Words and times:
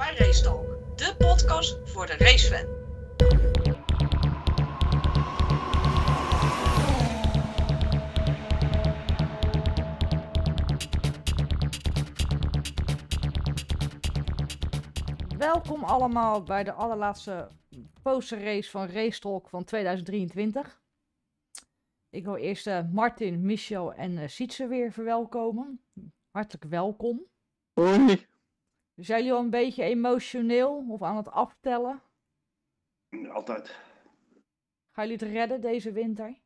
bij 0.00 0.16
Racetalk, 0.16 0.98
de 0.98 1.14
podcast 1.18 1.90
voor 1.90 2.06
de 2.06 2.16
racefan. 2.16 2.66
Welkom 15.38 15.84
allemaal 15.84 16.42
bij 16.42 16.64
de 16.64 16.72
allerlaatste 16.72 17.48
posterrace 18.02 18.70
van 18.70 18.86
Racetalk 18.86 19.48
van 19.48 19.64
2023. 19.64 20.82
Ik 22.10 22.24
wil 22.24 22.36
eerst 22.36 22.66
eh, 22.66 22.80
Martin, 22.92 23.46
Michel 23.46 23.94
en 23.94 24.18
eh 24.18 24.28
Sietse 24.28 24.66
weer 24.66 24.92
verwelkomen. 24.92 25.84
Hartelijk 26.30 26.64
welkom. 26.64 27.26
Hoi. 27.72 28.28
Zijn 29.00 29.18
jullie 29.18 29.32
al 29.32 29.44
een 29.44 29.50
beetje 29.50 29.82
emotioneel 29.82 30.86
of 30.88 31.02
aan 31.02 31.16
het 31.16 31.28
aftellen? 31.28 32.02
Altijd. 33.28 33.68
Gaan 34.90 35.08
jullie 35.08 35.26
het 35.26 35.34
redden 35.34 35.60
deze 35.60 35.92
winter? 35.92 36.40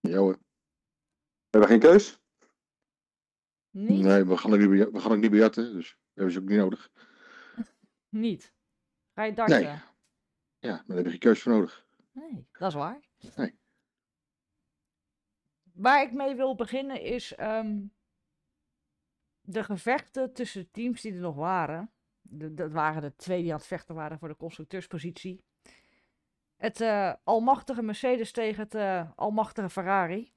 Ja 0.00 0.18
hoor. 0.18 0.32
We 0.32 1.58
hebben 1.58 1.70
geen 1.70 1.80
keus. 1.80 2.20
Niet? 3.70 4.04
Nee, 4.04 4.24
we 4.24 4.36
gaan 4.36 4.52
ook 4.52 4.58
niet, 4.58 4.90
we 4.90 5.00
gaan 5.00 5.12
ook 5.12 5.18
niet 5.18 5.30
bejatten, 5.30 5.72
dus 5.72 5.98
hebben 6.12 6.32
ze 6.32 6.40
ook 6.40 6.48
niet 6.48 6.58
nodig. 6.58 6.90
Niet. 8.08 8.54
Ga 9.14 9.22
je 9.22 9.32
darten? 9.32 9.62
Nee. 9.62 9.66
Ja, 10.58 10.74
maar 10.74 10.84
daar 10.86 10.96
heb 10.96 11.04
je 11.04 11.10
geen 11.10 11.18
keus 11.18 11.42
voor 11.42 11.52
nodig. 11.52 11.86
Nee, 12.12 12.46
dat 12.52 12.68
is 12.68 12.74
waar. 12.74 13.00
Nee. 13.36 13.58
Waar 15.72 16.02
ik 16.02 16.12
mee 16.12 16.34
wil 16.34 16.54
beginnen 16.54 17.00
is 17.00 17.34
ehm, 17.34 17.86
de 19.48 19.64
gevechten 19.64 20.32
tussen 20.32 20.70
teams 20.70 21.00
die 21.00 21.12
er 21.12 21.20
nog 21.20 21.36
waren. 21.36 21.90
Dat 22.30 22.72
waren 22.72 23.02
de 23.02 23.16
twee 23.16 23.42
die 23.42 23.50
aan 23.50 23.58
het 23.58 23.66
vechten 23.66 23.94
waren 23.94 24.18
voor 24.18 24.28
de 24.28 24.36
constructeurspositie. 24.36 25.44
Het 26.56 26.80
eh, 26.80 27.12
almachtige 27.24 27.82
Mercedes 27.82 28.32
tegen 28.32 28.62
het 28.62 28.74
eh, 28.74 29.10
almachtige 29.16 29.70
Ferrari. 29.70 30.32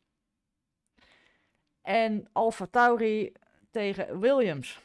En 1.81 2.27
Alfa 2.31 2.65
Tauri 2.65 3.33
tegen 3.69 4.19
Williams. 4.19 4.81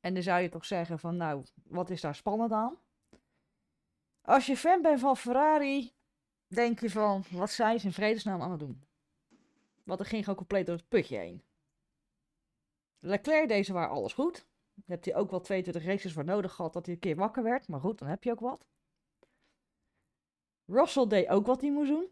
En 0.00 0.14
dan 0.14 0.22
zou 0.22 0.42
je 0.42 0.48
toch 0.48 0.64
zeggen 0.64 0.98
van, 0.98 1.16
nou, 1.16 1.44
wat 1.64 1.90
is 1.90 2.00
daar 2.00 2.14
spannend 2.14 2.52
aan? 2.52 2.76
Als 4.22 4.46
je 4.46 4.56
fan 4.56 4.82
bent 4.82 5.00
van 5.00 5.16
Ferrari, 5.16 5.92
denk 6.46 6.80
je 6.80 6.90
van, 6.90 7.24
wat 7.30 7.50
zijn 7.50 7.80
ze 7.80 7.86
in 7.86 7.92
vredesnaam 7.92 8.42
aan 8.42 8.50
het 8.50 8.60
doen? 8.60 8.84
Want 9.84 10.00
er 10.00 10.06
ging 10.06 10.22
gewoon 10.22 10.38
compleet 10.38 10.66
door 10.66 10.76
het 10.76 10.88
putje 10.88 11.16
heen. 11.16 11.43
Leclerc 13.06 13.48
deze 13.48 13.72
waar 13.72 13.88
alles 13.88 14.12
goed. 14.12 14.46
Dan 14.74 14.84
hebt 14.86 15.04
hij 15.04 15.14
ook 15.14 15.30
wel 15.30 15.40
22 15.40 15.84
races 15.84 16.12
voor 16.12 16.24
nodig 16.24 16.52
gehad 16.52 16.72
dat 16.72 16.86
hij 16.86 16.94
een 16.94 17.00
keer 17.00 17.16
wakker 17.16 17.42
werd. 17.42 17.68
Maar 17.68 17.80
goed, 17.80 17.98
dan 17.98 18.08
heb 18.08 18.24
je 18.24 18.30
ook 18.30 18.40
wat. 18.40 18.66
Russell 20.64 21.06
deed 21.06 21.28
ook 21.28 21.46
wat 21.46 21.60
hij 21.60 21.72
moest 21.72 21.90
doen. 21.90 22.10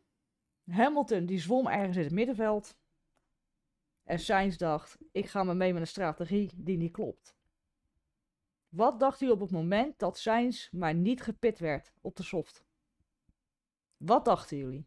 Hamilton 0.70 1.27
die 1.27 1.39
zwom 1.39 1.67
ergens 1.67 1.97
in 1.97 2.03
het 2.03 2.13
middenveld. 2.13 2.77
En 4.03 4.19
Sainz 4.19 4.57
dacht, 4.57 4.98
ik 5.13 5.27
ga 5.27 5.43
maar 5.43 5.57
mee 5.57 5.73
met 5.73 5.81
een 5.83 5.87
strategie 5.89 6.51
die 6.57 6.77
niet 6.77 6.93
klopt. 6.93 7.37
Wat 8.69 9.01
dacht 9.01 9.20
u 9.20 9.31
op 9.31 9.41
het 9.41 9.51
moment 9.51 9.98
dat 9.98 10.19
Sainz 10.19 10.70
maar 10.70 10.95
niet 10.95 11.23
gepit 11.23 11.59
werd 11.59 11.93
op 12.01 12.17
de 12.17 12.23
soft? 12.23 12.65
Wat 13.97 14.25
dachten 14.25 14.57
jullie? 14.57 14.87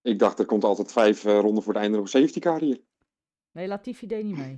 Ik 0.00 0.18
dacht, 0.18 0.38
er 0.38 0.46
komt 0.46 0.64
altijd 0.64 0.92
vijf 0.92 1.24
eh, 1.24 1.38
ronden 1.40 1.62
voor 1.62 1.72
het 1.72 1.82
einde 1.82 1.96
nog 1.96 2.06
een 2.06 2.20
safety 2.20 2.40
car 2.40 2.60
hier. 2.60 2.85
Nee, 3.56 3.68
Latifi 3.68 4.06
deed 4.06 4.24
niet 4.24 4.36
mee. 4.36 4.52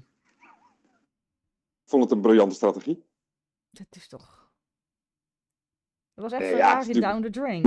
Ik 1.82 1.88
vond 1.90 2.02
het 2.02 2.12
een 2.12 2.20
briljante 2.20 2.54
strategie. 2.54 3.04
Dat 3.70 3.86
is 3.90 4.08
toch... 4.08 4.52
Dat 6.14 6.24
was 6.24 6.32
echt 6.32 6.42
Nee, 6.42 6.56
ja, 6.56 6.84
het 6.84 6.94
down 6.94 7.22
the 7.22 7.30
drain. 7.30 7.62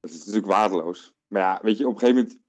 Dat 0.00 0.10
is 0.10 0.18
natuurlijk 0.18 0.46
waardeloos. 0.46 1.14
Maar 1.26 1.42
ja, 1.42 1.58
weet 1.62 1.78
je, 1.78 1.86
op 1.86 1.92
een 1.92 1.98
gegeven 1.98 2.22
moment 2.22 2.40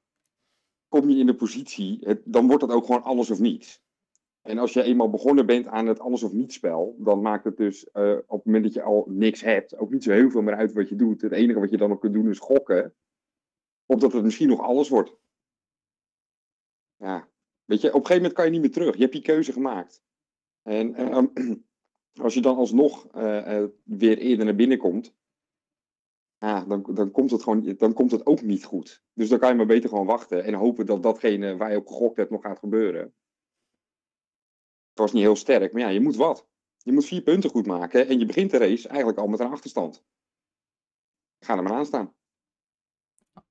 kom 0.87 1.09
je 1.09 1.17
in 1.17 1.25
de 1.25 1.35
positie, 1.35 1.97
het, 2.01 2.21
dan 2.25 2.47
wordt 2.47 2.61
het 2.61 2.71
ook 2.71 2.85
gewoon 2.85 3.03
alles 3.03 3.29
of 3.29 3.39
niets. 3.39 3.83
En 4.41 4.57
als 4.57 4.73
je 4.73 4.83
eenmaal 4.83 5.09
begonnen 5.09 5.45
bent 5.45 5.67
aan 5.67 5.87
het 5.87 5.99
alles 5.99 6.23
of 6.23 6.31
niets 6.31 6.55
spel, 6.55 6.95
dan 6.99 7.21
maakt 7.21 7.43
het 7.43 7.57
dus 7.57 7.91
eh, 7.91 8.17
op 8.25 8.37
het 8.37 8.45
moment 8.45 8.63
dat 8.63 8.73
je 8.73 8.81
al 8.81 9.05
niks 9.07 9.41
hebt, 9.41 9.77
ook 9.77 9.91
niet 9.91 10.03
zo 10.03 10.11
heel 10.11 10.29
veel 10.29 10.41
meer 10.41 10.55
uit 10.55 10.73
wat 10.73 10.89
je 10.89 10.95
doet. 10.95 11.21
Het 11.21 11.31
enige 11.31 11.59
wat 11.59 11.69
je 11.69 11.77
dan 11.77 11.89
nog 11.89 11.99
kunt 11.99 12.13
doen 12.13 12.29
is 12.29 12.39
gokken, 12.39 12.95
opdat 13.85 14.13
het 14.13 14.23
misschien 14.23 14.49
nog 14.49 14.59
alles 14.59 14.89
wordt. 14.89 15.15
Ja, 16.95 17.29
weet 17.71 17.81
je, 17.81 17.87
op 17.87 17.93
een 17.93 18.05
gegeven 18.05 18.15
moment 18.15 18.33
kan 18.33 18.45
je 18.45 18.51
niet 18.51 18.61
meer 18.61 18.71
terug. 18.71 18.95
Je 18.95 19.01
hebt 19.01 19.13
je 19.13 19.21
keuze 19.21 19.51
gemaakt. 19.51 20.03
En 20.61 20.95
eh, 20.95 21.23
als 22.25 22.33
je 22.33 22.41
dan 22.41 22.57
alsnog 22.57 23.07
eh, 23.07 23.57
eh, 23.57 23.69
weer 23.83 24.17
eerder 24.17 24.45
naar 24.45 24.55
binnen 24.55 24.77
komt, 24.77 25.13
dan, 26.37 26.87
dan, 26.93 27.11
komt 27.11 27.31
het 27.31 27.43
gewoon, 27.43 27.75
dan 27.77 27.93
komt 27.93 28.11
het 28.11 28.25
ook 28.25 28.41
niet 28.41 28.63
goed. 28.63 29.03
Dus 29.13 29.29
dan 29.29 29.39
kan 29.39 29.49
je 29.49 29.55
maar 29.55 29.65
beter 29.65 29.89
gewoon 29.89 30.05
wachten 30.05 30.43
en 30.43 30.53
hopen 30.53 30.85
dat 30.85 31.03
datgene 31.03 31.57
waar 31.57 31.71
je 31.71 31.77
op 31.77 31.87
gegokt 31.87 32.17
hebt 32.17 32.29
nog 32.29 32.41
gaat 32.41 32.59
gebeuren. 32.59 33.01
Het 34.89 34.99
was 34.99 35.11
niet 35.11 35.21
heel 35.21 35.35
sterk, 35.35 35.73
maar 35.73 35.81
ja, 35.81 35.87
je 35.87 36.01
moet 36.01 36.15
wat. 36.15 36.47
Je 36.77 36.91
moet 36.91 37.05
vier 37.05 37.21
punten 37.21 37.49
goed 37.49 37.65
maken 37.65 38.07
en 38.07 38.19
je 38.19 38.25
begint 38.25 38.51
de 38.51 38.57
race 38.57 38.87
eigenlijk 38.87 39.19
al 39.19 39.27
met 39.27 39.39
een 39.39 39.51
achterstand. 39.51 40.03
Ga 41.39 41.57
er 41.57 41.63
maar 41.63 41.73
aan 41.73 41.85
staan. 41.85 42.15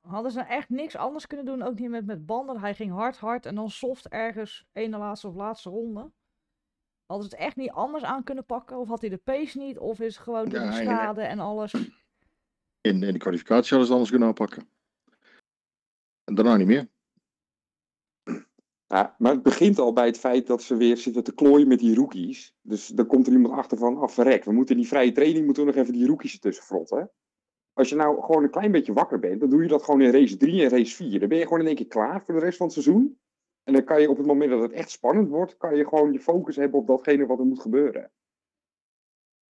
Hadden 0.01 0.33
ze 0.33 0.41
echt 0.41 0.69
niks 0.69 0.97
anders 0.97 1.27
kunnen 1.27 1.47
doen, 1.47 1.63
ook 1.63 1.79
niet 1.79 1.91
met, 1.91 2.07
met 2.07 2.27
banden. 2.27 2.61
Hij 2.61 2.75
ging 2.75 2.93
hard, 2.93 3.17
hard 3.17 3.47
en 3.47 3.55
dan 3.55 3.71
soft 3.71 4.09
ergens, 4.09 4.67
ene 4.73 4.99
laatste 4.99 5.29
of 5.29 5.35
laatste 5.35 5.71
ronde. 5.71 6.11
Hadden 7.07 7.29
ze 7.29 7.35
het 7.35 7.45
echt 7.45 7.57
niet 7.57 7.71
anders 7.71 8.05
aan 8.05 8.25
kunnen 8.25 8.45
pakken? 8.45 8.79
Of 8.79 8.89
had 8.89 9.01
hij 9.01 9.11
de 9.11 9.17
pace 9.17 9.59
niet? 9.59 9.79
Of 9.79 10.01
is 10.01 10.15
het 10.15 10.25
gewoon 10.25 10.49
door 10.49 10.61
de 10.61 10.73
schade 10.73 11.23
en 11.23 11.39
alles? 11.39 11.73
In, 12.81 13.03
in 13.03 13.13
de 13.13 13.19
kwalificatie 13.19 13.69
hadden 13.69 13.69
ze 13.69 13.77
het 13.79 13.91
anders 13.91 14.11
kunnen 14.11 14.29
aanpakken. 14.29 14.69
En 16.25 16.35
daarna 16.35 16.57
niet 16.57 16.67
meer. 16.67 16.89
Ja, 18.87 19.15
maar 19.19 19.33
het 19.33 19.43
begint 19.43 19.79
al 19.79 19.93
bij 19.93 20.07
het 20.07 20.19
feit 20.19 20.47
dat 20.47 20.63
ze 20.63 20.77
weer 20.77 20.97
zitten 20.97 21.25
te 21.25 21.35
klooien 21.35 21.69
met 21.69 21.79
die 21.79 21.95
rookies. 21.95 22.55
Dus 22.61 22.87
dan 22.87 23.07
komt 23.07 23.27
er 23.27 23.33
iemand 23.33 23.55
achter 23.55 23.79
van, 23.79 23.97
ah 23.97 24.09
verrek, 24.09 24.45
we 24.45 24.53
moeten 24.53 24.75
in 24.75 24.81
die 24.81 24.91
vrije 24.91 25.13
training 25.13 25.45
moeten 25.45 25.65
we 25.65 25.71
nog 25.71 25.81
even 25.81 25.93
die 25.93 26.07
rookies 26.07 26.35
ertussen 26.35 26.65
frotten. 26.65 27.11
Als 27.81 27.89
je 27.89 27.95
nou 27.95 28.23
gewoon 28.23 28.43
een 28.43 28.51
klein 28.51 28.73
beetje 28.73 28.93
wakker 28.93 29.19
bent, 29.19 29.41
dan 29.41 29.51
doe 29.51 29.63
je 29.63 29.69
dat 29.69 29.83
gewoon 29.83 30.01
in 30.01 30.11
race 30.11 30.37
3 30.37 30.63
en 30.63 30.69
race 30.69 30.95
4. 30.95 31.21
Dan 31.21 31.29
ben 31.29 31.39
je 31.39 31.45
gewoon 31.45 31.61
in 31.61 31.67
één 31.67 31.77
keer 31.77 31.87
klaar 31.87 32.25
voor 32.25 32.35
de 32.35 32.41
rest 32.41 32.57
van 32.57 32.67
het 32.67 32.75
seizoen. 32.75 33.19
En 33.63 33.73
dan 33.73 33.85
kan 33.85 34.01
je 34.01 34.11
op 34.11 34.17
het 34.17 34.27
moment 34.27 34.51
dat 34.51 34.61
het 34.61 34.73
echt 34.73 34.91
spannend 34.91 35.29
wordt, 35.29 35.57
kan 35.57 35.77
je 35.77 35.89
gewoon 35.89 36.13
je 36.13 36.21
focus 36.21 36.57
hebben 36.57 36.81
op 36.81 36.87
datgene 36.87 37.27
wat 37.27 37.39
er 37.39 37.45
moet 37.45 37.61
gebeuren. 37.61 38.11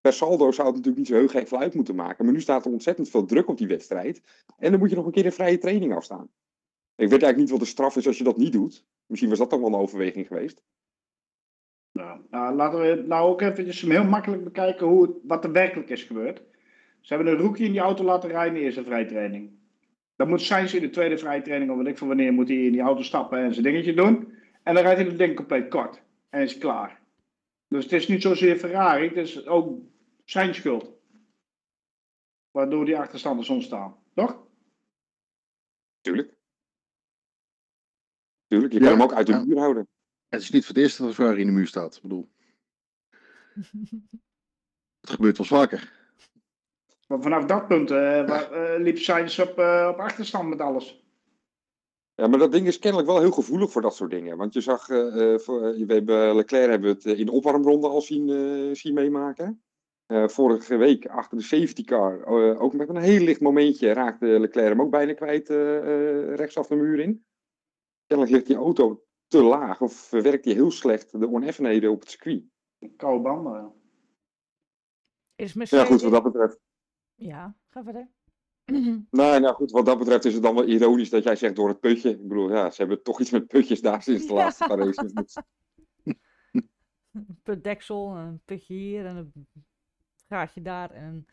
Per 0.01 0.13
saldo 0.13 0.51
zou 0.51 0.67
het 0.67 0.77
natuurlijk 0.77 0.97
niet 0.97 1.07
zo 1.07 1.35
heel 1.35 1.47
veel 1.47 1.59
uit 1.59 1.75
moeten 1.75 1.95
maken. 1.95 2.25
Maar 2.25 2.35
nu 2.35 2.41
staat 2.41 2.65
er 2.65 2.73
ontzettend 2.73 3.09
veel 3.11 3.25
druk 3.25 3.49
op 3.49 3.59
die 3.59 3.67
wedstrijd. 3.67 4.23
En 4.59 4.71
dan 4.71 4.81
moet 4.81 4.91
je 4.91 4.97
nog 4.97 5.07
een 5.07 5.13
keer 5.13 5.27
een 5.27 5.33
vrije 5.33 5.59
training 5.59 5.95
afstaan. 5.95 6.31
Ik 6.95 7.09
weet 7.09 7.23
eigenlijk 7.23 7.37
niet 7.37 7.51
wat 7.51 7.61
de 7.61 7.67
straf 7.67 7.97
is 7.97 8.07
als 8.07 8.19
je 8.19 8.25
dat 8.25 8.37
niet 8.37 8.53
doet. 8.53 8.87
Misschien 9.07 9.29
was 9.29 9.39
dat 9.39 9.51
dan 9.51 9.61
wel 9.61 9.69
een 9.69 9.75
overweging 9.75 10.27
geweest. 10.27 10.63
Nou, 11.93 12.21
nou, 12.31 12.55
laten 12.55 12.81
we 12.81 13.05
nou 13.07 13.31
ook 13.31 13.41
eventjes 13.41 13.81
heel 13.81 14.05
makkelijk 14.05 14.45
bekijken 14.45 14.87
hoe 14.87 15.21
wat 15.23 15.45
er 15.45 15.53
werkelijk 15.53 15.91
is 15.91 16.05
gebeurd. 16.05 16.43
Ze 17.09 17.15
hebben 17.15 17.33
een 17.33 17.39
rookie 17.41 17.65
in 17.65 17.73
die 17.73 17.81
auto 17.81 18.05
laten 18.05 18.31
rijden 18.31 18.55
in 18.55 18.59
de 18.59 18.65
eerste 18.65 18.85
vrije 18.85 19.07
training. 19.07 19.51
Dan 20.17 20.29
moet 20.29 20.43
Sainz 20.43 20.75
in 20.75 20.81
de 20.81 20.91
tweede 20.91 21.19
vrije 21.19 21.43
training, 21.43 21.71
of 21.71 21.77
weet 21.77 21.87
ik 21.87 21.99
van 21.99 22.09
wanneer, 22.09 22.33
moet 22.33 22.49
hij 22.49 22.65
in 22.65 22.73
die 22.73 22.81
auto 22.81 23.03
stappen 23.03 23.39
en 23.39 23.53
zijn 23.53 23.65
dingetje 23.65 23.95
doen. 23.95 24.33
En 24.63 24.75
dan 24.75 24.83
rijdt 24.83 24.99
hij 24.99 25.09
het 25.09 25.19
ding 25.19 25.37
compleet 25.37 25.69
kort. 25.69 26.03
En 26.29 26.43
is 26.43 26.59
klaar. 26.59 27.01
Dus 27.69 27.85
het 27.85 27.93
is 27.93 28.09
niet 28.09 28.23
zozeer 28.23 28.57
Ferrari, 28.57 29.09
het 29.09 29.17
is 29.17 29.47
ook 29.47 29.81
zijn 30.25 30.55
schuld. 30.55 30.93
Waardoor 32.51 32.85
die 32.85 32.99
achterstanders 32.99 33.49
ontstaan. 33.49 33.97
Toch? 34.15 34.47
Tuurlijk. 36.01 36.35
Tuurlijk, 38.47 38.73
je 38.73 38.79
Ja, 38.79 38.85
kan 38.85 38.95
hem 38.99 39.03
ook 39.03 39.15
uit 39.15 39.27
de 39.27 39.33
ja. 39.33 39.45
muur 39.45 39.59
houden. 39.59 39.89
Het 40.29 40.41
is 40.41 40.51
niet 40.51 40.67
voor 40.67 40.75
het 40.75 40.85
eerst 40.85 40.99
dat 40.99 41.15
Ferrari 41.15 41.41
in 41.41 41.47
de 41.47 41.53
muur 41.53 41.67
staat. 41.67 41.97
Ik 41.97 42.03
bedoel, 42.03 42.29
het 45.01 45.11
gebeurt 45.11 45.37
wel 45.37 45.47
vaker. 45.47 45.97
Maar 47.09 47.23
vanaf 47.23 47.45
dat 47.45 47.67
punt 47.67 47.91
eh, 47.91 47.97
waar, 48.29 48.53
eh, 48.53 48.81
liep 48.81 48.99
Sainz 48.99 49.39
op, 49.39 49.59
eh, 49.59 49.89
op 49.93 49.99
achterstand 49.99 50.49
met 50.49 50.61
alles. 50.61 51.07
Ja, 52.15 52.27
maar 52.27 52.39
dat 52.39 52.53
ding 52.53 52.67
is 52.67 52.79
kennelijk 52.79 53.11
wel 53.11 53.21
heel 53.21 53.31
gevoelig 53.31 53.71
voor 53.71 53.83
dat 53.83 53.95
soort 53.95 54.11
dingen. 54.11 54.37
Want 54.37 54.55
je 54.55 54.61
zag, 54.61 54.89
eh, 54.89 55.33
eh, 55.33 55.39
voor, 55.39 55.61
we 55.61 55.95
hebben, 55.95 56.37
Leclerc 56.37 56.71
hebben 56.71 56.89
we 56.91 57.09
het 57.11 57.19
in 57.19 57.27
de 57.27 57.33
opwarmronde 57.33 57.89
al 57.89 58.01
zien, 58.01 58.31
eh, 58.31 58.75
zien 58.75 58.95
meemaken. 58.95 59.63
Eh, 60.07 60.29
vorige 60.29 60.77
week 60.77 61.07
achter 61.07 61.39
de 61.39 61.45
safety 61.45 61.85
car, 61.85 62.23
eh, 62.23 62.63
ook 62.63 62.73
met 62.73 62.89
een 62.89 62.97
heel 62.97 63.21
licht 63.21 63.41
momentje, 63.41 63.93
raakte 63.93 64.27
Leclerc 64.27 64.69
hem 64.69 64.81
ook 64.81 64.91
bijna 64.91 65.15
kwijt 65.15 65.51
eh, 65.51 65.77
eh, 65.79 66.35
rechtsaf 66.35 66.67
de 66.67 66.77
muur 66.77 67.01
in. 67.01 67.25
Kennelijk 68.07 68.37
ligt 68.37 68.47
die 68.47 68.57
auto 68.57 69.05
te 69.27 69.43
laag 69.43 69.81
of 69.81 69.93
verwerkt 69.93 70.45
hij 70.45 70.55
heel 70.55 70.71
slecht 70.71 71.21
de 71.21 71.29
oneffenheden 71.29 71.91
op 71.91 72.01
het 72.01 72.11
circuit. 72.11 72.45
Koude 72.97 73.23
banden. 73.23 73.73
Is 75.35 75.53
Ja, 75.53 75.59
Mercedes... 75.59 75.87
goed, 75.87 76.03
wat 76.03 76.13
dat 76.13 76.23
betreft. 76.23 76.59
Ja, 77.19 77.55
ga 77.69 77.83
verder. 77.85 78.09
Nee, 79.11 79.41
nou 79.41 79.55
goed, 79.55 79.71
wat 79.71 79.87
dat 79.87 79.99
betreft 79.99 80.25
is 80.25 80.35
het 80.35 80.43
dan 80.43 80.55
wel 80.55 80.65
ironisch 80.67 81.11
dat 81.11 81.23
jij 81.23 81.37
zegt 81.37 81.57
door 81.57 81.69
het 81.69 81.81
putje. 81.81 82.11
Ik 82.11 82.29
bedoel, 82.29 82.51
ja, 82.51 82.71
ze 82.71 82.77
hebben 82.81 83.03
toch 83.03 83.21
iets 83.21 83.31
met 83.31 83.47
putjes 83.47 83.81
daar 83.81 84.03
sinds 84.03 84.27
de 84.27 84.33
Ja. 84.33 84.39
laatste 84.39 84.65
paar 84.67 84.79
races. 84.79 85.13
Dus- 85.23 85.37
Een 87.13 87.39
putdeksel, 87.43 88.17
een 88.17 88.41
putje 88.45 88.75
hier 88.75 89.07
en 89.07 89.17
een 89.17 89.47
gaatje 90.29 90.63
daar. 90.63 90.91
En 90.91 91.27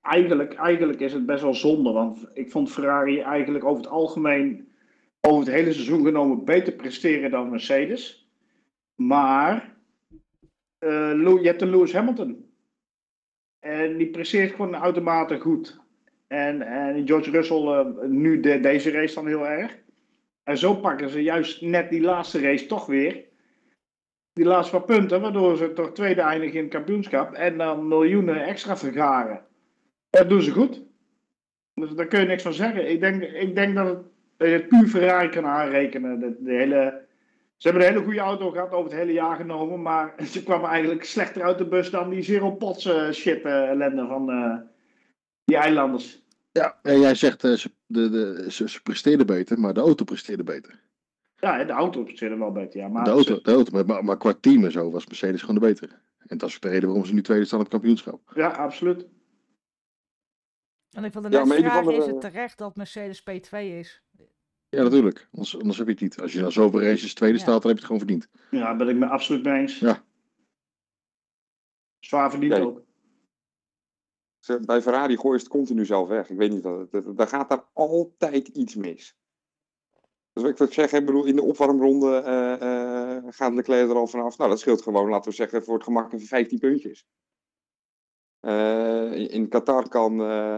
Eigenlijk, 0.00 0.54
eigenlijk 0.54 1.00
is 1.00 1.12
het 1.12 1.26
best 1.26 1.42
wel 1.42 1.54
zonde, 1.54 1.92
want 1.92 2.26
ik 2.32 2.50
vond 2.50 2.70
Ferrari 2.70 3.20
eigenlijk 3.20 3.64
over 3.64 3.82
het 3.82 3.90
algemeen, 3.92 4.72
over 5.20 5.44
het 5.44 5.54
hele 5.54 5.72
seizoen 5.72 6.04
genomen, 6.04 6.44
beter 6.44 6.72
presteren 6.72 7.30
dan 7.30 7.50
Mercedes. 7.50 8.28
Maar 8.94 9.76
eh, 10.78 11.12
je 11.18 11.40
hebt 11.42 11.62
een 11.62 11.70
Lewis 11.70 11.92
Hamilton. 11.92 12.53
En 13.64 13.96
die 13.96 14.10
presteert 14.10 14.50
gewoon 14.50 14.76
uitermate 14.76 15.38
goed. 15.38 15.80
En, 16.26 16.62
en 16.62 17.06
George 17.06 17.30
Russell 17.30 17.66
eh, 17.66 17.86
nu 18.08 18.40
de, 18.40 18.60
deze 18.60 18.90
race 18.90 19.14
dan 19.14 19.26
heel 19.26 19.46
erg. 19.46 19.78
En 20.42 20.58
zo 20.58 20.74
pakken 20.74 21.10
ze 21.10 21.22
juist 21.22 21.62
net 21.62 21.90
die 21.90 22.00
laatste 22.00 22.40
race 22.40 22.66
toch 22.66 22.86
weer. 22.86 23.24
Die 24.32 24.44
laatste 24.44 24.76
paar 24.76 24.96
punten, 24.96 25.20
waardoor 25.20 25.56
ze 25.56 25.72
toch 25.72 25.92
tweede 25.92 26.20
eindigen 26.20 26.56
in 26.56 26.64
het 26.64 26.72
kampioenschap. 26.72 27.32
En 27.32 27.58
dan 27.58 27.88
miljoenen 27.88 28.44
extra 28.44 28.76
vergaren. 28.76 29.40
Dat 30.10 30.28
doen 30.28 30.42
ze 30.42 30.50
goed. 30.50 30.82
Dus 31.74 31.90
daar 31.90 32.06
kun 32.06 32.20
je 32.20 32.26
niks 32.26 32.42
van 32.42 32.54
zeggen. 32.54 32.90
Ik 32.90 33.00
denk, 33.00 33.22
ik 33.22 33.54
denk 33.54 33.74
dat, 33.74 33.86
het, 33.86 34.50
het 34.50 34.68
puur 34.68 34.88
Ferrari 34.88 35.28
kan 35.28 35.46
aanrekenen. 35.46 36.36
De 36.40 36.52
hele, 36.52 37.04
ze 37.56 37.68
hebben 37.68 37.86
een 37.86 37.92
hele 37.92 38.04
goede 38.04 38.20
auto 38.20 38.50
gehad 38.50 38.70
over 38.70 38.90
het 38.90 39.00
hele 39.00 39.12
jaar 39.12 39.36
genomen. 39.36 39.82
Maar 39.82 40.14
ze 40.32 40.42
kwamen 40.42 40.70
eigenlijk 40.70 41.04
slechter 41.04 41.42
uit 41.42 41.58
de 41.58 41.66
bus 41.66 41.90
dan 41.90 42.10
die 42.10 42.22
Zero 42.22 42.50
Pots 42.50 42.84
eh, 42.84 43.10
shit 43.10 43.42
eh, 43.42 43.68
ellende 43.68 44.06
van 44.06 44.30
eh, 44.30 44.56
die 45.44 45.56
eilanders. 45.56 46.22
Ja, 46.52 46.78
en 46.82 47.00
jij 47.00 47.14
zegt 47.14 47.44
uh, 47.44 47.52
ze, 47.52 47.70
de, 47.86 48.10
de, 48.10 48.46
ze, 48.50 48.68
ze 48.68 48.82
presteerden 48.82 49.26
beter, 49.26 49.60
maar 49.60 49.74
de 49.74 49.80
auto 49.80 50.04
presteerde 50.04 50.44
beter. 50.44 50.80
Ja, 51.36 51.64
de 51.64 51.72
auto 51.72 52.06
zit 52.06 52.38
wel 52.38 52.52
beter. 52.52 52.80
Ja, 52.80 52.88
maar 52.88 53.04
de 53.04 53.10
auto, 53.10 53.40
de 53.40 53.52
auto 53.52 53.84
maar, 53.84 54.04
maar, 54.04 54.16
qua 54.18 54.34
team 54.40 54.64
en 54.64 54.72
zo 54.72 54.90
was 54.90 55.06
Mercedes 55.06 55.40
gewoon 55.40 55.54
de 55.54 55.66
betere. 55.66 55.92
En 56.26 56.38
dat 56.38 56.48
is 56.48 56.54
ook 56.54 56.60
de 56.60 56.68
reden 56.68 56.88
waarom 56.88 57.06
ze 57.06 57.14
nu 57.14 57.22
tweede 57.22 57.44
staan 57.44 57.58
op 57.58 57.64
het 57.64 57.74
kampioenschap. 57.74 58.32
Ja, 58.34 58.48
absoluut. 58.48 59.06
En 60.90 61.04
ik 61.04 61.12
vond 61.12 61.24
de 61.24 61.30
Ja, 61.30 61.46
vraag, 61.46 61.86
is 61.86 62.06
het 62.06 62.20
terecht 62.20 62.58
dat 62.58 62.76
Mercedes 62.76 63.20
P2 63.20 63.58
is? 63.58 64.02
Ja, 64.74 64.82
natuurlijk. 64.82 65.28
Anders, 65.32 65.58
anders 65.58 65.78
heb 65.78 65.86
je 65.86 65.92
het 65.92 66.02
niet. 66.02 66.20
Als 66.20 66.32
je 66.32 66.40
na 66.40 66.50
zoveel 66.50 66.82
races 66.82 67.14
tweede 67.14 67.36
Ja. 67.36 67.42
staat, 67.42 67.62
dan 67.62 67.70
heb 67.70 67.80
je 67.80 67.86
het 67.86 67.92
gewoon 67.92 67.98
verdiend. 67.98 68.28
Ja, 68.50 68.60
daar 68.60 68.76
ben 68.76 68.88
ik 68.88 68.96
me 68.96 69.06
absoluut 69.06 69.44
mee 69.44 69.60
eens. 69.60 69.78
Ja. 69.78 70.04
Zwaar 71.98 72.30
verdiend 72.30 72.54
ook. 72.58 72.82
Ze- 74.38 74.60
Bij 74.60 74.82
Ferrari 74.82 75.16
gooien 75.16 75.38
ze 75.38 75.44
het 75.44 75.54
continu 75.54 75.84
zelf 75.84 76.08
weg. 76.08 76.30
Ik 76.30 76.36
weet 76.36 76.50
niet, 76.50 76.62
wat 76.62 76.78
het- 76.78 77.04
het- 77.04 77.16
daar 77.16 77.26
gaat 77.26 77.48
daar 77.48 77.64
altijd 77.72 78.48
iets 78.48 78.74
mis. 78.74 79.16
Dus 80.32 80.42
wat 80.42 80.52
ik 80.52 80.58
wil 80.58 80.72
zeggen, 80.72 80.98
ik 80.98 81.06
bedoel, 81.06 81.24
in 81.24 81.36
de 81.36 81.42
opwarmronde 81.42 82.16
eh 82.16 83.16
eh 83.16 83.24
gaat 83.28 83.54
Leclerc 83.54 83.88
er 83.90 83.96
al 83.96 84.06
vanaf. 84.06 84.38
Nou, 84.38 84.50
dat 84.50 84.60
scheelt 84.60 84.82
gewoon, 84.82 85.08
laten 85.08 85.30
we 85.30 85.36
zeggen, 85.36 85.64
voor 85.64 85.74
het 85.74 85.84
gemak 85.84 86.12
even 86.12 86.26
15 86.26 86.58
puntjes. 86.58 87.06
Eh, 88.44 89.12
in- 89.34 89.48
Qatar 89.48 89.88
kan, 89.88 90.20
eh 90.20 90.54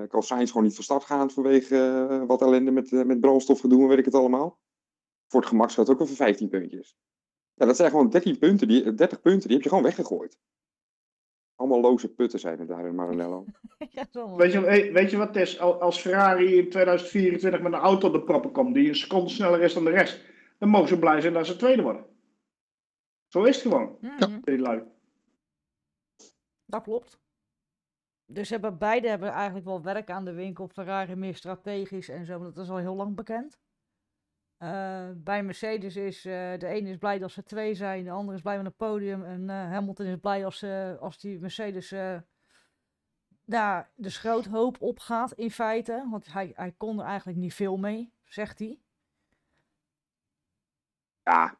eh 0.00 0.08
kan 0.08 0.22
Sainz 0.22 0.48
gewoon 0.50 0.66
niet 0.66 0.74
van 0.74 0.84
start 0.84 1.04
gaan 1.04 1.30
vanwege 1.30 2.24
wat 2.26 2.42
ellende 2.42 2.70
met, 2.70 2.90
met 2.90 3.20
brandstofgedoe 3.20 3.82
en 3.82 3.88
weet 3.88 3.98
ik 3.98 4.04
het 4.04 4.14
allemaal. 4.14 4.58
Voor 5.26 5.40
het 5.40 5.48
gemak 5.48 5.70
scheelt 5.70 5.90
ook 5.90 6.00
even 6.00 6.16
15 6.16 6.48
puntjes. 6.48 6.96
Ja, 7.54 7.66
dat 7.66 7.76
zijn 7.76 7.90
gewoon 7.90 8.10
13 8.10 8.38
punten, 8.38 8.68
die, 8.68 8.94
30 8.94 9.20
punten, 9.20 9.42
die 9.48 9.52
heb 9.56 9.62
je 9.62 9.68
gewoon 9.68 9.84
weggegooid. 9.84 10.38
Allemaal 11.54 11.80
loze 11.80 12.08
putten 12.14 12.38
zijn 12.40 12.58
het 12.58 12.68
daar 12.68 12.86
in 12.86 12.94
Maranello. 12.94 13.44
ja. 14.12 14.36
Weet 14.36 14.52
je, 14.52 14.60
weet, 14.92 15.10
je 15.10 15.16
wat 15.16 15.28
het 15.28 15.36
is? 15.36 15.58
Al- 15.60 15.80
Als 15.80 16.00
Ferrari 16.00 16.56
in 16.56 16.70
2024 16.70 17.60
met 17.60 17.72
een 17.72 17.78
auto 17.78 18.06
op 18.06 18.12
de 18.12 18.22
proppen 18.22 18.52
komt 18.52 18.74
die 18.74 18.88
een 18.88 18.96
seconde 18.96 19.28
sneller 19.30 19.60
is 19.62 19.74
dan 19.74 19.84
de 19.84 19.90
rest, 19.90 20.20
dan 20.58 20.68
mogen 20.68 20.88
ze 20.88 20.98
blij 20.98 21.20
zijn 21.20 21.32
dat 21.32 21.46
ze 21.46 21.56
tweede 21.56 21.82
worden. 21.82 22.04
Zo 23.28 23.42
is 23.42 23.54
het 23.62 23.72
gewoon. 23.72 23.96
Mhm, 24.00 24.40
Die 24.42 24.58
lui. 24.58 24.82
Dat 26.70 26.82
klopt. 26.82 27.20
Dus 28.26 28.50
hebben, 28.50 28.78
beide 28.78 29.08
hebben 29.08 29.30
eigenlijk 29.30 29.66
wel 29.66 29.82
werk 29.82 30.10
aan 30.10 30.24
de 30.24 30.32
winkel. 30.32 30.68
Ferrari 30.68 31.14
meer 31.14 31.34
strategisch 31.34 32.08
en 32.08 32.24
zo, 32.24 32.38
maar 32.38 32.52
dat 32.52 32.64
is 32.64 32.70
al 32.70 32.76
heel 32.76 32.94
lang 32.94 33.16
bekend. 33.16 33.58
Eh, 34.56 35.10
bij 35.14 35.42
Mercedes 35.42 35.96
is 35.96 36.24
eh, 36.24 36.58
de 36.58 36.66
ene 36.66 36.88
is 36.88 36.96
blij 36.96 37.18
dat 37.18 37.30
ze 37.30 37.42
twee 37.42 37.74
zijn, 37.74 38.04
de 38.04 38.10
andere 38.10 38.36
is 38.36 38.42
blij 38.42 38.56
met 38.56 38.66
een 38.66 38.74
podium. 38.76 39.24
En 39.24 39.50
eh, 39.50 39.56
Hamilton 39.56 40.06
is 40.06 40.20
blij 40.20 40.44
als, 40.44 40.64
als 41.00 41.18
die 41.18 41.38
Mercedes 41.38 41.94
daar 43.44 43.90
de 43.94 44.10
schroothoop 44.10 44.82
opgaat 44.82 45.32
in 45.32 45.50
feite. 45.50 46.06
Want 46.10 46.32
hij, 46.32 46.52
hij 46.54 46.72
kon 46.72 47.00
er 47.00 47.06
eigenlijk 47.06 47.38
niet 47.38 47.54
veel 47.54 47.76
mee, 47.76 48.12
zegt 48.24 48.58
hij. 48.58 48.80
Ja, 51.22 51.59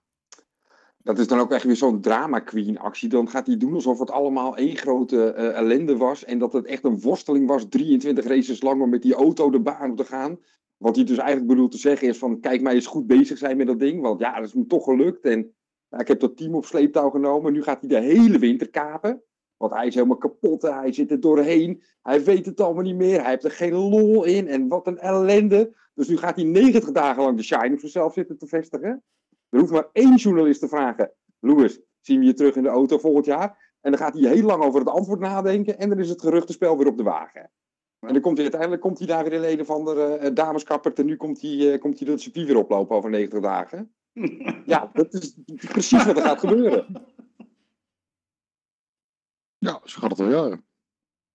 dat 1.03 1.19
is 1.19 1.27
dan 1.27 1.39
ook 1.39 1.53
echt 1.53 1.65
weer 1.65 1.77
zo'n 1.77 2.01
drama 2.01 2.39
queen 2.39 2.79
actie. 2.79 3.09
Dan 3.09 3.29
gaat 3.29 3.47
hij 3.47 3.57
doen 3.57 3.75
alsof 3.75 3.99
het 3.99 4.11
allemaal 4.11 4.57
één 4.57 4.77
grote 4.77 5.33
eh, 5.33 5.57
ellende 5.57 5.97
was. 5.97 6.25
En 6.25 6.39
dat 6.39 6.53
het 6.53 6.67
echt 6.67 6.85
een 6.85 7.01
worsteling 7.01 7.47
was, 7.47 7.69
23 7.69 8.25
races 8.25 8.63
lang, 8.63 8.83
om 8.83 8.91
met 8.91 9.03
die 9.03 9.15
auto 9.15 9.51
de 9.51 9.61
baan 9.61 9.91
op 9.91 9.97
te 9.97 10.05
gaan. 10.05 10.39
Wat 10.77 10.97
hij 10.97 11.05
dus 11.05 11.19
eigenlijk 11.19 11.49
bedoelt 11.49 11.71
te 11.71 11.79
zeggen 11.79 12.09
is 12.09 12.19
van, 12.19 12.41
kijk 12.41 12.61
mij 12.61 12.75
eens 12.75 12.87
goed 12.87 13.07
bezig 13.07 13.39
zijn 13.39 13.57
met 13.57 13.67
dat 13.67 13.79
ding. 13.79 14.01
Want 14.01 14.21
ja, 14.21 14.35
dat 14.35 14.49
is 14.49 14.55
me 14.55 14.67
toch 14.67 14.85
gelukt. 14.85 15.25
En 15.25 15.55
ja, 15.89 15.99
ik 15.99 16.09
heb 16.09 16.21
dat 16.21 16.37
team 16.37 16.55
op 16.55 16.65
sleeptouw 16.65 17.11
genomen. 17.11 17.53
Nu 17.53 17.63
gaat 17.63 17.81
hij 17.81 17.89
de 17.89 18.07
hele 18.07 18.39
winter 18.39 18.71
kapen. 18.71 19.23
Want 19.57 19.73
hij 19.73 19.87
is 19.87 19.95
helemaal 19.95 20.17
kapot. 20.17 20.63
Hij 20.63 20.93
zit 20.93 21.11
er 21.11 21.21
doorheen. 21.21 21.83
Hij 22.03 22.25
weet 22.25 22.47
het 22.47 22.61
allemaal 22.61 22.85
niet 22.85 22.97
meer. 22.97 23.21
Hij 23.21 23.31
heeft 23.31 23.45
er 23.45 23.51
geen 23.51 23.75
lol 23.75 24.25
in. 24.25 24.49
En 24.49 24.69
wat 24.69 24.87
een 24.87 24.99
ellende. 24.99 25.77
Dus 25.95 26.09
nu 26.09 26.17
gaat 26.17 26.37
hij 26.37 26.45
90 26.45 26.93
dagen 26.93 27.23
lang 27.23 27.37
de 27.37 27.43
shine 27.43 27.73
op 27.73 27.81
zichzelf 27.81 28.13
zitten 28.13 28.39
te 28.39 28.47
vestigen. 28.47 29.03
Er 29.51 29.59
hoeft 29.59 29.73
maar 29.73 29.89
één 29.93 30.17
journalist 30.17 30.61
te 30.61 30.69
vragen. 30.69 31.13
Louis, 31.39 31.81
zien 32.01 32.21
we 32.21 32.27
je 32.27 32.35
terug 32.35 32.57
in 32.57 32.63
de 32.63 32.69
auto 32.69 32.99
volgend 32.99 33.25
jaar? 33.25 33.77
En 33.81 33.91
dan 33.91 34.01
gaat 34.01 34.15
hij 34.15 34.29
heel 34.29 34.45
lang 34.45 34.63
over 34.63 34.81
het 34.81 34.89
antwoord 34.89 35.21
nadenken. 35.21 35.79
En 35.79 35.89
dan 35.89 35.99
is 35.99 36.09
het 36.09 36.21
geruchtenspel 36.21 36.79
weer 36.79 36.87
op 36.87 36.97
de 36.97 37.03
wagen. 37.03 37.51
En 38.01 38.13
dan 38.13 38.21
komt 38.21 38.35
hij 38.35 38.43
uiteindelijk 38.43 38.83
komt 38.83 38.99
hij 38.99 39.07
daar 39.07 39.25
weer 39.25 39.33
in 39.33 39.45
een 39.53 39.61
of 39.61 39.71
andere 39.71 40.21
uh, 40.21 40.35
dameskapper. 40.35 40.93
En 40.93 41.07
nu 41.07 41.17
komt 41.17 41.41
hij, 41.41 41.51
uh, 41.51 41.81
komt 41.81 41.99
hij 41.99 42.13
het 42.13 42.21
circuit 42.21 42.47
weer 42.47 42.57
oplopen 42.57 42.97
over 42.97 43.11
90 43.11 43.41
dagen. 43.41 43.95
Ja, 44.65 44.91
dat 44.93 45.13
is 45.13 45.35
precies 45.69 46.05
wat 46.05 46.17
er 46.17 46.23
gaat 46.23 46.39
gebeuren. 46.39 47.07
Ja, 49.59 49.81
zo 49.85 50.01
gaat 50.01 50.11
het 50.11 50.21
al 50.21 50.31
jaren. 50.31 50.65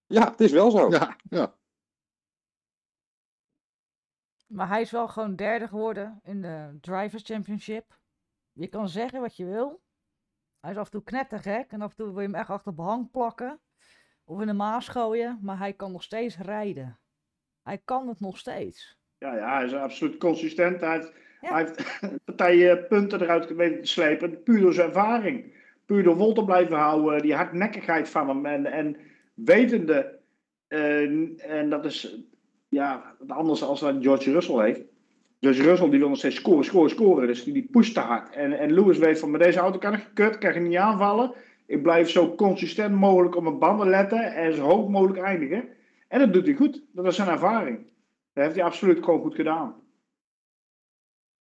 Ja, 0.05 0.29
het 0.31 0.41
is 0.41 0.51
wel 0.51 0.71
zo. 0.71 0.89
Ja, 0.89 1.17
ja. 1.29 1.55
Maar 4.47 4.67
hij 4.67 4.81
is 4.81 4.91
wel 4.91 5.07
gewoon 5.07 5.35
derde 5.35 5.67
geworden 5.67 6.19
in 6.23 6.41
de 6.41 6.77
Drivers 6.81 7.23
Championship. 7.23 7.97
Je 8.57 8.67
kan 8.67 8.89
zeggen 8.89 9.21
wat 9.21 9.35
je 9.37 9.45
wil. 9.45 9.81
Hij 10.59 10.71
is 10.71 10.77
af 10.77 10.85
en 10.85 10.91
toe 10.91 11.03
knettergek 11.03 11.71
en 11.71 11.81
af 11.81 11.89
en 11.89 11.95
toe 11.95 12.05
wil 12.11 12.19
je 12.21 12.27
hem 12.27 12.35
echt 12.35 12.49
achter 12.49 12.73
behang 12.75 13.11
plakken. 13.11 13.59
Of 14.23 14.41
in 14.41 14.47
de 14.47 14.53
maas 14.53 14.87
gooien, 14.87 15.39
maar 15.41 15.57
hij 15.57 15.73
kan 15.73 15.91
nog 15.91 16.03
steeds 16.03 16.37
rijden. 16.37 16.99
Hij 17.63 17.77
kan 17.85 18.07
het 18.07 18.19
nog 18.19 18.37
steeds. 18.37 18.97
Ja, 19.17 19.35
ja 19.35 19.55
hij 19.55 19.65
is 19.65 19.73
absoluut 19.73 20.17
consistent. 20.17 20.81
Hij 20.81 20.91
heeft, 20.93 21.11
Ja. 21.41 21.49
hij 21.53 21.63
heeft 21.65 21.99
partijen 22.25 22.87
punten 22.87 23.21
eruit 23.21 23.55
weten 23.55 23.81
te 23.81 23.87
slepen. 23.87 24.43
Puur 24.43 24.61
door 24.61 24.73
zijn 24.73 24.87
ervaring. 24.87 25.53
Puur 25.85 26.03
door 26.03 26.17
vol 26.17 26.33
te 26.33 26.45
blijven 26.45 26.75
houden. 26.77 27.21
Die 27.21 27.35
hardnekkigheid 27.35 28.09
van 28.09 28.27
hem. 28.27 28.45
En, 28.45 28.65
en 28.65 28.97
wetende. 29.33 30.19
eh, 30.67 31.51
en 31.51 31.69
dat 31.69 31.85
is 31.85 32.17
ja, 32.67 33.15
anders 33.27 33.63
als 33.63 33.81
wat 33.81 33.95
George 34.03 34.31
Russell 34.31 34.63
heeft. 34.63 34.81
George 35.39 35.61
Russell 35.63 35.89
die 35.89 35.99
wil 35.99 36.09
nog 36.09 36.17
steeds 36.17 36.35
scoren, 36.35 36.65
scoren, 36.65 36.89
scoren. 36.89 37.27
Dus 37.27 37.43
die, 37.43 37.53
die 37.53 37.67
pusht 37.71 37.93
te 37.93 37.99
hard. 37.99 38.29
En, 38.35 38.59
en 38.59 38.73
Lewis 38.73 38.97
weet 38.97 39.19
van, 39.19 39.31
met 39.31 39.41
deze 39.41 39.59
auto 39.59 39.77
kan 39.77 39.93
ik 39.93 40.03
gekut, 40.03 40.37
kan 40.37 40.49
ik 40.53 40.61
niet 40.61 40.75
aanvallen. 40.77 41.31
Ik 41.65 41.81
blijf 41.81 42.09
zo 42.09 42.35
consistent 42.35 42.95
mogelijk 42.95 43.35
op 43.35 43.43
mijn 43.43 43.59
banden 43.59 43.89
letten 43.89 44.33
en 44.35 44.53
zo 44.53 44.61
hoog 44.61 44.89
mogelijk 44.89 45.19
eindigen. 45.19 45.67
En 46.07 46.19
dat 46.19 46.33
doet 46.33 46.45
hij 46.45 46.55
goed. 46.55 46.81
Dat 46.91 47.05
is 47.05 47.15
zijn 47.15 47.29
ervaring. 47.29 47.77
Dat 48.33 48.43
heeft 48.43 48.55
hij 48.55 48.63
absoluut 48.65 49.03
gewoon 49.03 49.21
goed 49.21 49.35
gedaan. 49.35 49.75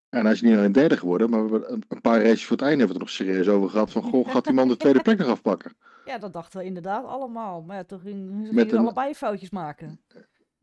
Ja, 0.10 0.20
en 0.20 0.26
hij 0.26 0.34
is 0.34 0.42
niet 0.42 0.58
alleen 0.58 0.72
derde 0.72 0.98
geworden, 0.98 1.30
maar 1.30 1.46
we 1.46 1.52
hebben 1.52 1.84
een, 1.88 2.02
paar 2.02 2.22
races 2.22 2.46
voor 2.46 2.58
het 2.58 2.66
einde 2.66 2.84
hebben 2.86 2.98
we 2.98 3.04
het 3.04 3.18
er 3.18 3.26
nog 3.26 3.36
serieus 3.36 3.56
over 3.56 3.70
gehad. 3.70 3.92
Van, 3.92 4.02
goh, 4.02 4.30
gaat 4.30 4.44
die 4.44 4.54
man 4.54 4.68
de 4.68 4.78
tweede 4.78 5.02
plek 5.02 5.18
nog 5.18 5.28
afpakken? 5.28 5.76
Ja, 6.06 6.18
dat 6.18 6.34
dachten 6.34 6.60
we 6.60 6.66
inderdaad 6.66 7.06
allemaal. 7.06 7.62
Maar 7.62 7.76
ja, 7.76 7.84
toen 7.84 8.00
ze 8.00 8.06
gingen 8.06 8.70
een- 8.72 8.78
allebei 8.78 9.14
foutjes 9.14 9.50
maken. 9.50 10.00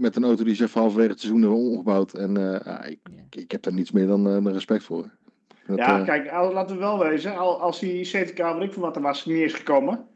Met 0.00 0.16
een 0.16 0.24
auto 0.24 0.44
die 0.44 0.54
ze 0.54 0.64
even 0.64 0.80
halverwege 0.80 1.10
het 1.10 1.20
seizoen 1.20 1.40
hebben 1.42 1.58
omgebouwd. 1.60 2.14
En 2.14 2.36
eh, 2.36 2.60
ja, 2.64 2.84
ik, 2.84 2.98
ik 3.30 3.50
heb 3.50 3.62
daar 3.62 3.72
niets 3.72 3.90
meer 3.90 4.06
dan 4.06 4.46
eh, 4.46 4.52
respect 4.52 4.84
voor. 4.84 5.10
Dat, 5.66 5.78
ja, 5.78 5.98
eh, 5.98 6.04
kijk, 6.04 6.30
al- 6.30 6.52
laten 6.52 6.76
we 6.76 6.82
wel 6.82 6.98
wezen. 6.98 7.36
Al, 7.36 7.60
als 7.60 7.80
die 7.80 8.04
CTK, 8.04 8.38
wat 8.38 8.62
ik 8.62 8.72
van 8.72 8.82
wat 8.82 8.96
er 8.96 9.02
was, 9.02 9.26
niet 9.26 9.36
is 9.36 9.54
gekomen. 9.54 10.08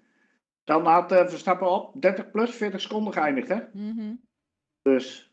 Dan 0.65 0.87
had 0.87 1.13
eh, 1.13 1.27
Verstappen 1.27 1.71
op 1.71 2.03
30 2.03 2.31
plus 2.31 2.51
40 2.51 2.81
seconden 2.81 3.13
geëindigd. 3.13 3.49
Hè? 3.49 3.59
Mhm. 3.73 4.13
Dus 4.83 5.33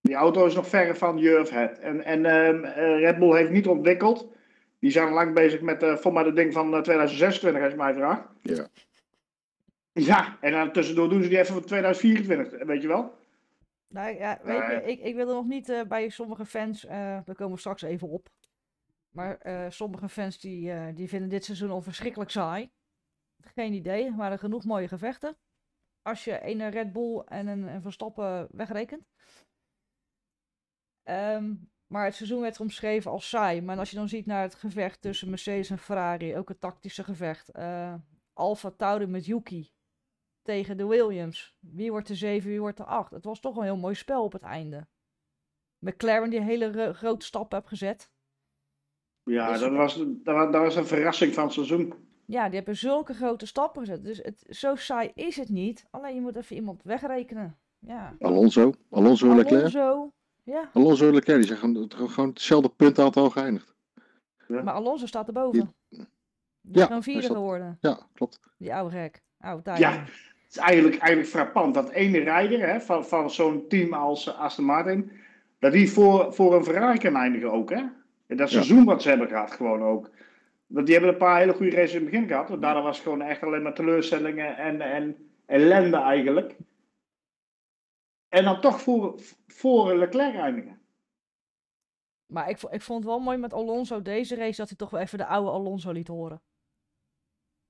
die 0.00 0.14
auto 0.14 0.46
is 0.46 0.54
nog 0.54 0.68
verre 0.68 0.94
van 0.94 1.18
het. 1.18 1.78
En, 1.78 2.04
en 2.04 2.24
ehm, 2.24 2.64
eh, 2.64 2.98
Red 2.98 3.18
Bull 3.18 3.36
heeft 3.36 3.50
niet 3.50 3.66
ontwikkeld. 3.66 4.32
Die 4.78 4.90
zijn 4.90 5.12
lang 5.12 5.34
bezig 5.34 5.60
met 5.60 5.82
uh, 5.82 5.96
voor 5.96 6.12
mij 6.12 6.24
het 6.24 6.36
ding 6.36 6.52
van 6.52 6.74
eh, 6.74 6.80
2026, 6.80 7.62
als 7.62 7.70
je 7.70 7.78
mij 7.78 7.94
vraagt. 7.94 8.28
Ja. 8.42 8.66
Ja, 9.92 10.36
en 10.40 10.52
dan 10.52 10.72
tussendoor 10.72 11.08
doen 11.08 11.22
ze 11.22 11.28
die 11.28 11.38
even 11.38 11.52
voor 11.52 11.64
2024, 11.64 12.66
weet 12.66 12.82
je 12.82 12.88
wel. 12.88 13.14
Nou 13.88 14.14
ja, 14.14 14.40
weet 14.42 14.66
je, 14.66 14.82
ik, 14.90 15.00
ik 15.00 15.14
wil 15.14 15.28
er 15.28 15.34
nog 15.34 15.46
niet 15.46 15.68
eh, 15.68 15.82
bij 15.82 16.08
sommige 16.08 16.44
fans, 16.44 16.84
eh 16.84 17.20
daar 17.24 17.34
komen 17.34 17.54
we 17.54 17.60
straks 17.60 17.82
even 17.82 18.08
op. 18.08 18.28
Maar 19.10 19.38
eh, 19.38 19.70
sommige 19.70 20.08
fans 20.08 20.38
die, 20.38 20.92
die 20.92 21.08
vinden 21.08 21.28
dit 21.28 21.44
seizoen 21.44 21.70
al 21.70 21.80
verschrikkelijk 21.80 22.30
saai. 22.30 22.70
Geen 23.40 23.72
idee, 23.72 24.04
er 24.04 24.16
waren 24.16 24.38
genoeg 24.38 24.64
mooie 24.64 24.88
gevechten. 24.88 25.36
Als 26.02 26.24
je 26.24 26.46
een 26.46 26.70
Red 26.70 26.92
Bull 26.92 27.18
en 27.18 27.46
een, 27.46 27.62
een 27.62 27.82
Verstappen 27.82 28.48
wegrekent. 28.50 29.04
Ehm, 31.02 31.54
maar 31.86 32.04
het 32.04 32.14
seizoen 32.14 32.40
werd 32.40 32.60
omschreven 32.60 33.10
als 33.10 33.28
saai. 33.28 33.62
Maar 33.62 33.78
als 33.78 33.90
je 33.90 33.96
dan 33.96 34.08
ziet 34.08 34.26
naar 34.26 34.42
het 34.42 34.54
gevecht 34.54 35.00
tussen 35.00 35.28
Mercedes 35.28 35.70
en 35.70 35.78
Ferrari, 35.78 36.36
ook 36.36 36.48
het 36.48 36.60
tactische 36.60 37.04
gevecht. 37.04 37.50
Alfa 38.32 38.70
Tauri 38.70 39.06
met 39.06 39.26
Yuki 39.26 39.72
tegen 40.44 40.76
de 40.76 40.86
Williams. 40.86 41.54
Wie 41.60 41.90
wordt 41.90 42.06
de 42.06 42.14
7, 42.14 42.50
wie 42.50 42.60
wordt 42.60 42.76
de 42.76 42.84
8? 42.84 43.10
Het 43.10 43.24
was 43.24 43.40
toch 43.40 43.56
een 43.56 43.62
heel 43.62 43.76
mooi 43.76 43.94
spel 43.94 44.24
op 44.24 44.32
het 44.32 44.42
einde. 44.42 44.86
McLaren 45.78 46.30
die 46.30 46.38
een 46.38 46.44
hele 46.44 46.72
ro- 46.72 46.92
grote 46.92 47.26
stap 47.26 47.52
heeft 47.52 47.68
gezet. 47.68 48.10
Ja, 49.22 49.50
Dus- 49.50 49.60
dat 49.60 49.72
was, 49.72 49.96
dat, 49.98 50.34
was, 50.34 50.52
dat 50.52 50.62
was 50.62 50.76
een 50.76 50.86
verrassing 50.86 51.34
van 51.34 51.44
het 51.44 51.52
seizoen. 51.52 51.94
Ja, 52.26 52.44
die 52.46 52.54
hebben 52.56 52.76
zulke 52.76 53.14
grote 53.14 53.46
stappen 53.46 53.80
gezet. 53.86 54.04
Dus 54.04 54.18
het, 54.18 54.44
zo 54.48 54.74
saai 54.74 55.10
is 55.14 55.36
het 55.36 55.48
niet. 55.48 55.86
Alleen 55.90 56.14
je 56.14 56.20
moet 56.20 56.36
even 56.36 56.56
iemand 56.56 56.82
wegrekenen. 56.82 57.58
Ja. 57.78 58.16
Alonso, 58.20 58.72
Alonso 58.90 59.34
Leclerc. 59.34 59.74
Alonso. 59.74 60.12
Ja, 60.42 60.70
Alonso 60.72 61.10
Leclerc, 61.10 61.38
die 61.38 61.46
zijn 61.46 61.58
gewoon, 61.58 61.90
gewoon 62.10 62.28
hetzelfde 62.28 62.68
puntaantal 62.68 63.30
geëindigd. 63.30 63.74
maar 64.48 64.70
Alonso 64.70 65.06
staat 65.06 65.26
erboven. 65.26 65.74
Die 65.88 66.00
is 66.00 66.06
Ja, 66.60 66.82
gewoon 66.86 66.92
hij 66.92 67.02
vierde 67.02 67.22
staat- 67.22 67.36
geworden. 67.36 67.78
Ja, 67.80 68.06
klopt. 68.12 68.40
Die 68.58 68.74
oude 68.74 68.96
gek. 68.96 69.22
Oude 69.38 69.62
tijd. 69.62 69.78
Ja, 69.78 70.04
is 70.56 70.60
eigenlijk, 70.60 70.96
eigenlijk 70.96 71.30
frappant 71.30 71.74
dat 71.74 71.90
ene 71.90 72.18
rijder 72.18 72.68
hè, 72.68 72.80
van, 72.80 73.06
van 73.06 73.30
zo'n 73.30 73.68
team 73.68 73.94
als 73.94 74.26
eh, 74.26 74.40
Aston 74.40 74.64
Martin, 74.64 75.12
dat 75.58 75.72
die 75.72 75.90
voor, 75.90 76.34
voor 76.34 76.54
een 76.54 76.64
Ferrari 76.64 76.98
kan 76.98 77.16
eindigen 77.16 77.52
ook. 77.52 77.70
Hè? 77.70 77.82
En 78.26 78.36
dat 78.36 78.50
seizoen 78.50 78.84
wat 78.84 79.02
ze 79.02 79.08
hebben 79.08 79.28
gehad 79.28 79.52
gewoon 79.52 79.82
ook. 79.82 80.10
Want 80.66 80.86
die 80.86 80.94
hebben 80.94 81.12
een 81.12 81.18
paar 81.18 81.38
hele 81.38 81.52
goede 81.52 81.76
races 81.76 81.94
in 81.94 82.00
het 82.00 82.10
begin 82.10 82.26
gehad. 82.26 82.48
Want 82.48 82.62
daarna 82.62 82.82
was 82.82 82.96
het 82.96 83.04
gewoon 83.04 83.22
echt 83.22 83.42
alleen 83.42 83.62
maar 83.62 83.74
teleurstellingen 83.74 84.56
en, 84.56 84.80
en 84.80 85.30
ellende 85.46 85.96
eigenlijk. 85.96 86.56
En 88.28 88.44
dan 88.44 88.60
toch 88.60 88.80
voor, 88.80 89.20
voor 89.46 89.94
Leclerc 89.94 90.34
eindigen. 90.34 90.80
Maar 92.26 92.48
ik, 92.48 92.62
ik 92.62 92.82
vond 92.82 92.98
het 92.98 93.12
wel 93.12 93.20
mooi 93.20 93.36
met 93.36 93.52
Alonso 93.52 94.02
deze 94.02 94.34
race 94.34 94.56
dat 94.56 94.68
hij 94.68 94.76
toch 94.76 94.90
wel 94.90 95.00
even 95.00 95.18
de 95.18 95.26
oude 95.26 95.50
Alonso 95.50 95.92
liet 95.92 96.08
horen. 96.08 96.42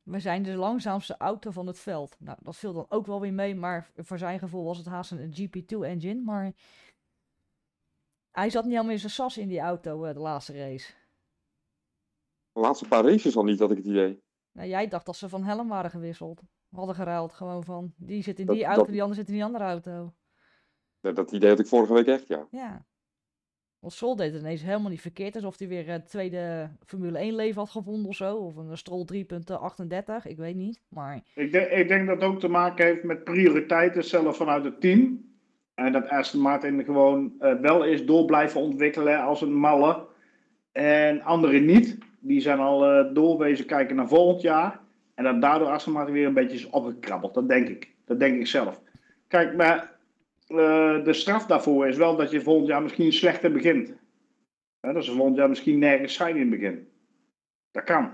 We 0.05 0.21
zijn 0.21 0.43
de 0.43 0.55
langzaamste 0.55 1.17
auto 1.17 1.51
van 1.51 1.67
het 1.67 1.79
veld. 1.79 2.17
Nou, 2.19 2.39
dat 2.43 2.57
viel 2.57 2.73
dan 2.73 2.87
ook 2.89 3.07
wel 3.07 3.21
weer 3.21 3.33
mee, 3.33 3.55
maar 3.55 3.91
voor 3.97 4.19
zijn 4.19 4.39
gevoel 4.39 4.65
was 4.65 4.77
het 4.79 4.87
haast 4.87 5.11
een 5.11 5.33
GP2-engine. 5.33 6.21
Maar 6.25 6.53
hij 8.31 8.51
zat 8.51 8.63
niet 8.65 8.73
helemaal 8.73 8.93
in 8.93 8.99
zijn 8.99 9.13
sas 9.13 9.39
in 9.39 9.49
die 9.49 9.61
auto 9.61 10.05
eh, 10.05 10.15
de 10.15 10.21
laatste 10.21 10.53
race. 10.53 10.93
De 12.53 12.61
laatste 12.61 12.89
paar 12.89 13.05
races 13.05 13.37
al 13.37 13.45
niet, 13.45 13.59
had 13.59 13.71
ik 13.71 13.77
het 13.77 13.87
idee. 13.87 14.23
Nou, 14.53 14.69
jij 14.69 14.89
dacht 14.89 15.07
dat 15.07 15.17
ze 15.17 15.29
van 15.29 15.45
helm 15.45 15.69
waren 15.69 15.91
gewisseld. 15.91 16.43
Hadden 16.71 16.95
geruild 16.95 17.33
gewoon 17.33 17.65
van, 17.65 17.93
die 17.97 18.23
zit 18.23 18.39
in 18.39 18.47
Dat- 18.47 18.55
die 18.55 18.65
auto, 18.65 18.83
dat- 18.83 18.91
die 18.93 19.01
ander 19.03 19.17
zit 19.17 19.29
in 19.29 19.35
die 19.35 19.45
andere 19.45 19.65
auto. 19.65 20.15
Dat, 21.01 21.17
dat 21.17 21.33
idee 21.33 21.51
had 21.51 21.59
ik 21.59 21.67
vorige 21.67 21.93
week 21.93 22.07
echt, 22.07 22.27
ja. 22.27 22.47
Ja. 22.51 22.87
Want 23.85 23.97
Sol 23.97 24.17
deed 24.17 24.33
het 24.33 24.43
ineens 24.43 24.63
helemaal 24.63 24.91
niet 24.91 25.01
verkeerd. 25.01 25.35
Alsof 25.35 25.59
hij 25.59 25.69
weer 25.69 25.87
het 25.87 26.09
tweede 26.09 26.71
Formule 26.87 27.19
1 27.19 27.35
leven 27.35 27.61
had 27.61 27.71
gevonden 27.71 28.09
of 28.09 28.17
zo. 28.17 28.37
Of 28.37 28.57
een 28.57 28.79
Stroll 28.79 29.07
3.38, 29.15 30.27
ik 30.27 30.37
weet 30.37 30.55
niet. 30.55 30.81
Maar 30.89 31.21
Ik 31.35 31.53
denk, 31.53 31.69
ik 31.69 31.89
denk 31.89 32.07
dat 32.07 32.21
het 32.21 32.31
ook 32.31 32.41
te 32.41 32.49
maken 32.49 32.85
heeft 32.85 33.03
met 33.03 33.25
prioriteiten 33.25 34.05
zelf 34.05 34.37
vanuit 34.37 34.65
het 34.65 34.81
team. 34.81 35.25
En 35.75 35.93
dat 35.93 36.09
Aston 36.09 36.41
Martin 36.41 36.85
gewoon 36.85 37.33
eh, 37.39 37.53
wel 37.61 37.85
is 37.85 38.05
door 38.07 38.25
blijven 38.25 38.61
ontwikkelen 38.61 39.23
als 39.23 39.41
een 39.41 39.55
malle. 39.55 40.07
En 40.73 41.23
anderen 41.23 41.65
niet. 41.65 41.99
Die 42.21 42.41
zijn 42.41 42.59
al 42.59 42.87
eh 42.87 43.15
doorwezen 43.15 43.67
kijken 43.67 43.97
naar 43.97 44.09
volgend 44.09 44.43
jaar. 44.43 44.81
En 45.15 45.25
dat 45.25 45.41
daardoor 45.41 45.69
Aston 45.69 45.93
Martin 45.93 46.15
weer 46.15 46.27
een 46.27 46.35
beetje 46.35 46.57
is 46.57 46.71
opgekrabbeld. 46.71 47.35
Dat 47.35 47.49
denk 47.49 47.69
ik. 47.69 47.89
Dat 48.05 48.19
denk 48.19 48.41
ik 48.41 48.47
zelf. 48.47 48.81
Kijk, 49.29 49.57
maar 49.57 49.77
eh, 49.77 49.94
de 51.05 51.13
straf 51.13 51.47
daarvoor 51.47 51.87
is 51.89 51.97
wel 51.97 52.17
dat 52.17 52.31
je 52.31 52.41
volgend 52.41 52.67
jaar 52.69 52.83
misschien 52.83 53.13
slechter 53.13 53.53
begint. 53.53 53.93
Hè, 54.81 54.93
dat 54.93 55.05
ze 55.05 55.13
volgend 55.13 55.37
jaar 55.37 55.49
misschien 55.49 55.79
nergens 55.79 56.15
zijn 56.15 56.35
in 56.37 56.41
het 56.41 56.51
begin. 56.61 56.89
Dat 57.71 57.85
kan. 57.85 58.11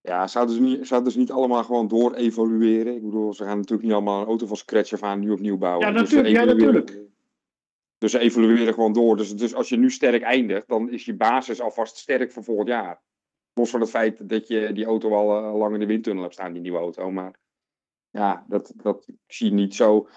Ja, 0.00 0.26
zouden 0.26 0.54
ze 0.54 0.60
niet, 0.60 0.86
zouden 0.86 1.12
ze 1.12 1.18
niet 1.18 1.30
allemaal 1.30 1.64
gewoon 1.64 1.88
door 1.88 2.14
evolueren? 2.14 2.94
Ik 2.94 3.02
bedoel, 3.04 3.32
ze 3.34 3.44
gaan 3.44 3.56
natuurlijk 3.56 3.82
niet 3.82 3.92
allemaal 3.92 4.20
een 4.20 4.26
auto 4.26 4.46
van 4.46 4.56
scratch 4.56 4.92
af 4.92 5.02
aan 5.02 5.20
nu 5.20 5.30
opnieuw 5.30 5.56
bouwen. 5.58 5.86
Ja, 5.86 5.92
Dus 5.92 6.00
natuurlijk, 6.02 6.34
ja, 6.34 6.42
evolueren- 6.42 6.74
natuurlijk. 6.74 7.06
Dus 7.98 8.10
ze 8.10 8.18
evolueren 8.18 8.74
gewoon 8.74 8.92
door. 8.92 9.16
Dus, 9.16 9.36
dus 9.36 9.54
als 9.54 9.68
je 9.68 9.76
nu 9.76 9.90
sterk 9.90 10.22
eindigt, 10.22 10.68
dan 10.68 10.90
is 10.90 11.04
je 11.04 11.14
basis 11.14 11.60
alvast 11.60 11.96
sterk 11.96 12.32
voor 12.32 12.44
volgend 12.44 12.68
jaar. 12.68 13.02
Los 13.54 13.70
van 13.70 13.80
het 13.80 13.90
feit 13.90 14.28
dat 14.28 14.48
je 14.48 14.72
die 14.72 14.84
auto 14.84 15.14
al 15.14 15.36
eh, 15.44 15.56
lang 15.58 15.74
in 15.74 15.80
de 15.80 15.86
windtunnel 15.86 16.22
hebt 16.22 16.34
staan, 16.34 16.52
die 16.52 16.62
nieuwe 16.62 16.78
auto. 16.78 17.10
Maar 17.10 17.34
ja, 18.10 18.44
dat, 18.48 18.72
dat 18.76 19.04
ik 19.08 19.16
zie 19.26 19.52
niet 19.52 19.74
zo. 19.74 20.08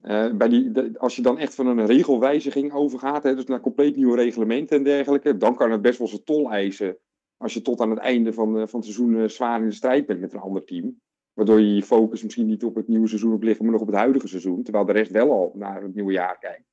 Eh, 0.00 0.32
bij 0.32 0.48
die, 0.48 0.70
de- 0.70 0.98
als 0.98 1.16
je 1.16 1.22
dan 1.22 1.38
echt 1.38 1.54
van 1.54 1.66
een 1.66 1.86
regelwijziging 1.86 2.72
overgaat, 2.72 3.22
hè, 3.22 3.34
dus 3.34 3.44
naar 3.44 3.60
compleet 3.60 3.96
nieuwe 3.96 4.16
reglementen 4.16 4.76
en 4.76 4.84
dergelijke, 4.84 5.36
dan 5.36 5.56
kan 5.56 5.70
het 5.70 5.82
best 5.82 5.98
wel 5.98 6.08
zijn 6.08 6.24
tol 6.24 6.50
eisen. 6.50 6.98
Als 7.36 7.54
je 7.54 7.62
tot 7.62 7.80
aan 7.80 7.90
het 7.90 7.98
einde 7.98 8.32
van, 8.32 8.48
eh, 8.58 8.66
van 8.66 8.80
het 8.80 8.88
seizoen 8.88 9.16
eh, 9.16 9.28
zwaar 9.28 9.60
in 9.60 9.68
de 9.68 9.74
strijd 9.74 10.06
bent 10.06 10.20
met 10.20 10.32
een 10.32 10.40
ander 10.40 10.64
team. 10.64 11.00
Waardoor 11.32 11.60
je 11.60 11.74
je 11.74 11.82
focus 11.82 12.22
misschien 12.22 12.46
niet 12.46 12.64
op 12.64 12.74
het 12.74 12.88
nieuwe 12.88 13.06
seizoen 13.08 13.32
op 13.32 13.42
liggen, 13.42 13.64
maar 13.64 13.72
nog 13.72 13.82
op 13.82 13.86
het 13.88 13.96
huidige 13.96 14.28
seizoen. 14.28 14.62
Terwijl 14.62 14.84
de 14.84 14.92
rest 14.92 15.10
wel 15.10 15.30
al 15.30 15.52
naar 15.54 15.82
het 15.82 15.94
nieuwe 15.94 16.12
jaar 16.12 16.38
kijkt. 16.38 16.64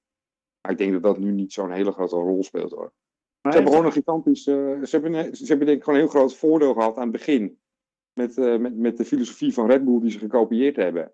Maar 0.61 0.71
ik 0.71 0.77
denk 0.77 0.91
dat 0.93 1.03
dat 1.03 1.17
nu 1.17 1.31
niet 1.31 1.53
zo'n 1.53 1.71
hele 1.71 1.91
grote 1.91 2.15
rol 2.15 2.43
speelt 2.43 2.71
hoor. 2.71 2.93
Ze 3.41 3.49
hebben 3.49 3.71
gewoon 3.71 3.85
een 3.85 3.91
gigantisch. 3.91 4.43
ze, 4.43 4.87
hebben, 4.91 5.35
ze 5.35 5.45
hebben 5.45 5.65
denk 5.65 5.77
ik 5.77 5.83
gewoon 5.83 5.99
een 5.99 6.05
heel 6.05 6.15
groot 6.15 6.35
voordeel 6.35 6.73
gehad 6.73 6.95
aan 6.95 7.01
het 7.01 7.11
begin. 7.11 7.59
Met, 8.17 8.37
eh, 8.37 8.57
met, 8.57 8.77
met 8.77 8.97
de 8.97 9.05
filosofie 9.05 9.53
van 9.53 9.67
Red 9.67 9.85
Bull 9.85 9.99
die 9.99 10.11
ze 10.11 10.19
gekopieerd 10.19 10.75
hebben. 10.75 11.11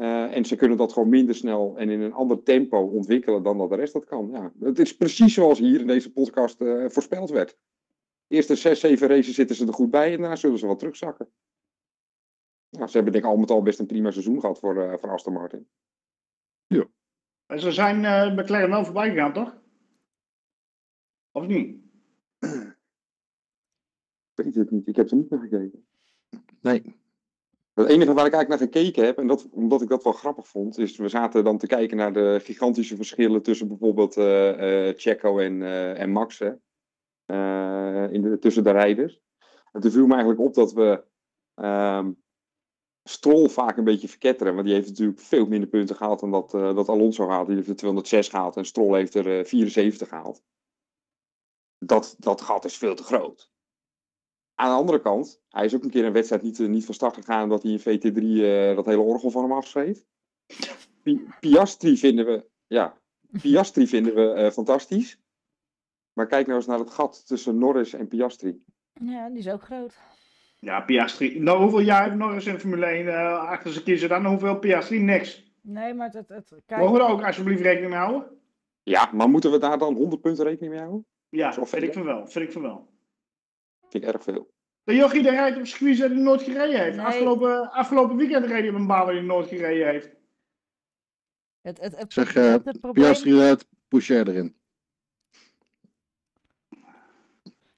Eh, 0.00 0.36
en 0.36 0.44
ze 0.44 0.56
kunnen 0.56 0.76
dat 0.76 0.92
gewoon 0.92 1.08
minder 1.08 1.34
snel 1.34 1.78
en 1.78 1.88
in 1.88 2.00
een 2.00 2.12
ander 2.12 2.42
tempo 2.42 2.78
ontwikkelen 2.78 3.42
dan 3.42 3.58
dat 3.58 3.68
de 3.68 3.76
rest 3.76 3.92
dat 3.92 4.04
kan. 4.04 4.30
Ja, 4.32 4.52
het 4.60 4.78
is 4.78 4.96
precies 4.96 5.34
zoals 5.34 5.58
hier 5.58 5.80
in 5.80 5.86
deze 5.86 6.12
podcast 6.12 6.60
eh, 6.60 6.88
voorspeld 6.88 7.30
werd. 7.30 7.58
Eerste 8.28 8.54
zes, 8.54 8.80
zeven 8.80 9.08
races 9.08 9.34
zitten 9.34 9.56
ze 9.56 9.66
er 9.66 9.72
goed 9.72 9.90
bij 9.90 10.12
en 10.12 10.20
daarna 10.20 10.36
zullen 10.36 10.58
ze 10.58 10.66
wel 10.66 10.76
terugzakken. 10.76 11.28
Nou, 12.70 12.86
ze 12.86 12.94
hebben 12.94 13.12
denk 13.12 13.24
ik 13.24 13.30
al 13.30 13.36
met 13.36 13.50
al 13.50 13.62
best 13.62 13.78
een 13.78 13.86
prima 13.86 14.10
seizoen 14.10 14.40
gehad 14.40 14.58
voor, 14.58 14.82
eh, 14.82 14.98
voor 14.98 15.10
Aston 15.10 15.32
Martin. 15.32 15.68
En 17.46 17.60
ze 17.60 17.72
zijn 17.72 18.04
eh 18.04 18.36
McLaren 18.36 18.70
wel 18.70 18.84
voorbij 18.84 19.10
gegaan, 19.10 19.32
toch? 19.32 19.62
Of 21.30 21.46
niet? 21.46 21.78
Ik 24.34 24.44
weet 24.44 24.54
het 24.54 24.70
niet, 24.70 24.86
ik 24.86 24.96
heb 24.96 25.10
er 25.10 25.16
niet 25.16 25.30
naar 25.30 25.40
gekeken. 25.40 25.86
Nee. 26.60 26.98
Het 27.74 27.88
enige 27.88 28.12
waar 28.12 28.26
ik 28.26 28.32
eigenlijk 28.32 28.48
naar 28.48 28.70
gekeken 28.72 29.04
heb, 29.04 29.18
en 29.18 29.26
dat, 29.26 29.48
omdat 29.50 29.82
ik 29.82 29.88
dat 29.88 30.04
wel 30.04 30.12
grappig 30.12 30.48
vond, 30.48 30.78
is 30.78 30.96
we 30.96 31.08
zaten 31.08 31.44
dan 31.44 31.58
te 31.58 31.66
kijken 31.66 31.96
naar 31.96 32.12
de 32.12 32.40
gigantische 32.42 32.96
verschillen 32.96 33.42
tussen 33.42 33.68
bijvoorbeeld 33.68 34.16
eh, 34.16 34.88
Checo 34.96 35.38
en, 35.38 35.62
eh, 35.62 36.00
en 36.00 36.10
Max, 36.10 36.40
in 38.10 38.36
tussen 38.40 38.64
de 38.64 38.70
rijders. 38.70 39.20
En 39.72 39.80
toen 39.80 39.90
viel 39.90 40.06
me 40.06 40.12
eigenlijk 40.12 40.40
op 40.40 40.54
dat 40.54 40.72
we 40.72 41.04
ehm 41.54 42.10
Stroll 43.10 43.48
vaak 43.48 43.76
een 43.76 43.84
beetje 43.84 44.08
verketteren, 44.08 44.54
want 44.54 44.66
die 44.66 44.74
heeft 44.74 44.88
natuurlijk 44.88 45.20
veel 45.20 45.46
minder 45.46 45.68
punten 45.68 45.96
gehaald 45.96 46.20
dan 46.20 46.30
dat, 46.30 46.50
dat 46.50 46.88
Alonso 46.88 47.26
gehaald. 47.26 47.46
Die 47.46 47.56
heeft 47.56 47.68
er 47.68 47.76
206 47.76 48.28
gehaald 48.28 48.56
en 48.56 48.64
Stroll 48.64 48.96
heeft 48.96 49.14
er 49.14 49.38
eh, 49.38 49.44
74 49.44 50.08
gehaald. 50.08 50.42
Dat, 51.78 52.16
dat 52.18 52.40
gat 52.40 52.64
is 52.64 52.76
veel 52.76 52.94
te 52.94 53.02
groot. 53.02 53.50
Aan 54.60 54.68
de 54.70 54.76
andere 54.76 55.00
kant, 55.00 55.40
hij 55.48 55.64
is 55.64 55.74
ook 55.74 55.84
een 55.84 55.90
keer 55.90 56.04
een 56.04 56.12
wedstrijd 56.12 56.42
niet, 56.42 56.60
eh, 56.60 56.66
niet 56.68 56.84
van 56.84 56.94
start 56.94 57.14
gegaan 57.14 57.42
omdat 57.42 57.62
hij 57.62 57.72
in 57.72 57.78
VT3 57.80 58.44
eh, 58.44 58.76
dat 58.76 58.86
hele 58.86 59.00
orgel 59.00 59.30
van 59.30 59.42
hem 59.42 59.52
afschreef. 59.52 60.04
Pi- 61.02 61.28
Piastri 61.40 61.96
vinden 61.96 62.26
we, 62.26 62.44
ja, 62.66 62.94
Piastri 63.42 63.86
vinden 63.86 64.14
we 64.14 64.32
eh, 64.32 64.50
fantastisch. 64.50 65.18
Maar 66.12 66.26
kijk 66.26 66.46
nou 66.46 66.58
eens 66.58 66.66
naar 66.68 66.78
het 66.78 66.90
gat 66.90 67.26
tussen 67.26 67.58
Norris 67.58 67.92
en 67.92 68.08
Piastri. 68.08 68.62
ja, 68.92 69.28
die 69.28 69.38
is 69.38 69.48
ook 69.48 69.62
groot. 69.62 69.98
Ja, 70.58 70.80
Piastri. 70.80 71.38
Nou, 71.40 71.60
hoeveel 71.60 71.80
jaar 71.80 72.04
heeft 72.04 72.16
Norris 72.16 72.46
in 72.46 72.58
Formule 72.58 72.86
1 72.86 73.08
eh, 73.08 73.38
achter 73.48 73.72
zijn 73.72 73.84
kiezen 73.84 74.08
dan? 74.08 74.26
Hoeveel 74.26 74.58
Piastri? 74.58 74.98
Niks. 74.98 75.52
Nee, 75.62 75.94
maar 75.94 76.10
het, 76.10 76.28
het, 76.28 76.48
kijk, 76.66 76.80
Mogen 76.80 76.92
we 76.94 76.98
daar 77.00 77.10
ook 77.10 77.22
alsjeblieft 77.24 77.62
rekening 77.62 77.90
mee 77.90 77.98
houden? 78.00 78.26
Ja, 78.82 79.10
maar 79.12 79.28
moeten 79.30 79.50
we 79.50 79.58
daar 79.58 79.78
dan 79.78 79.94
100 79.94 80.20
punten 80.20 80.44
rekening 80.44 80.72
mee 80.72 80.82
houden? 80.82 81.06
Ja, 81.28 81.52
Zo 81.52 81.64
vind 81.64 81.82
ik 81.82 81.92
van 81.92 82.04
wel. 82.04 82.26
Vind 82.26 82.44
ik 82.44 82.52
van 82.52 82.62
wel. 82.62 82.88
Vind 83.90 84.04
ik 84.04 84.10
erg 84.14 84.22
veel. 84.22 84.50
De 84.84 84.94
jochie 84.94 85.22
die 85.22 85.30
rijdt 85.30 85.56
op 85.58 85.66
circuit 85.66 85.98
dat 85.98 86.10
hij 86.10 86.18
nooit 86.20 86.42
gereden 86.42 86.80
heeft. 86.80 86.96
Nee. 86.96 87.06
Afgelopen, 87.06 87.70
afgelopen 87.70 88.16
weekend 88.16 88.44
reed 88.46 88.60
hij 88.60 88.68
op 88.68 88.74
een 88.74 88.86
baan 88.86 89.04
waar 89.06 89.14
hij 89.14 89.22
nooit 89.22 89.48
gereden 89.48 89.86
heeft. 89.86 90.10
het, 91.60 91.80
het, 91.80 91.96
het, 91.98 92.12
Zeg, 92.12 92.34
het- 92.34 92.44
eh, 92.60 92.64
het 92.64 92.80
probleem, 92.80 93.04
Piastri 93.04 93.32
eruit, 93.32 93.66
Poucher 93.88 94.28
erin. 94.28 94.58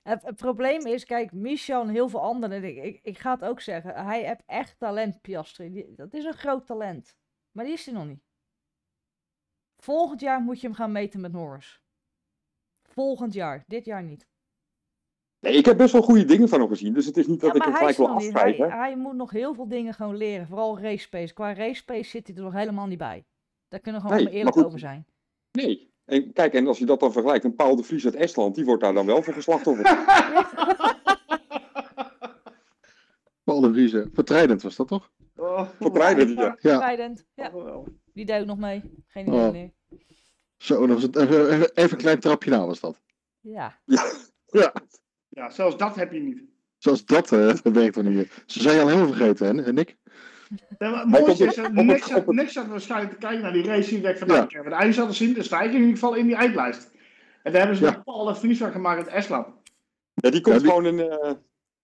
het, 0.02 0.22
het 0.22 0.36
probleem 0.36 0.86
is, 0.86 1.04
kijk, 1.04 1.32
Michel 1.32 1.80
en 1.82 1.88
heel 1.88 2.08
veel 2.08 2.20
anderen, 2.20 2.64
ik, 2.64 2.76
ik, 2.84 3.00
ik 3.02 3.18
ga 3.18 3.32
het 3.34 3.44
ook 3.44 3.60
zeggen, 3.60 4.04
hij 4.04 4.24
heeft 4.26 4.42
echt 4.46 4.78
talent, 4.78 5.20
Piastri. 5.20 5.72
Die, 5.72 5.94
dat 5.94 6.14
is 6.14 6.24
een 6.24 6.32
groot 6.34 6.66
talent. 6.66 7.16
Maar 7.50 7.64
die 7.64 7.72
is 7.74 7.84
hij 7.84 7.94
nog 7.94 8.06
niet. 8.06 8.22
Volgend 9.76 10.20
jaar 10.20 10.40
moet 10.40 10.60
je 10.60 10.66
hem 10.66 10.76
gaan 10.76 10.92
meten 10.92 11.20
met 11.20 11.32
Norris. 11.32 11.82
Volgend 12.82 13.32
jaar, 13.32 13.64
dit 13.66 13.84
jaar 13.84 14.02
niet. 14.02 14.26
Nee, 15.42 15.52
ik 15.54 15.64
heb 15.64 15.76
best 15.76 15.92
wel 15.92 16.02
goede 16.02 16.24
dingen 16.24 16.48
van 16.48 16.60
hem 16.60 16.68
gezien. 16.68 16.92
Dus 16.94 17.06
het 17.06 17.16
is 17.16 17.26
niet 17.26 17.40
dat 17.40 17.56
ik 17.56 17.62
hem 17.62 17.72
is 17.72 17.78
gelijk 17.78 17.96
wil 17.96 18.06
niet. 18.14 18.16
hij, 18.22 18.26
afschrijven. 18.32 18.70
hij 18.78 18.96
moet 18.96 19.14
nog 19.14 19.30
heel 19.30 19.54
veel 19.54 19.68
dingen 19.68 19.94
gewoon 19.94 20.16
leren. 20.16 20.46
Vooral 20.46 20.80
race 20.80 21.08
pace. 21.08 21.32
Qua 21.34 21.54
race 21.54 21.84
pace 21.84 22.08
zit 22.10 22.26
hij 22.26 22.36
er 22.36 22.42
nog 22.42 22.52
helemaal 22.52 22.86
niet 22.86 22.98
bij. 22.98 23.24
Daar 23.68 23.80
kunnen 23.80 24.00
we 24.02 24.08
gewoon 24.08 24.24
Nee, 24.24 24.32
eerlijk 24.34 24.56
goed. 24.56 24.64
over 24.64 24.78
zijn. 24.78 25.06
Nee. 25.52 25.90
En 26.04 26.32
kijk, 26.32 26.54
en 26.54 26.66
als 26.66 26.78
je 26.78 26.86
dat 26.86 27.00
dan 27.00 27.12
vergelijkt, 27.12 27.44
een 27.44 27.54
Paul 27.54 27.76
de 27.76 27.82
Vries 27.82 28.04
uit 28.04 28.14
Estland, 28.14 28.54
die 28.54 28.64
wordt 28.64 28.82
daar 28.82 28.94
dan 28.94 29.06
wel 29.06 29.22
voor 29.22 29.34
geslachtofferd. 29.34 29.88
Paul 33.44 33.60
de 33.60 33.72
Vries, 33.72 33.92
hè. 33.92 34.02
vertrijdend 34.12 34.62
was 34.62 34.76
dat 34.76 34.88
toch? 34.88 35.10
Oh, 35.36 35.68
Vertreiden, 35.80 36.34
ja. 36.34 36.56
Ja. 36.60 36.78
Rijdend. 36.78 37.24
Ja, 37.34 37.50
Oh, 37.54 37.64
wel. 37.64 37.88
die 38.14 38.24
deed 38.26 38.40
ook 38.40 38.46
nog 38.46 38.58
mee. 38.58 38.82
Geen 39.06 39.26
idee 39.26 39.38
Oh. 39.38 39.44
wanneer. 39.44 39.72
Zo, 40.56 40.80
dat 40.86 40.94
was 40.94 41.02
het, 41.02 41.16
even, 41.16 41.50
even, 41.50 41.70
even 41.74 41.90
een 41.92 41.96
klein 42.02 42.20
trapje 42.20 42.50
na 42.50 42.66
was 42.66 42.80
dat. 42.80 43.00
Ja. 43.40 43.78
Ja, 43.84 44.04
Ja, 44.46 44.72
zelfs 45.32 45.76
dat 45.76 45.96
heb 45.96 46.12
je 46.12 46.20
niet. 46.20 46.42
zoals 46.78 47.04
dat 47.04 47.32
eh 47.32 47.54
werkt 47.72 47.96
er 47.96 48.04
niet. 48.04 48.42
Ze 48.46 48.62
zijn 48.62 48.74
je 48.74 48.80
al 48.82 48.88
helemaal 48.88 49.12
vergeten, 49.14 49.58
hè, 49.58 49.72
Nick? 49.72 49.96
Ja, 50.78 50.90
maar 50.90 51.00
Het 51.00 51.10
Hij 51.10 51.20
mooiste 51.20 51.44
komt 51.44 51.52
is, 51.52 51.58
op- 51.58 51.62
dat 51.62 51.66
op 51.70 51.76
het- 51.76 51.86
niks, 51.86 52.06
zat, 52.06 52.18
op 52.18 52.26
het- 52.26 52.36
niks 52.36 52.52
zat 52.52 52.66
waarschijnlijk 52.66 53.12
te 53.12 53.18
kijken 53.18 53.40
naar 53.42 53.52
die 53.52 53.64
race 53.64 53.88
die 54.00 54.08
ik 54.08 54.18
van, 54.18 54.28
Ja. 54.28 54.32
nou, 54.34 54.44
ik 54.46 54.52
heb 54.52 54.64
het 54.64 54.74
ijs 54.74 54.96
hadden 54.96 55.14
zien, 55.16 55.32
de 55.34 55.42
stijging 55.42 55.72
in 55.74 55.80
ieder 55.80 55.94
geval 55.94 56.14
in 56.14 56.26
die 56.26 56.34
eindlijst. 56.36 56.90
En 57.42 57.52
daar 57.52 57.60
hebben 57.60 57.78
ze 57.78 57.84
Ja. 57.84 57.90
nog 57.90 58.04
Paul 58.04 58.24
de 58.24 58.34
Vries 58.34 58.58
van 58.58 58.72
gemaakt 58.72 59.06
in 59.06 59.12
Estland. 59.12 59.46
Ja, 60.14 60.30
die 60.30 60.40
komt 60.40 60.54
Ja, 60.56 60.60
die- 60.62 60.70
gewoon 60.70 60.86
in. 60.86 61.00
eh, 61.10 61.30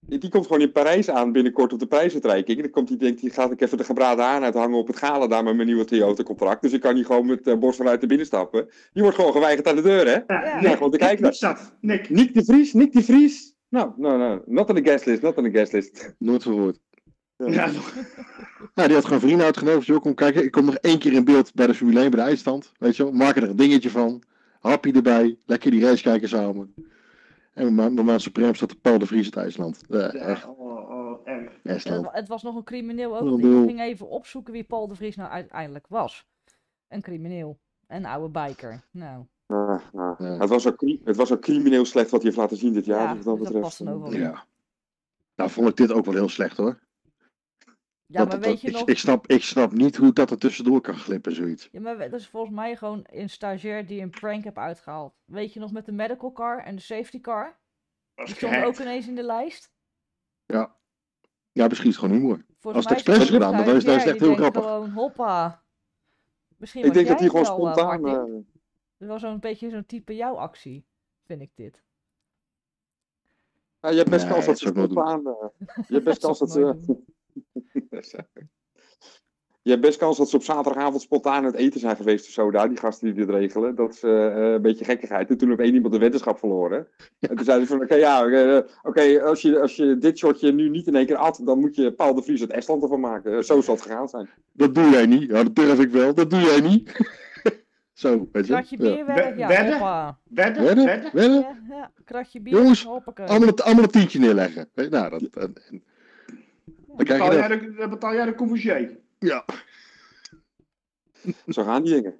die 0.09 0.31
komt 0.31 0.47
gewoon 0.47 0.63
in 0.63 0.73
Parijs 0.73 1.11
aan 1.11 1.33
binnenkort 1.33 1.73
op 1.73 1.79
de 1.79 1.87
prijsuitreiking. 1.87 2.61
Dan 2.61 2.71
komt 2.71 2.89
hij, 2.89 2.99
denkt 2.99 3.21
hij, 3.21 3.31
gaat 3.31 3.53
ik 3.53 3.61
even 3.61 3.79
de 3.79 3.85
gebraden 3.85 4.25
aan 4.25 4.43
uithangen 4.43 4.79
op 4.79 4.87
het 4.87 4.97
gala 4.97 5.27
daar 5.27 5.45
met 5.45 5.55
mijn 5.55 5.67
nieuwe 5.67 5.85
Toyota-contract. 5.85 6.63
Dus 6.63 6.73
ik 6.73 6.81
kan 6.81 6.95
niet 6.95 7.07
gewoon 7.07 7.27
met 7.27 7.47
uh, 7.47 7.55
borst 7.55 7.77
vanuit 7.77 8.01
de 8.01 8.07
binnenstappen. 8.07 8.69
Die 8.93 9.03
wordt 9.03 9.17
gewoon 9.17 9.33
geweigerd 9.33 9.69
aan 9.69 9.77
de 9.77 9.83
deur, 9.83 10.07
hè? 10.07 10.13
Ja, 10.27 10.45
Ja. 10.45 10.61
Nick, 10.61 10.73
gewoon 10.73 10.91
te 10.91 10.99
kijken. 10.99 11.35
Nick. 11.41 11.69
Nick. 11.81 12.11
Nick 12.11 12.35
de 12.35 12.45
Vries, 12.45 12.73
Nick 12.73 12.93
de 12.93 13.03
Vries. 13.03 13.55
Nou, 13.69 13.93
nou, 13.97 14.19
nou, 14.19 14.41
not 14.47 14.69
on 14.69 14.75
the 14.75 14.91
guest 14.91 15.07
list, 15.07 15.23
not 15.23 15.37
on 15.37 15.45
the 15.45 15.51
guest 15.51 15.73
list. 15.73 16.15
Nooit 16.19 16.43
verwoord. 16.43 16.79
Ja, 17.37 17.71
Nou, 18.75 18.89
die 18.89 18.97
had 18.97 19.05
gewoon 19.05 19.21
vrienden 19.21 19.47
uitgenodigd. 19.47 19.87
Joh, 19.87 20.01
kom 20.01 20.15
kijken. 20.15 20.45
Ik 20.45 20.51
kom 20.51 20.65
nog 20.65 20.75
één 20.75 20.99
keer 20.99 21.13
in 21.13 21.25
beeld 21.25 21.55
bij 21.55 21.67
de 21.67 21.75
Formule 21.75 22.01
1, 22.01 22.11
bij 22.11 22.21
de 22.21 22.27
eindstand. 22.27 22.73
Weet 22.79 22.97
je 22.97 23.03
wel. 23.03 23.13
Maken 23.13 23.43
er 23.43 23.49
een 23.49 23.57
dingetje 23.57 23.91
van. 23.91 24.23
Happy 24.61 24.93
erbij. 24.95 25.37
Lekker 25.47 25.71
die 25.71 25.85
race 25.85 26.03
kijken 26.03 26.29
samen. 26.29 26.75
En 27.59 28.05
maand 28.05 28.23
Supreme 28.23 28.55
staat 28.55 28.69
de 28.69 28.77
Paul 28.77 28.99
de 28.99 29.07
Vries 29.07 29.25
uit 29.25 29.37
IJsland. 29.37 29.81
Eh, 29.89 30.15
echt, 30.15 30.43
ja 30.43 30.49
oh, 30.51 30.91
oh, 30.91 31.21
erg. 31.25 31.53
Het, 31.53 31.73
IJsland. 31.73 32.05
wa- 32.05 32.13
het 32.13 32.29
was 32.29 32.43
nog 32.43 32.55
een 32.57 32.65
crimineel 32.65 33.19
ook. 33.19 33.39
Ik 33.39 33.45
ging 33.45 33.81
even 33.81 34.09
opzoeken 34.09 34.53
wie 34.53 34.65
Paul 34.65 34.89
de 34.89 34.95
Vries 34.95 35.17
nou 35.17 35.31
uiteindelijk 35.31 35.87
was. 35.89 36.27
Een 36.89 37.03
crimineel. 37.03 37.59
Een 37.87 38.07
oude 38.07 38.29
biker. 38.47 38.85
Nou, 38.91 39.25
Ah, 39.47 39.81
ah. 39.95 40.19
Ja. 40.19 40.39
Het, 40.39 40.49
was 40.49 40.67
ook, 40.67 40.85
het 41.05 41.17
was 41.17 41.33
ook 41.33 41.41
crimineel 41.41 41.85
slecht 41.85 42.11
wat 42.11 42.23
hij 42.23 42.31
heeft 42.31 42.43
laten 42.43 42.57
zien 42.57 42.73
dit 42.73 42.85
jaar. 42.85 43.03
Ja, 43.03 43.15
dus 43.15 43.25
wat 43.25 43.39
dat 43.39 43.45
dus 43.45 43.53
dat 43.53 43.53
betreft. 43.63 43.63
past 43.63 43.85
dan 43.85 43.95
ook 43.95 44.03
wel 44.03 44.13
eh. 44.13 44.19
Ja. 44.21 44.45
Nou, 45.37 45.51
vond 45.51 45.69
ik 45.69 45.77
dit 45.77 45.93
ook 45.93 46.05
wel 46.05 46.15
heel 46.15 46.29
slecht 46.29 46.57
hoor. 46.57 46.79
Ja, 48.11 48.19
Dat- 48.19 48.29
maar 48.29 48.37
dat- 48.41 48.45
weet 48.51 48.61
je 48.61 48.67
ik, 48.69 48.73
nog... 48.75 48.89
ik, 48.89 48.99
snap, 48.99 49.27
ik 49.27 49.43
snap 49.43 49.73
niet 49.73 49.97
hoe 49.97 50.13
dat 50.13 50.31
er 50.31 50.39
tussendoor 50.39 50.81
kan 50.81 50.95
glippen, 50.97 51.35
zoiets. 51.35 51.69
Ja, 51.73 51.81
maar 51.81 51.99
dat 51.99 52.13
is 52.21 52.29
volgens 52.29 52.55
mij 52.55 52.77
gewoon 52.77 53.05
een 53.11 53.31
stagiair 53.31 53.87
die 53.87 54.01
een 54.03 54.11
prank 54.11 54.45
heb 54.45 54.59
uitgehaald. 54.59 55.15
Weet 55.25 55.53
je 55.53 55.61
nog 55.61 55.73
met 55.73 55.87
de 55.87 55.93
medical 55.93 56.33
car 56.33 56.59
en 56.65 56.75
de 56.77 56.83
safety 56.83 57.21
car? 57.21 57.57
Dat 58.15 58.27
Die 58.27 58.35
stonden 58.37 58.59
gek. 58.59 58.69
ook 58.69 58.79
ineens 58.79 59.07
in 59.09 59.15
de 59.15 59.23
lijst. 59.23 59.71
Ja. 60.47 60.77
Ja, 61.53 61.67
misschien 61.67 61.89
is 61.91 61.97
het 61.97 62.05
gewoon 62.05 62.21
humor. 62.21 62.45
Volgens 62.59 62.87
Als 62.87 62.97
het 62.99 63.07
expres 63.09 63.31
gedaan, 63.31 63.65
dan 63.65 63.77
is- 63.77 63.83
stagiair 63.83 64.09
echt 64.09 64.21
heel 64.21 64.35
grappig. 64.35 64.63
Gewoon, 64.63 64.91
hoppa. 64.91 65.63
Misschien 66.57 66.81
Ik 66.85 66.87
was 66.87 66.97
denk 66.97 67.09
dat 67.09 67.19
jij 67.21 67.29
hij 67.31 67.41
gewoon 67.45 67.61
eh, 67.63 67.73
spontaan. 67.73 68.07
Eh, 68.07 68.35
Het 68.99 69.09
was 69.09 69.21
zo'n 69.21 69.39
beetje 69.39 69.71
zo'n 69.71 69.87
type 69.87 70.15
jouw 70.15 70.35
actie, 70.35 70.85
vind 71.27 71.41
ik 71.41 71.51
dit. 71.55 71.83
ja, 73.81 73.89
je 73.91 73.97
hebt 73.97 74.11
best 74.11 74.27
kans 74.29 74.37
dat 74.39 74.47
dat 74.47 74.59
ze 74.59 74.67
spontaan. 74.69 75.27
eh, 75.27 75.49
je 75.89 75.95
hebt 75.95 76.05
best 76.05 76.05
Dat 76.23 76.39
kans 76.39 76.39
dat 76.39 76.51
ze. 76.51 76.77
Je 79.69 79.75
hebt 79.75 79.87
best 79.87 79.99
kans 79.99 80.17
dat 80.19 80.29
ze 80.29 80.37
op 80.37 80.43
zaterdagavond 80.43 81.03
spontaan 81.03 81.45
uit 81.45 81.55
eten 81.55 81.81
zijn 81.81 81.97
geweest 81.97 82.27
of 82.27 82.33
zo, 82.33 82.51
daar, 82.51 82.69
die 82.69 82.79
gasten 82.79 83.07
die 83.07 83.27
dit 83.27 83.35
regelen. 83.35 83.75
Dat 83.75 83.95
ze 83.97 84.33
eh, 84.35 84.53
een 84.53 84.63
beetje 84.63 84.85
gekkigheid. 84.85 85.31
En 85.31 85.37
toen 85.37 85.53
op 85.53 85.59
één 85.59 85.75
iemand 85.75 85.93
de 85.93 85.99
wetenschap 85.99 86.39
verloren. 86.39 86.87
En 87.21 87.37
toen 87.37 87.45
zeiden 87.45 87.67
ze 87.67 87.73
van, 87.73 87.83
oké, 87.83 87.95
ja, 87.95 88.25
eh, 88.25 88.63
oké, 88.83 89.23
als, 89.23 89.43
je, 89.43 89.61
als 89.61 89.77
je 89.77 89.99
dit 89.99 90.19
shotje 90.19 90.53
nu 90.53 90.69
niet 90.69 90.87
in 90.87 90.97
één 90.97 91.07
keer 91.07 91.17
at, 91.17 91.41
dan 91.45 91.59
moet 91.59 91.77
je 91.77 91.93
Paul 91.93 92.15
de 92.15 92.23
Vries 92.23 92.41
uit 92.41 92.51
Estland 92.51 92.83
ervan 92.83 93.01
maken. 93.01 93.37
Eh, 93.37 93.43
zo 93.43 93.61
zal 93.61 93.75
het 93.75 93.83
gegaan 93.83 94.09
zijn. 94.09 94.29
Dat 94.53 94.75
doe 94.75 94.91
jij 94.91 95.07
niet. 95.07 95.31
Ja, 95.31 95.43
dat 95.43 95.55
durf 95.55 95.81
ik 95.81 95.91
wel. 95.91 96.15
Dat 96.15 96.31
doe 96.31 96.41
jij 96.41 96.61
niet. 96.61 96.93
Zo, 97.93 98.29
weet 98.33 98.47
je. 98.47 98.53
Kratje 98.53 98.77
bier 98.77 98.97
ja, 99.37 99.49
Wedden? 99.49 99.73
hoppa. 99.73 100.19
Wedden? 100.25 100.65
Wedden? 100.65 100.85
Wedden? 100.85 101.11
Wedden? 101.13 101.41
Ja, 101.41 101.57
ja, 101.69 101.93
kratje 102.05 102.41
bier, 102.41 102.55
Jongens, 102.55 102.85
hoppakee. 102.85 103.27
Allemaal, 103.27 103.57
allemaal 103.57 103.85
een 103.85 103.91
tientje 103.91 104.19
neerleggen. 104.19 104.69
Nou, 104.75 105.11
dat, 105.11 105.23
en- 105.23 105.55
en- 105.71 105.83
dan 107.07 107.19
Betaal 107.19 107.35
jij 107.35 107.49
dat. 107.49 107.61
de, 107.61 107.75
dan 107.75 107.91
betaal 107.91 108.15
jij 108.15 108.25
de? 108.27 109.01
Ja. 109.19 109.45
Zo 111.55 111.65
gaan 111.65 111.83
die 111.83 111.95
dingen. 111.95 112.19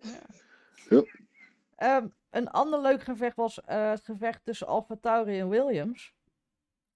Ehm, 1.77 2.07
een 2.31 2.49
ander 2.49 2.81
leuk 2.81 3.03
gevecht 3.03 3.37
was 3.37 3.61
eh, 3.61 3.91
het 3.91 4.05
gevecht 4.05 4.45
tussen 4.45 4.67
Alfa 4.67 4.97
Tauri 5.01 5.39
en 5.39 5.49
Williams. 5.49 6.15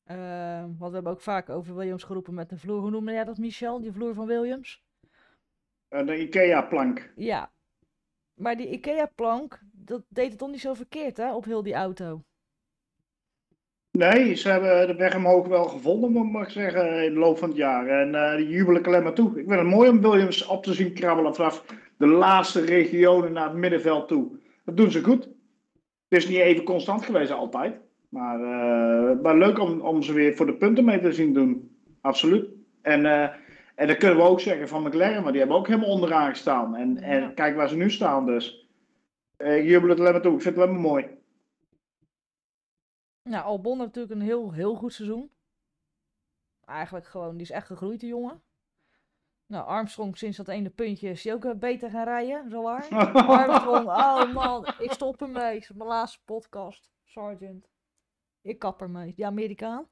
Ehm, 0.05 0.62
want 0.62 0.88
we 0.88 0.95
hebben 0.95 1.12
ook 1.12 1.21
vaak 1.21 1.49
over 1.49 1.75
Williams 1.77 2.03
geroepen 2.03 2.35
met 2.35 2.49
de 2.49 2.59
vloer. 2.59 2.81
Hoe 2.81 2.90
noemde 2.90 3.12
jij 3.12 3.25
dat, 3.25 3.38
Michel? 3.38 3.81
Die 3.81 3.92
vloer 3.92 4.14
van 4.14 4.27
Williams? 4.27 4.85
Eh, 5.88 6.07
de 6.07 6.21
Ikea-plank. 6.21 7.12
Ja. 7.16 7.53
Maar 8.35 8.57
die 8.57 8.68
IKEA-plank, 8.71 9.61
dat 9.73 10.03
deed 10.09 10.29
het 10.29 10.38
toch 10.38 10.51
niet 10.51 10.61
zo 10.61 10.75
verkeerd, 10.75 11.16
hè? 11.16 11.35
Op 11.35 11.45
heel 11.45 11.62
die 11.62 11.75
auto. 11.75 12.25
Nee, 13.93 14.35
ze 14.35 14.49
hebben 14.49 14.87
de 14.87 14.95
weg 14.95 15.17
omhoog 15.17 15.47
wel 15.47 15.65
gevonden, 15.65 16.13
moet 16.13 16.43
ik 16.43 16.49
zeggen, 16.49 17.05
in 17.05 17.13
de 17.13 17.19
loop 17.19 17.39
van 17.39 17.49
het 17.49 17.59
jaar. 17.59 17.87
En 17.87 18.15
eh, 18.15 18.37
die 18.37 18.49
jubelen 18.49 18.83
alleen 18.85 19.03
maar 19.03 19.13
toe. 19.13 19.29
Ik 19.29 19.47
vind 19.49 19.51
het 19.61 19.69
mooi 19.69 19.89
om 19.91 20.01
Williams 20.01 20.47
op 20.47 20.63
te 20.65 20.75
zien 20.75 20.93
krabbelen 20.93 21.35
vanaf 21.35 21.65
de 21.97 22.07
laatste 22.07 22.61
regionen 22.61 23.33
naar 23.33 23.49
het 23.49 23.57
middenveld 23.57 24.09
toe. 24.09 24.29
Dat 24.65 24.77
doen 24.77 24.91
ze 24.91 25.05
goed. 25.05 25.23
Het 26.09 26.23
is 26.23 26.29
niet 26.29 26.39
even 26.39 26.65
constant 26.65 27.05
geweest 27.05 27.31
altijd. 27.31 27.75
Maar, 28.09 28.41
eh, 28.41 29.21
maar 29.23 29.37
leuk 29.37 29.59
om, 29.59 29.81
om 29.81 30.03
ze 30.03 30.13
weer 30.13 30.35
voor 30.35 30.47
de 30.47 30.55
punten 30.57 30.85
mee 30.85 31.01
te 31.01 31.13
zien 31.13 31.33
doen. 31.33 31.77
Absoluut. 32.01 32.47
En, 32.83 33.07
eh, 33.07 33.29
en 33.75 33.87
dat 33.87 33.97
kunnen 33.97 34.17
we 34.17 34.23
ook 34.23 34.41
zeggen 34.41 34.69
van 34.69 34.83
McLaren, 34.83 35.23
maar 35.23 35.31
die 35.33 35.41
hebben 35.41 35.59
ook 35.59 35.67
helemaal 35.67 35.89
onderaan 35.91 36.29
gestaan. 36.31 36.77
En, 36.77 36.99
en 37.03 37.21
Ja. 37.21 37.29
kijk 37.35 37.57
waar 37.57 37.69
ze 37.69 37.77
nu 37.77 37.91
staan 37.91 38.27
dus. 38.27 38.69
Ik 39.39 39.65
jubel 39.65 39.89
het 39.89 40.01
alleen 40.01 40.13
maar 40.13 40.23
toe. 40.23 40.35
Ik 40.35 40.43
vind 40.43 40.55
het 40.55 40.65
alleen 40.65 40.81
maar 40.81 40.91
mooi. 40.91 41.07
Nou, 43.23 43.45
Albon 43.45 43.79
heeft 43.81 43.95
natuurlijk 43.95 44.21
een 44.21 44.27
heel, 44.27 44.53
heel 44.53 44.75
goed 44.75 44.93
seizoen. 44.93 45.33
Eigenlijk 46.65 47.07
gewoon, 47.07 47.33
die 47.33 47.43
is 47.43 47.51
echt 47.51 47.67
gegroeid, 47.67 48.01
die 48.01 48.09
jongen. 48.09 48.43
Nou, 49.47 49.67
Armstrong, 49.67 50.19
sinds 50.19 50.37
dat 50.37 50.49
ene 50.49 50.71
puntje, 50.71 51.09
is 51.09 51.25
hij 51.25 51.33
ook 51.33 51.45
eh, 51.45 51.55
beter 51.55 51.91
gaan 51.91 52.05
rijden, 52.05 52.51
zo 52.51 52.63
waar. 52.63 52.89
Armstrong, 53.13 53.87
oh 53.87 54.33
man, 54.35 54.67
ik 54.79 54.93
stop 54.93 55.23
ermee. 55.23 55.55
Het 55.55 55.63
is 55.63 55.73
mijn 55.73 55.89
laatste 55.89 56.19
podcast. 56.25 56.91
Sergeant. 57.05 57.69
Ik 58.41 58.59
kap 58.59 58.81
ermee. 58.81 59.15
Die 59.15 59.27
Amerikaan. 59.27 59.89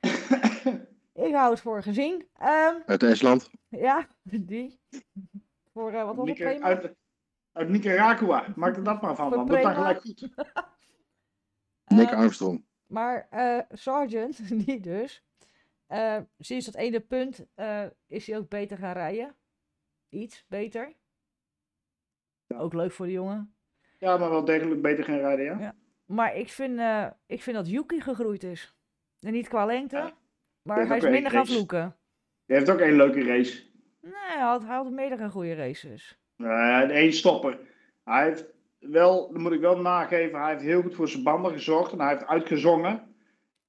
ik 1.26 1.34
hou 1.34 1.50
het 1.50 1.60
voor 1.60 1.82
gezien. 1.82 2.28
Ehm, 2.38 2.74
Uit 2.86 3.02
IJsland. 3.02 3.50
ja, 3.68 4.06
die. 4.22 4.80
Voor, 5.72 5.92
eh, 5.92 6.04
wat 6.04 6.16
was 6.16 6.28
het, 6.28 6.62
uit, 6.62 6.94
uit 7.52 7.68
Nicaragua. 7.68 8.44
Maak 8.56 8.76
er 8.76 8.84
dat 8.84 9.02
maar 9.02 9.16
van. 9.16 9.30
Dan. 9.30 9.38
Dat 9.38 9.48
dan 9.48 9.56
Prema. 9.56 9.74
gelijk 9.74 10.00
goed. 10.00 10.28
Nick 11.94 12.08
Eh, 12.10 12.18
Armstrong. 12.18 12.64
Maar 12.86 13.26
eh 13.30 13.58
Sergeant, 13.70 14.48
die 14.66 14.80
dus. 14.80 15.24
eh, 15.86 16.18
sinds 16.38 16.66
dat 16.66 16.74
ene 16.74 17.00
punt 17.00 17.46
is 18.06 18.26
hij 18.26 18.36
ook 18.38 18.48
beter 18.48 18.76
gaan 18.78 18.92
rijden. 18.92 19.36
Iets 20.08 20.44
beter. 20.48 20.92
Ook 22.48 22.72
leuk 22.74 22.92
voor 22.92 23.06
de 23.06 23.12
jongen. 23.12 23.54
Ja, 23.98 24.16
maar 24.16 24.30
wel 24.30 24.44
degelijk 24.44 24.82
beter 24.82 25.04
gaan 25.04 25.18
rijden, 25.18 25.44
ja? 25.44 25.58
Ja. 25.58 25.74
Maar 26.04 26.36
ik 26.36 26.48
vind, 26.48 26.80
ik 27.26 27.42
vind 27.42 27.56
dat 27.56 27.68
Yuki 27.68 28.00
gegroeid 28.00 28.42
is. 28.42 28.74
En 29.20 29.32
niet 29.32 29.48
qua 29.48 29.64
lengte, 29.64 29.96
Ja. 29.96 30.12
maar 30.62 30.86
hij 30.86 30.96
is 30.96 31.08
minder 31.08 31.30
gaan 31.30 31.46
vloeken. 31.46 31.96
Die 32.46 32.56
heeft 32.56 32.70
ook 32.70 32.78
één 32.78 32.96
leuke 32.96 33.22
race. 33.24 33.62
Nee, 34.00 34.12
hij 34.14 34.40
had, 34.40 34.62
hij 34.64 34.76
had 34.76 34.90
meerdere 34.90 35.30
goede 35.30 35.54
races. 35.54 36.18
Uh, 36.36 36.78
één 36.90 37.12
stopper. 37.12 37.60
Hij 38.04 38.24
heeft 38.24 38.44
wel, 38.80 39.32
dat 39.32 39.40
moet 39.40 39.52
ik 39.52 39.60
wel 39.60 39.80
nageven, 39.80 40.40
hij 40.40 40.50
heeft 40.50 40.62
heel 40.64 40.82
goed 40.82 40.94
voor 40.94 41.08
zijn 41.08 41.22
banden 41.22 41.52
gezorgd. 41.52 41.92
En 41.92 42.00
hij 42.00 42.08
heeft 42.08 42.26
uitgezongen. 42.26 43.14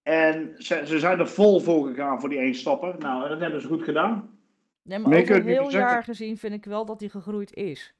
En 0.01 0.55
ze, 0.57 0.81
ze 0.85 0.99
zijn 0.99 1.19
er 1.19 1.27
vol 1.27 1.59
voor 1.59 1.87
gegaan 1.87 2.19
voor 2.19 2.29
die 2.29 2.39
één 2.39 2.55
stopper. 2.55 2.95
Nou, 2.99 3.23
en 3.23 3.29
dat 3.29 3.39
hebben 3.39 3.61
ze 3.61 3.67
goed 3.67 3.83
gedaan. 3.83 4.39
Nee, 4.81 4.99
maar 4.99 5.21
over 5.21 5.35
een 5.35 5.45
heel 5.45 5.71
zeggen. 5.71 5.91
jaar 5.91 6.03
gezien 6.03 6.37
vind 6.37 6.53
ik 6.53 6.65
wel 6.65 6.85
dat 6.85 6.99
hij 6.99 7.09
gegroeid 7.09 7.53
is. 7.53 7.95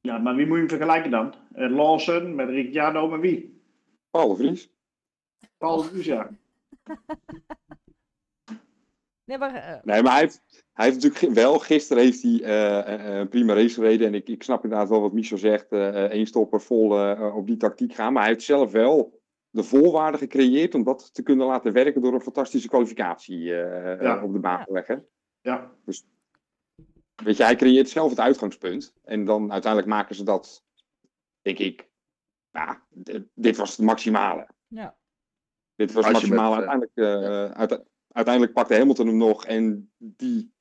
Ja, 0.00 0.18
maar 0.18 0.34
wie 0.34 0.46
moet 0.46 0.54
je 0.54 0.60
hem 0.60 0.68
vergelijken 0.68 1.10
dan? 1.10 1.34
Uh, 1.56 1.70
Lawson 1.70 2.34
met 2.34 2.48
Ricciardo, 2.48 3.08
met 3.08 3.20
wie? 3.20 3.62
Paul 4.10 4.28
de 4.28 4.36
Vries. 4.36 4.70
Paul 5.58 5.76
de 5.76 5.88
Vries, 5.88 6.06
ja. 6.06 6.30
Nee, 9.30 9.38
maar... 9.38 9.54
eh, 9.54 9.82
Nee, 9.82 10.02
maar 10.02 10.12
hij 10.12 10.20
heeft, 10.20 10.42
hij 10.72 10.86
heeft 10.86 11.02
natuurlijk 11.02 11.34
wel, 11.34 11.58
gisteren 11.58 12.02
heeft 12.02 12.22
hij 12.22 12.42
eh, 12.42 12.94
eh, 12.94 13.18
een 13.18 13.28
prima 13.28 13.54
race 13.54 13.74
gereden. 13.74 14.06
En 14.06 14.14
ik, 14.14 14.28
ik 14.28 14.42
snap 14.42 14.62
inderdaad 14.64 14.88
wel 14.88 15.00
wat 15.00 15.12
Michel 15.12 15.38
zegt, 15.38 15.72
één 15.72 16.26
stopper 16.26 16.60
vol 16.60 17.14
op 17.34 17.46
die 17.46 17.56
tactiek 17.56 17.94
gaan. 17.94 18.12
Maar 18.12 18.22
hij 18.22 18.32
heeft 18.32 18.44
zelf 18.44 18.70
wel 18.72 19.20
de 19.50 19.62
voorwaarden 19.62 20.20
gecreëerd 20.20 20.74
om 20.74 20.82
dat 20.84 21.14
te 21.14 21.22
kunnen 21.22 21.46
laten 21.46 21.72
werken 21.72 22.02
door 22.02 22.14
een 22.14 22.20
fantastische 22.20 22.68
kwalificatie 22.68 23.38
Ja. 23.38 24.22
op 24.22 24.32
de 24.32 24.38
baan 24.38 24.58
Ja. 24.58 24.64
te 24.64 24.72
leggen. 24.72 25.06
Ja, 25.40 25.70
Weet 27.24 27.36
je, 27.36 27.42
hij 27.42 27.56
creëert 27.56 27.88
zelf 27.88 28.10
het 28.10 28.20
uitgangspunt. 28.20 28.94
En 29.04 29.24
dan 29.24 29.52
uiteindelijk 29.52 29.92
maken 29.92 30.14
ze 30.14 30.24
dat, 30.24 30.64
denk 31.42 31.58
ik, 31.58 31.88
ja, 32.50 32.82
d- 33.02 33.20
dit 33.34 33.56
was 33.56 33.76
het 33.76 33.86
maximale. 33.86 34.48
ja. 34.68 34.98
Dit 35.74 35.92
was 35.92 36.04
het 36.06 36.14
Als 36.14 36.22
je 36.24 36.28
maximale. 36.28 36.60
met, 36.60 36.68
uiteindelijk, 36.68 37.24
eh, 37.52 37.58
uite- 37.58 37.84
uiteindelijk 38.12 38.54
pakte 38.54 38.74
Hamilton 38.74 39.06
hem 39.06 39.16
nog 39.16 39.44
en 39.44 39.90
die 39.98 40.52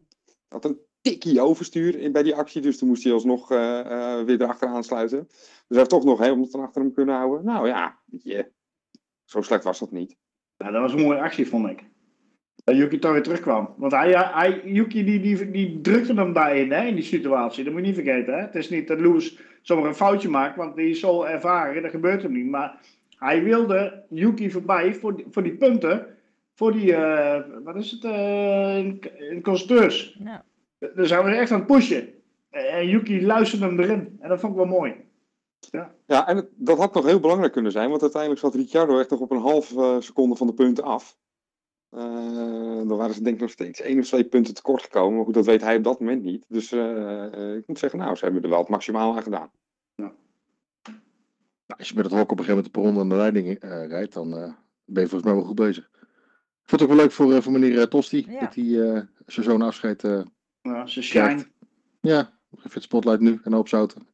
had 0.47 0.65
een 0.65 0.79
tikkie 1.01 1.41
overstuur 1.41 2.12
bij 2.12 2.23
die 2.23 2.35
actie. 2.35 2.62
Dus 2.62 2.77
toen 2.77 2.88
moest 2.88 3.03
hij 3.03 3.13
alsnog 3.13 3.51
eh, 3.51 3.79
eh, 3.79 4.25
weer 4.25 4.41
erachteraan 4.41 4.83
sluiten. 4.83 5.27
Dus 5.27 5.38
hij 5.67 5.77
heeft 5.77 5.89
toch 5.89 6.03
nog 6.03 6.19
Hamilton 6.19 6.62
achter 6.62 6.81
hem 6.81 6.93
kunnen 6.93 7.15
houden. 7.15 7.45
Nou 7.45 7.67
ja, 7.67 7.99
zo 9.25 9.41
slecht 9.41 9.63
was 9.63 9.79
dat 9.79 9.91
niet. 9.91 10.17
Dat 10.57 10.71
was 10.71 10.93
een 10.93 11.01
mooie 11.01 11.21
actie, 11.21 11.47
vond 11.47 11.69
ik. 11.69 11.83
Dat 12.63 12.75
Yuki 12.75 12.99
toch 12.99 13.12
weer 13.12 13.23
terugkwam. 13.23 13.73
Want 13.77 13.91
hij, 13.91 14.12
hij, 14.12 14.62
Yuki 14.65 15.03
die, 15.03 15.19
die, 15.19 15.51
die 15.51 15.81
drukte 15.81 16.13
hem 16.13 16.33
daarin, 16.33 16.71
hè, 16.71 16.85
in 16.85 16.95
die 16.95 17.03
situatie. 17.03 17.63
Dat 17.63 17.73
moet 17.73 17.81
je 17.81 17.88
niet 17.88 17.95
vergeten. 17.95 18.33
Hè. 18.33 18.41
Het 18.41 18.55
is 18.55 18.69
niet 18.69 18.88
dat 18.88 18.99
Lewis 18.99 19.39
zomaar 19.62 19.85
een 19.85 19.95
foutje 19.95 20.29
maakt, 20.29 20.55
want 20.55 20.75
die 20.75 20.89
is 20.89 20.99
zo 20.99 21.23
ervaren, 21.23 21.81
dat 21.81 21.91
gebeurt 21.91 22.21
hem 22.21 22.31
niet. 22.31 22.49
Maar 22.49 22.81
hij 23.17 23.43
wilde 23.43 24.05
Yuki 24.09 24.51
voorbij 24.51 24.93
voor 24.93 25.23
voor 25.29 25.43
die 25.43 25.57
punten, 25.57 26.17
voor 26.60 26.72
die, 26.72 26.93
eh, 26.95 27.43
wat 27.63 27.76
is 27.76 27.91
het, 27.91 28.04
eh 28.04 28.78
in, 28.78 29.02
in 29.32 29.41
constructeurs. 29.41 30.17
ja. 30.24 30.45
Dus 30.95 31.10
hij 31.10 31.24
was 31.24 31.32
echt 31.34 31.52
aan 31.52 31.58
het 31.58 31.67
pushen. 31.67 32.10
En 32.50 32.88
Yuki 32.88 33.26
luisterde 33.26 33.65
hem 33.65 33.80
erin. 33.80 34.17
En 34.19 34.30
dat 34.30 34.39
vond 34.39 34.52
ik 34.52 34.58
wel 34.58 34.67
mooi. 34.67 34.95
Ja, 36.06 36.28
en 36.28 36.36
het- 36.36 36.50
dat 36.56 36.78
had 36.78 36.93
nog 36.93 37.06
heel 37.06 37.19
belangrijk 37.19 37.54
kunnen 37.54 37.72
zijn. 37.72 37.89
Want 37.89 38.02
uiteindelijk 38.02 38.41
zat 38.41 38.56
Ricciardo 38.56 39.00
echt 39.00 39.10
nog 39.10 39.19
op 39.19 39.32
een 39.32 39.39
half 39.41 39.78
eh, 39.78 40.00
seconde 40.00 40.36
van 40.36 40.48
de 40.48 40.54
punten 40.54 40.84
af. 40.84 41.17
Eh, 41.89 42.02
dan 42.88 42.98
waren 42.98 43.13
ze 43.13 43.24
denk 43.24 43.36
ik 43.36 43.41
nog 43.41 43.50
steeds 43.52 43.82
één 43.82 44.00
of 44.00 44.06
twee 44.06 44.24
punten 44.24 44.54
tekort 44.54 44.82
gekomen. 44.82 45.15
Maar 45.15 45.26
goed, 45.26 45.34
dat 45.34 45.45
weet 45.45 45.62
hij 45.62 45.76
op 45.78 45.84
dat 45.84 46.00
moment 46.00 46.24
niet. 46.24 46.45
Dus 46.48 46.72
eh, 46.72 47.26
eh, 47.34 47.56
ik 47.56 47.67
moet 47.67 47.80
zeggen, 47.80 48.00
nou, 48.00 48.15
ze 48.15 48.24
hebben 48.24 48.43
er 48.43 48.50
wel 48.50 48.60
het 48.60 48.69
maximaal 48.69 49.15
aan 49.15 49.24
gedaan. 49.24 49.52
Nou, 49.95 50.12
als 51.78 51.89
je 51.89 51.95
met 51.95 52.06
het 52.06 52.13
hok 52.13 52.32
op 52.32 52.39
een 52.39 52.45
gegeven 52.45 52.56
moment 52.56 52.74
de 52.74 52.80
per 52.80 52.82
ronde 52.84 53.00
aan 53.00 53.10
de 53.10 53.15
leiding 53.15 53.60
eh, 53.60 53.88
rijdt, 53.88 54.13
dan 54.13 54.34
eh, 54.38 54.54
ben 54.86 55.04
je 55.04 55.10
volgens 55.10 55.24
mij 55.24 55.34
wel 55.34 55.43
goed 55.43 55.56
bezig. 55.56 55.89
Ik 56.69 56.75
vond 56.75 56.82
het 56.82 56.91
ook 56.91 56.97
wel 56.97 57.05
leuk 57.05 57.15
voor, 57.15 57.34
eh, 57.34 57.41
voor 57.41 57.51
meneer 57.51 57.79
eh, 57.79 57.84
Tosti, 57.86 58.25
Ja. 58.29 58.39
dat 58.39 58.55
hij 58.55 58.82
eh, 58.93 59.01
zijn 59.25 59.45
zo'n 59.45 59.62
afscheid, 59.62 60.03
eh, 60.03 60.21
Ja, 60.62 60.86
ze 60.88 61.01
shine. 61.01 61.45
ja, 62.01 62.19
even 62.58 62.71
het 62.73 62.84
spotlight 62.84 63.19
nu 63.21 63.39
en 63.43 63.53
hoop 63.53 63.67
zouten. 63.67 64.08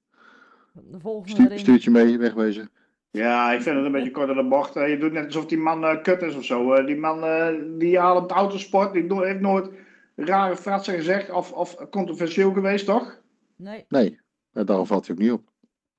De 0.73 0.99
volgende 0.99 1.29
Stuur, 1.31 1.47
ring. 1.47 1.59
stuurtje 1.59 1.91
mee, 1.91 2.17
wegwezen. 2.17 2.69
Ja, 3.11 3.51
ik 3.51 3.61
vind 3.61 3.75
het 3.75 3.85
een 3.85 3.91
beetje 3.91 4.11
kort 4.11 4.29
aan 4.29 4.35
de 4.35 4.47
bocht. 4.47 4.75
Eh, 4.75 4.89
Je 4.89 4.97
doet 4.97 5.11
net 5.11 5.25
alsof 5.25 5.45
die 5.45 5.57
man 5.57 5.83
eh, 5.85 6.01
kut 6.01 6.21
is 6.21 6.35
of 6.35 6.43
zo. 6.45 6.73
Eh, 6.73 6.85
die 6.85 6.95
man 6.97 7.23
eh, 7.23 7.47
die 7.77 7.99
ademt 7.99 8.31
autosport, 8.31 8.93
die 8.93 9.07
do- 9.07 9.21
heeft 9.21 9.39
nooit 9.41 9.69
rare 10.15 10.55
fratsen 10.55 10.93
gezegd 10.95 11.31
of, 11.31 11.51
of 11.51 11.75
controversieel 11.89 12.53
geweest, 12.53 12.85
toch? 12.85 13.21
Nee, 13.55 13.85
Nee, 13.89 14.19
eh, 14.53 14.65
daarom 14.65 14.85
valt 14.85 15.07
hij 15.07 15.15
ook 15.15 15.21
niet 15.21 15.31
op. 15.31 15.49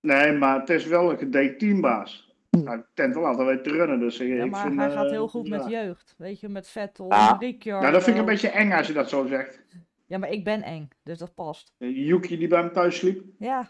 Nee, 0.01 0.33
maar 0.33 0.61
het 0.61 0.71
is 0.71 0.87
wel 0.87 1.11
een 1.11 1.19
gedekt 1.19 1.59
teambaas. 1.59 2.26
Hij 2.65 2.85
tent 2.95 3.15
wel 3.15 3.27
altijd 3.27 3.47
weer 3.49 3.63
te 3.63 3.71
runnen, 3.71 3.99
dus 3.99 4.21
ik, 4.21 4.29
ja, 4.29 4.45
ik 4.45 4.51
maar 4.51 4.63
vind... 4.67 4.77
hij 4.79 4.89
eh, 4.89 4.95
gaat 4.95 5.11
heel 5.11 5.29
goed 5.29 5.49
met 5.49 5.67
jeugd. 5.69 6.15
Weet 6.19 6.41
je, 6.41 6.49
met 6.49 6.69
Vettel, 6.69 7.07
Ja. 7.09 7.37
Ricciardo. 7.41 7.81
Nou, 7.81 7.93
dat 7.93 8.03
vind 8.03 8.17
ik 8.17 8.23
een 8.23 8.29
beetje 8.29 8.49
eng 8.49 8.73
als 8.73 8.87
je 8.87 8.93
dat 8.93 9.09
zo 9.09 9.27
zegt. 9.27 9.65
Ja, 10.07 10.19
maar 10.19 10.31
ik 10.31 10.45
ben 10.45 10.63
eng, 10.63 10.89
dus 11.03 11.19
dat 11.19 11.35
past. 11.35 11.73
Eh, 11.79 12.07
Yuki 12.07 12.39
die 12.39 12.49
bij 12.49 12.61
hem 12.61 12.73
thuis 12.73 12.97
sliep. 12.97 13.23
Ja, 13.39 13.69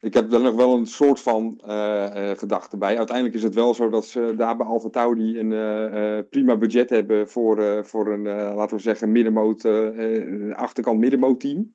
Ik 0.00 0.14
heb 0.14 0.32
er 0.32 0.40
nog 0.40 0.54
wel 0.54 0.76
een 0.76 0.86
soort 0.86 1.20
van 1.20 1.60
eh, 1.66 2.30
eh, 2.30 2.38
gedachte 2.38 2.76
bij. 2.76 2.96
Uiteindelijk 2.96 3.36
is 3.36 3.42
het 3.42 3.54
wel 3.54 3.74
zo 3.74 3.88
dat 3.88 4.06
ze 4.06 4.34
daar 4.36 4.56
bij 4.56 4.66
Alfa 4.66 4.88
Tauri 4.88 5.38
een 5.38 5.52
eh, 5.52 6.18
eh, 6.18 6.24
prima 6.30 6.56
budget 6.56 6.90
hebben 6.90 7.28
voor, 7.28 7.58
eh, 7.62 7.82
voor 7.82 8.12
een, 8.12 8.26
eh, 8.26 8.54
laten 8.54 8.76
we 8.76 8.82
zeggen, 8.82 9.12
middenmoot, 9.12 9.64
eh, 9.64 10.16
eh, 10.16 10.54
achterkant 10.56 10.98
middenmoot 10.98 11.40
team. 11.40 11.74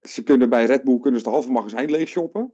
Ze 0.00 0.22
kunnen 0.22 0.48
bij 0.48 0.64
Red 0.64 0.84
Bull 0.84 0.98
kunnen 1.00 1.20
ze 1.20 1.26
het 1.26 1.34
halve 1.34 1.50
magazijn 1.52 1.90
leeg 1.90 2.08
shoppen. 2.08 2.52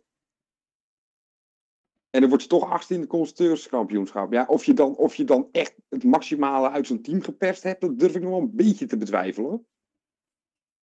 En 2.10 2.20
dan 2.20 2.28
word 2.28 2.42
je 2.42 2.48
toch 2.48 2.70
achtste 2.70 2.94
in 2.94 3.00
het 3.00 3.08
constructeurskampioenschap. 3.08 4.32
Ja, 4.32 4.44
of, 4.48 4.64
je 4.64 4.74
dan, 4.74 4.96
of 4.96 5.14
je 5.14 5.24
dan 5.24 5.48
echt 5.52 5.74
het 5.88 6.04
maximale 6.04 6.70
uit 6.70 6.86
zo'n 6.86 7.02
team 7.02 7.22
geperst 7.22 7.62
hebt, 7.62 7.80
dat 7.80 7.98
durf 7.98 8.14
ik 8.14 8.22
nog 8.22 8.30
wel 8.30 8.40
een 8.40 8.54
beetje 8.54 8.86
te 8.86 8.96
betwijfelen. 8.96 9.66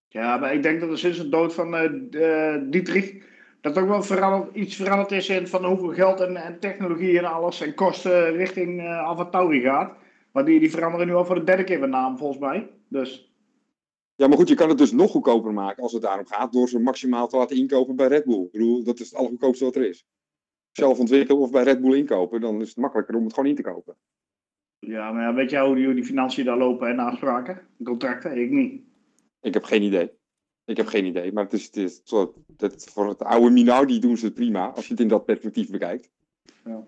Ja, 0.07 0.37
maar 0.37 0.53
ik 0.53 0.63
denk 0.63 0.79
dat 0.79 0.89
er 0.89 0.97
sinds 0.97 1.17
de 1.17 1.29
dood 1.29 1.53
van 1.53 1.75
eh, 1.75 2.53
eh, 2.53 2.61
Dietrich... 2.69 3.25
dat 3.61 3.77
ook 3.77 3.87
wel 3.87 4.03
veranderd, 4.03 4.55
iets 4.55 4.75
veranderd 4.75 5.11
is 5.11 5.29
in 5.29 5.47
van 5.47 5.65
hoeveel 5.65 5.93
geld 5.93 6.19
en, 6.19 6.35
en 6.35 6.59
technologie 6.59 7.17
en 7.17 7.25
alles 7.25 7.61
en 7.61 7.73
kosten 7.73 8.31
richting 8.31 8.89
Alfa 8.89 9.25
Tauri 9.25 9.61
gaat. 9.61 9.97
Maar 10.31 10.45
die, 10.45 10.59
die 10.59 10.71
veranderen 10.71 11.07
nu 11.07 11.13
al 11.13 11.25
voor 11.25 11.35
de 11.35 11.43
derde 11.43 11.63
keer 11.63 11.79
van 11.79 11.89
naam, 11.89 12.17
volgens 12.17 12.39
mij. 12.39 12.69
Dus 12.87 13.33
Ja, 14.15 14.27
maar 14.27 14.37
goed, 14.37 14.47
je 14.47 14.55
kan 14.55 14.69
het 14.69 14.77
dus 14.77 14.91
nog 14.91 15.11
goedkoper 15.11 15.53
maken 15.53 15.83
als 15.83 15.93
het 15.93 16.01
daarom 16.01 16.27
gaat, 16.27 16.53
door 16.53 16.69
ze 16.69 16.79
maximaal 16.79 17.27
te 17.27 17.37
laten 17.37 17.57
inkopen 17.57 17.95
bij 17.95 18.07
Red 18.07 18.25
Bull. 18.25 18.43
Ik 18.43 18.51
bedoel, 18.51 18.83
dat 18.83 18.99
is 18.99 19.09
het 19.09 19.19
allergoedkoopste 19.19 19.65
wat 19.65 19.75
er 19.75 19.87
is. 19.87 20.05
Zelf 20.77 20.99
ontwikkelen 20.99 21.41
of 21.41 21.51
bij 21.51 21.63
Red 21.63 21.81
Bull 21.81 21.97
inkopen, 21.97 22.41
dan 22.41 22.61
is 22.61 22.67
het 22.67 22.77
makkelijker 22.77 23.15
om 23.15 23.23
het 23.23 23.33
gewoon 23.33 23.49
in 23.49 23.55
te 23.55 23.61
kopen. 23.61 23.95
ja, 24.79 25.11
maar 25.11 25.21
ja, 25.21 25.33
weet 25.33 25.49
jij 25.49 25.65
hoe 25.65 25.93
die, 25.93 26.03
financiën 26.03 26.45
daar 26.45 26.57
lopen 26.57 26.87
en 26.87 26.99
afspraken? 26.99 27.61
Contracten? 27.83 28.37
Ik 28.37 28.49
niet. 28.49 28.81
Ik 29.41 29.53
heb 29.53 29.63
geen 29.63 29.81
idee. 29.81 30.11
Ik 30.65 30.77
heb 30.77 30.87
geen 30.87 31.05
idee, 31.05 31.31
maar 31.31 31.43
het 31.43 31.53
is, 31.53 31.65
het 31.65 31.75
is 31.75 32.89
voor 32.93 33.07
het 33.07 33.23
oude 33.23 33.49
Minardi 33.49 33.99
doen 33.99 34.17
ze 34.17 34.25
het 34.25 34.33
prima, 34.33 34.67
als 34.67 34.85
je 34.85 34.91
het 34.91 35.01
in 35.01 35.07
dat 35.07 35.25
perspectief 35.25 35.69
bekijkt. 35.69 36.09
Ja. 36.65 36.83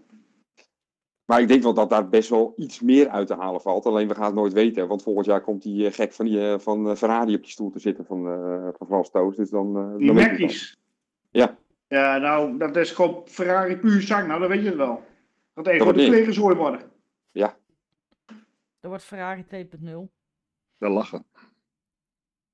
Maar 1.26 1.42
ik 1.42 1.48
denk 1.48 1.64
wel 1.64 1.74
dat 1.74 1.90
daar 1.90 2.10
best 2.10 2.30
wel 2.30 2.54
iets 2.56 2.82
meer 2.82 3.10
uit 3.10 3.28
te 3.28 3.36
halen 3.36 3.62
valt. 3.62 3.86
Alleen 3.86 4.08
we 4.08 4.16
gaan 4.16 4.26
het 4.26 4.36
nooit 4.36 4.54
weten, 4.54 4.88
want 4.88 5.04
volgend 5.04 5.26
jaar 5.26 5.42
komt 5.42 5.62
die 5.62 5.86
eh, 5.86 5.94
gek 5.94 6.14
van, 6.14 6.26
die, 6.26 6.52
eh, 6.52 6.60
van 6.60 6.90
eh, 6.90 6.96
Ferrari 6.96 7.36
op 7.36 7.42
die 7.42 7.52
stoel 7.52 7.70
te 7.70 7.80
zitten 7.80 8.06
van, 8.06 8.28
eh 8.28 8.68
van 8.78 8.88
Frans 8.88 9.12
Toos. 9.12 9.36
Dus 9.36 9.50
dan, 9.50 9.98
Die 9.98 10.14
Mackies. 10.14 10.78
Ja. 11.32 11.58
Ja, 11.90 12.18
nou, 12.18 12.58
dat 12.58 12.76
is 12.76 12.92
gewoon 12.92 13.28
Ferrari 13.28 13.78
puur 13.78 14.02
zang. 14.02 14.28
Nou, 14.28 14.40
dan 14.40 14.50
weet 14.50 14.62
je 14.62 14.68
het 14.68 14.78
wel. 14.78 15.04
Dat 15.54 15.68
even 15.68 15.84
wordt 15.84 15.98
de 15.98 16.04
niks. 16.04 16.16
kleren 16.16 16.34
zooi 16.34 16.56
worden. 16.56 16.92
er 18.80 18.90
wordt 18.90 19.04
Ferrari 19.04 19.46
2.0. 19.46 19.88
Wel 20.78 20.92
lachen. 20.92 21.26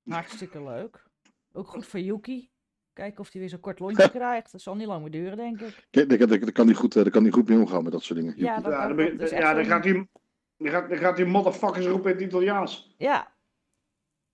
Hartstikke 0.09 0.63
leuk. 0.63 1.03
Ook 1.53 1.67
goed 1.67 1.85
voor 1.85 1.99
Yuki. 1.99 2.49
Kijken 2.93 3.19
of 3.19 3.31
hij 3.31 3.41
weer 3.41 3.49
zo'n 3.49 3.59
kort 3.59 3.79
lontje 3.79 4.09
krijgt. 4.19 4.51
Dat 4.51 4.61
zal 4.61 4.75
niet 4.75 4.87
lang 4.87 5.01
meer 5.01 5.11
duren, 5.11 5.37
denk 5.37 5.61
ik. 5.61 5.87
Kijk, 5.91 6.09
daar, 6.09 6.27
daar, 6.27 6.39
daar 6.39 6.51
kan 6.51 6.65
hij 6.65 6.75
goed, 6.75 6.95
eh, 6.95 7.03
daar 7.03 7.11
kan 7.11 7.23
hij 7.23 7.31
goed 7.31 7.49
mee 7.49 7.57
omgaan 7.57 7.83
met 7.83 7.91
dat 7.91 8.03
soort 8.03 8.19
dingen. 8.19 8.33
Ja, 8.37 8.55
dat, 8.55 8.71
Ja, 8.71 8.87
dat, 8.87 8.87
dan, 8.87 8.95
ben- 8.95 9.17
dat 9.17 9.29
ja, 9.29 9.53
dan 9.53 9.65
gaat 9.65 9.83
hij... 9.83 10.07
Dan 10.57 10.69
gaat, 10.69 10.89
dan 10.89 10.97
gaat 10.97 11.15
die 11.15 11.25
motherfuckers 11.25 11.85
roepen 11.85 12.11
in 12.11 12.17
het 12.17 12.25
Italiaans. 12.25 12.95
Ja. 12.97 13.33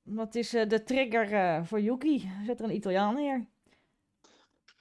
Wat 0.02 0.36
is 0.36 0.54
eh, 0.54 0.70
de 0.70 0.84
trigger 0.84 1.34
eh, 1.34 1.64
voor 1.64 1.82
Yuki? 1.82 2.30
Zet 2.46 2.60
er 2.60 2.66
een 2.66 2.76
Italiaan 2.76 3.16
neer. 3.16 3.46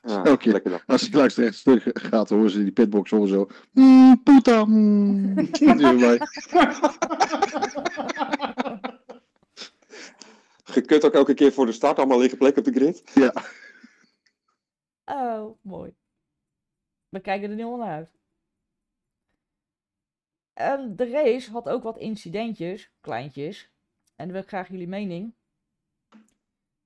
Ja, 0.02 0.24
Elke 0.24 0.36
keer. 0.42 0.52
lekker. 0.52 0.82
Als 0.86 1.00
hij 1.00 1.10
langs 1.18 1.34
de 1.34 1.42
rechts 1.42 1.62
terug 1.62 1.82
gaat, 1.92 2.28
dan 2.28 2.36
horen 2.38 2.52
ze 2.52 2.58
in 2.58 2.64
die 2.64 2.72
pitbox 2.72 3.10
horen 3.10 3.28
zo. 3.28 3.48
Mm, 3.72 4.22
puta, 4.22 4.64
mm. 4.64 5.34
Die 5.34 5.68
erbij. 5.68 6.18
Gekut 10.64 11.04
ook 11.04 11.14
elke 11.14 11.34
keer 11.34 11.52
voor 11.52 11.66
de 11.66 11.72
start, 11.72 11.98
allemaal 11.98 12.18
liggen 12.18 12.38
plek 12.38 12.56
op 12.56 12.64
de 12.64 12.72
grid. 12.72 13.04
Oh, 15.04 15.58
mooi. 15.62 15.94
We 17.08 17.20
kijken 17.20 17.50
er 17.50 17.56
nu 17.56 17.64
al 17.64 17.76
naar 17.76 17.88
uit. 17.96 18.10
Ehm, 20.52 20.94
de 20.96 21.10
race 21.10 21.50
had 21.50 21.68
ook 21.68 21.82
wat 21.82 21.98
incidentjes, 21.98 22.92
kleintjes. 23.00 23.70
En 24.16 24.24
dan 24.24 24.32
wil 24.32 24.42
ik 24.42 24.48
graag 24.48 24.68
jullie 24.68 24.88
mening. 24.88 25.34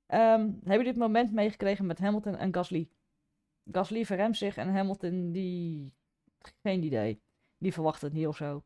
Ehm, 0.07 0.41
hebben 0.41 0.61
jullie 0.63 0.85
dit 0.85 0.97
moment 0.97 1.33
meegekregen 1.33 1.87
met 1.87 1.99
Hamilton 1.99 2.37
en 2.37 2.55
Gasly? 2.55 2.89
Gasly 3.73 4.05
verremt 4.05 4.37
zich 4.37 4.57
en 4.57 4.75
Hamilton 4.75 5.33
die... 5.33 5.93
Geen 6.63 6.83
idee. 6.83 7.23
Die 7.59 7.73
verwacht 7.73 8.01
het 8.01 8.13
niet 8.13 8.27
of 8.27 8.37
zo. 8.37 8.65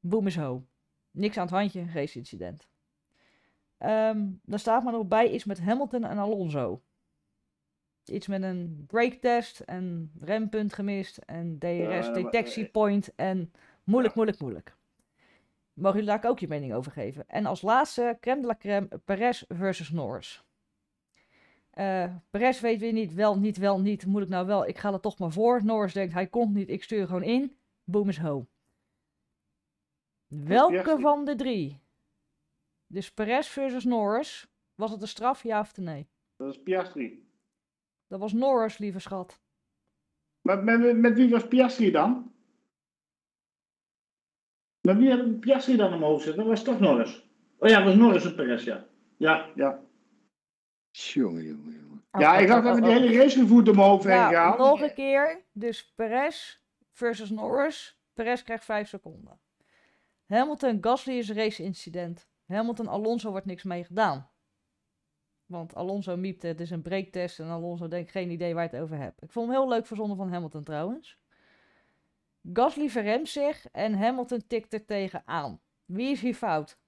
Boom 0.00 0.26
is 0.26 0.36
ho. 0.36 0.66
Niks 1.10 1.36
aan 1.36 1.46
het 1.46 1.54
handje, 1.54 1.84
race 1.92 2.18
incident. 2.18 2.68
Ehm 3.78 4.30
dan 4.42 4.58
staat 4.58 4.84
maar 4.84 4.92
nog 4.92 5.06
bij 5.06 5.30
iets 5.30 5.44
met 5.44 5.60
Hamilton 5.60 6.04
en 6.04 6.18
Alonso. 6.18 6.82
Iets 8.04 8.26
met 8.26 8.42
een 8.42 8.84
brake 8.86 9.18
test 9.18 9.60
en 9.60 10.12
rempunt 10.20 10.72
gemist 10.72 11.16
en 11.16 11.58
DRS 11.58 12.06
maar, 12.06 12.12
detectiepoint 12.12 13.14
en 13.14 13.52
moeilijk, 13.84 14.14
moeilijk, 14.14 14.40
moeilijk. 14.40 14.76
Mogen 15.72 16.00
jullie 16.00 16.14
daar 16.14 16.30
ook 16.30 16.38
je 16.38 16.48
mening 16.48 16.72
over 16.72 16.92
geven? 16.92 17.28
En 17.28 17.46
als 17.46 17.62
laatste, 17.62 18.16
crème 18.20 18.40
de 18.40 18.46
la 18.46 18.56
crème, 18.56 18.88
Perez 19.04 19.44
versus 19.48 19.90
Norris. 19.90 20.44
Eh 21.74 22.14
Perez 22.30 22.60
weet 22.60 22.80
weer 22.80 22.92
niet, 22.92 23.14
wel, 23.14 23.38
niet, 23.38 23.56
wel, 23.56 23.80
niet, 23.80 24.06
moet 24.06 24.22
ik 24.22 24.28
nou 24.28 24.46
wel, 24.46 24.66
ik 24.66 24.78
ga 24.78 24.92
er 24.92 25.00
toch 25.00 25.18
maar 25.18 25.30
voor. 25.30 25.64
Norris 25.64 25.92
denkt, 25.92 26.12
hij 26.12 26.26
komt 26.26 26.54
niet, 26.54 26.68
ik 26.68 26.82
stuur 26.82 27.06
gewoon 27.06 27.22
in. 27.22 27.56
Boom 27.84 28.08
is 28.08 28.18
ho. 28.18 28.46
Welke 30.26 30.96
van 31.00 31.24
de 31.24 31.34
drie 31.34 31.80
Dus 32.86 33.12
Perez 33.12 33.48
versus 33.48 33.84
Norris. 33.84 34.48
Was 34.74 34.90
het 34.90 35.02
een 35.02 35.08
straf, 35.08 35.42
ja 35.42 35.60
of 35.60 35.76
nee? 35.76 36.08
Dat 36.36 36.48
is 36.48 36.62
Piastri. 36.62 37.28
Dat 38.06 38.20
was 38.20 38.32
Norris, 38.32 38.78
lieve 38.78 38.98
schat. 38.98 39.40
Maar 40.40 40.64
met, 40.64 40.96
met, 40.96 41.14
wie 41.14 41.30
was 41.30 41.48
Piastri 41.48 41.90
dan? 41.90 42.32
Met 44.80 44.96
wie 44.96 45.10
had 45.10 45.40
Piastri 45.40 45.76
dan 45.76 45.94
omhoog 45.94 46.22
zitten? 46.22 46.42
Dat 46.42 46.50
was 46.50 46.62
toch 46.62 46.80
Norris. 46.80 47.28
Oh 47.58 47.68
ja, 47.68 47.76
dat 47.76 47.84
was 47.86 47.96
Norris 47.96 48.24
en 48.24 48.34
Perez, 48.34 48.64
ja. 48.64 48.86
Ja, 49.16 49.50
ja. 49.54 49.82
Jongen, 50.96 51.44
jongen, 51.44 51.72
jongen. 51.72 52.04
Ja, 52.18 52.36
ik 52.38 52.48
had 52.48 52.64
even 52.64 52.82
die 52.82 52.90
hele 52.92 53.16
racegevoerd 53.16 53.68
om 53.68 53.74
mijn 53.76 53.88
hoofd 53.88 54.04
heen 54.04 54.14
Ja, 54.14 54.28
gehaald. 54.28 54.58
nog 54.58 54.80
een 54.80 54.94
keer. 54.94 55.44
Dus 55.52 55.92
Perez 55.94 56.58
versus 56.92 57.30
Norris. 57.30 57.98
Perez 58.12 58.42
krijgt 58.42 58.64
5 58.64 58.88
seconden. 58.88 59.38
Hamilton, 60.26 60.78
Gasly 60.80 61.14
is 61.14 61.30
race-incident. 61.30 62.28
Hamilton, 62.46 62.88
Alonso 62.88 63.30
wordt 63.30 63.46
niks 63.46 63.62
mee 63.62 63.84
gedaan. 63.84 64.30
Want 65.46 65.74
Alonso 65.74 66.16
miepte, 66.16 66.46
het 66.46 66.60
is 66.60 66.70
een 66.70 66.82
breektest. 66.82 67.38
En 67.40 67.48
Alonso 67.48 67.88
denkt 67.88 68.10
geen 68.10 68.30
idee 68.30 68.54
waar 68.54 68.62
je 68.64 68.70
het 68.70 68.80
over 68.80 68.96
hebt. 68.96 69.22
Ik 69.22 69.30
vond 69.30 69.46
hem 69.48 69.56
heel 69.56 69.68
leuk 69.68 69.86
verzonnen 69.86 70.16
van 70.16 70.32
Hamilton 70.32 70.64
trouwens. 70.64 71.18
Gasly 72.52 72.88
verremt 72.88 73.28
zich 73.28 73.66
en 73.70 73.94
Hamilton 73.94 74.46
tikt 74.46 74.72
er 74.72 74.84
tegenaan. 74.84 75.60
Wie 75.84 76.10
is 76.10 76.20
hier 76.20 76.34
fout? 76.34 76.78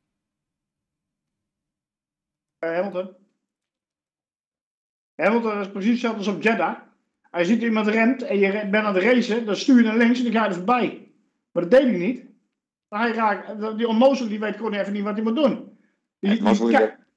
Eh, 2.58 2.70
Hamilton. 2.70 3.25
Hamilton 5.16 5.61
is 5.61 5.70
precies 5.70 5.90
hetzelfde 5.90 6.18
als 6.18 6.29
op 6.29 6.42
Jeddah. 6.42 6.74
Als 7.31 7.46
je 7.46 7.52
ziet 7.55 7.62
iemand 7.62 7.87
rent 7.87 8.22
en 8.22 8.38
je 8.38 8.50
bent 8.70 8.85
aan 8.85 8.94
het 8.94 9.02
racen, 9.02 9.46
dan 9.46 9.57
stuur 9.57 9.76
je 9.76 9.83
naar 9.83 9.96
links 9.96 10.18
en 10.18 10.24
dan 10.24 10.33
ga 10.33 10.42
je 10.42 10.48
er 10.48 10.55
voorbij. 10.55 11.09
Maar 11.52 11.62
dat 11.62 11.70
deed 11.70 11.83
hij 11.83 11.90
niet. 11.98 12.24
Die 13.76 13.88
onnozel 13.88 14.29
die 14.29 14.38
weet 14.38 14.57
gewoon 14.57 14.72
even 14.72 14.92
niet 14.92 15.02
wat 15.02 15.14
hij 15.14 15.22
moet 15.22 15.37
doen. 15.37 15.79
Die, 16.20 16.31
die- 16.42 16.76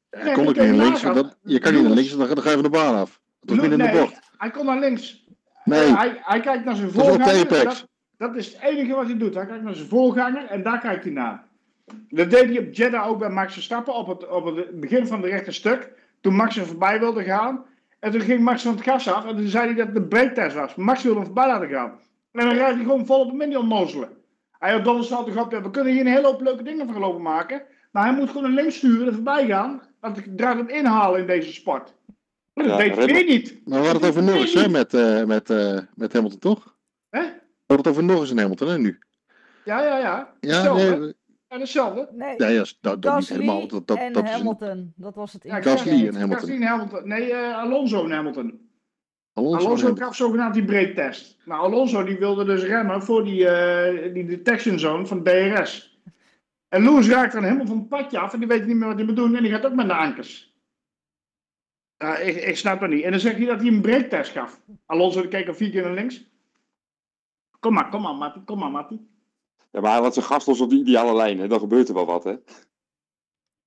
Hij 0.10 0.24
Nee, 0.24 0.34
kon 0.34 0.46
niet 0.46 0.56
naar 0.56 0.66
links. 0.66 1.04
want 1.04 1.16
dat- 1.16 1.38
je 1.44 1.60
kan 1.60 1.74
niet 1.74 1.84
naar 1.84 1.92
links, 1.92 2.10
dan, 2.18 2.28
dan 2.28 2.42
ga 2.42 2.50
je 2.50 2.54
van 2.56 2.64
de 2.64 2.70
baan 2.70 2.96
af. 2.96 3.22
Dat 3.42 3.64
in 3.64 3.70
de 3.78 3.90
bocht. 3.94 4.20
hij 4.38 4.52
kon 4.52 4.66
naar 4.66 4.80
links. 4.80 5.26
Nee, 5.64 5.96
hij, 5.96 6.20
hij 6.22 6.40
kijkt 6.40 6.66
naar 6.66 6.76
zijn 6.76 6.88
dat 6.88 6.96
is 6.98 7.04
de 7.04 7.10
voorganger. 7.10 7.64
Dat, 7.64 7.88
dat 8.18 8.36
is 8.36 8.54
het 8.54 8.62
enige 8.62 8.96
wat 8.96 9.06
hij 9.06 9.18
doet. 9.18 9.34
Hij 9.36 9.46
kijkt 9.46 9.64
naar 9.64 9.76
zijn 9.76 9.88
voorganger 9.88 10.46
en 10.46 10.64
daar 10.64 10.80
kijkt 10.80 11.04
hij 11.04 11.14
naar. 11.14 11.44
Dat 12.10 12.30
deed 12.30 12.44
hij 12.46 12.60
op 12.60 12.74
Jeddah 12.74 13.08
ook 13.08 13.20
bij 13.20 13.30
Max 13.30 13.54
Verstappen 13.54 13.94
op 13.96 14.08
het, 14.08 14.28
op 14.28 14.46
het 14.46 14.80
begin 14.80 15.08
van 15.08 15.22
het 15.22 15.32
rechte 15.32 15.52
stuk. 15.52 15.92
Toen 16.22 16.36
Max 16.36 16.58
er 16.58 16.66
voorbij 16.66 17.00
wilde 17.00 17.24
gaan. 17.24 17.66
En 18.00 18.12
toen 18.12 18.22
ging 18.22 18.40
Max 18.42 18.62
van 18.64 18.74
het 18.76 18.84
gas 18.84 19.08
af 19.08 19.26
en 19.26 19.36
toen 19.36 19.48
zei 19.48 19.66
hij 19.66 19.76
dat 19.76 19.88
het 19.88 19.96
een 19.96 20.08
breaktest 20.08 20.56
was. 20.56 20.76
Max 20.76 21.04
wilde 21.04 21.18
hem 21.18 21.26
voorbij 21.26 21.48
laten 21.48 21.70
gaan. 21.70 22.00
En 22.32 22.46
dan 22.46 22.56
rijdt 22.56 22.76
hij 22.76 22.84
gewoon 22.84 23.06
vol 23.06 23.20
op 23.20 23.30
hem 23.30 23.42
in 23.42 23.50
die 23.50 23.60
onnozelen. 23.60 24.10
Hij 24.52 24.72
had 24.72 24.84
Donald 24.84 25.08
Trump 25.08 25.28
gehad, 25.32 25.52
we 25.64 25.70
kunnen 25.72 25.94
hier 25.94 26.02
een 26.02 26.12
hele 26.12 26.28
hoop 26.28 26.42
leuke 26.42 26.64
dingen 26.64 26.86
van 26.92 27.00
lopen 27.02 27.22
maken. 27.22 27.62
Maar 27.92 28.04
hij 28.06 28.14
moet 28.16 28.28
gewoon 28.28 28.44
naar 28.44 28.52
links 28.62 28.76
sturen 28.76 29.08
en 29.08 29.14
voorbij 29.14 29.46
gaan. 29.46 29.82
Want 30.00 30.18
ik 30.18 30.38
draag 30.38 30.58
het 30.58 30.70
inhalen 30.70 31.20
in 31.20 31.28
deze 31.28 31.54
sport. 31.54 31.94
Maar 32.54 32.66
dat 32.68 32.78
Ja, 32.78 32.96
deed 32.96 33.06
weer 33.12 33.24
niet. 33.26 33.60
maar 33.66 33.80
we 33.80 33.86
hadden 33.86 34.02
het 34.02 34.12
over 34.12 34.24
Norris, 34.24 34.54
niet. 34.54 34.64
hè, 34.64 34.70
met, 34.70 34.94
eh, 34.94 35.24
met, 35.24 35.50
eh, 35.50 35.80
met 35.96 36.14
Hamilton, 36.14 36.40
toch? 36.40 36.76
Hè? 37.10 37.20
We 37.22 37.76
hadden 37.76 37.78
het 37.78 37.88
over 37.88 38.04
Norris 38.04 38.32
en 38.32 38.38
Hamilton, 38.38 38.68
hè, 38.70 38.78
nu? 38.78 39.00
Ja, 39.66 39.84
ja, 39.84 39.98
ja. 39.98 40.34
Ja, 40.40 40.74
nee, 40.74 41.14
Ja, 41.50 41.60
hetzelfde. 41.60 42.10
Nee, 42.12 42.34
ja, 42.38 42.48
ja, 42.48 42.66
dat, 42.82 42.82
dat 42.82 42.96
niet 42.96 43.04
Gasly 43.04 43.36
helemaal. 43.36 43.68
Dat, 43.68 43.88
dat, 43.88 43.98
en 43.98 44.14
dat 44.14 44.24
een, 44.24 44.30
Hamilton. 44.30 44.94
Dat 44.96 45.16
was 45.16 45.34
het 45.34 45.44
Ja. 45.44 45.62
Gasly 45.62 46.08
en 46.08 46.16
Hamilton. 46.16 46.38
Gasly 46.38 46.56
en 46.56 46.62
Hamilton. 46.62 47.08
Nee, 47.08 47.34
eh, 47.34 47.58
Alonso 47.58 48.04
en 48.04 48.12
Hamilton. 48.12 48.70
Alonso 49.34 49.60
en 49.60 49.66
Alonso 49.66 49.96
gaf 49.96 50.16
zogenaamd 50.16 50.54
die 50.54 50.66
breaktest. 50.66 51.38
Nou, 51.46 51.62
Alonso 51.62 52.04
die 52.04 52.18
wilde 52.18 52.46
dus 52.46 52.64
remmen 52.64 53.04
voor 53.04 53.24
die, 53.24 53.48
eh, 53.48 54.14
die 54.14 54.26
detection 54.26 54.80
zone 54.80 55.06
van 55.06 55.24
DRS. 55.24 56.00
En 56.68 56.84
Lewis 56.84 57.10
raakt 57.10 57.34
dan 57.34 57.44
helemaal 57.44 57.66
van 57.66 57.78
het 57.78 57.88
padje 57.90 58.20
af 58.20 58.34
en 58.34 58.40
die 58.40 58.48
weet 58.48 58.66
niet 58.66 58.76
meer 58.76 58.88
wat 58.88 58.98
hij 58.98 59.06
moet 59.06 59.16
doen 59.16 59.36
en 59.36 59.44
die 59.44 59.52
gaat 59.52 59.66
ook 59.66 59.76
met 59.76 59.88
de 59.88 59.94
ankers. 59.94 60.58
Ja, 61.98 62.18
ik, 62.18 62.36
ik 62.36 62.58
snap 62.58 62.82
het 62.82 62.92
niet. 62.92 63.04
En 63.04 63.12
dan 63.12 63.20
zegt 63.20 63.38
hij 63.38 63.46
dat 63.46 63.60
hij 63.60 63.68
een 63.68 63.82
breaktest 63.82 64.32
gaf. 64.32 64.62
Alonso 64.86 65.28
keek 65.28 65.48
al 65.48 65.54
vier 65.54 65.70
keer 65.70 65.84
naar 65.84 65.94
links. 65.94 66.26
Kom 67.60 67.74
maar, 67.74 67.90
kom 67.90 68.02
maar, 68.02 68.16
Mattie, 68.16 68.44
kom 68.44 68.60
maar, 68.60 68.72
Mattie. 68.72 69.09
Ja, 69.72 69.80
maar 69.82 69.92
hij 69.92 70.02
had 70.02 70.14
zijn 70.14 70.26
gast 70.26 70.48
los 70.48 70.62
op 70.62 70.70
die 70.70 70.80
ideale 70.80 71.16
lijn. 71.16 71.40
Hè. 71.40 71.48
Dan 71.48 71.60
gebeurt 71.60 71.88
er 71.88 71.94
wel 71.94 72.06
wat, 72.06 72.24
hè. 72.24 72.36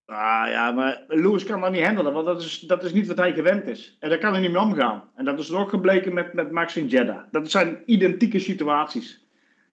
Ah 0.04 0.48
ja, 0.48 0.70
maar 0.70 1.04
Lewis 1.08 1.44
kan 1.44 1.60
dat 1.60 1.72
niet 1.72 1.84
handelen, 1.84 2.12
want 2.12 2.26
dat 2.26 2.42
is, 2.42 2.60
dat 2.60 2.84
is 2.84 2.92
niet 2.92 3.06
wat 3.06 3.16
hij 3.16 3.32
gewend 3.32 3.66
is. 3.66 3.96
En 4.00 4.08
daar 4.08 4.18
kan 4.18 4.32
hij 4.32 4.40
niet 4.40 4.50
mee 4.52 4.60
omgaan. 4.62 5.10
En 5.14 5.24
dat 5.24 5.38
is 5.38 5.48
er 5.48 5.58
ook 5.58 5.68
gebleken 5.68 6.14
met, 6.14 6.32
met 6.32 6.50
Max 6.50 6.76
en 6.76 6.86
Jeddah. 6.86 7.24
Dat 7.30 7.50
zijn 7.50 7.82
identieke 7.86 8.38
situaties. 8.38 9.26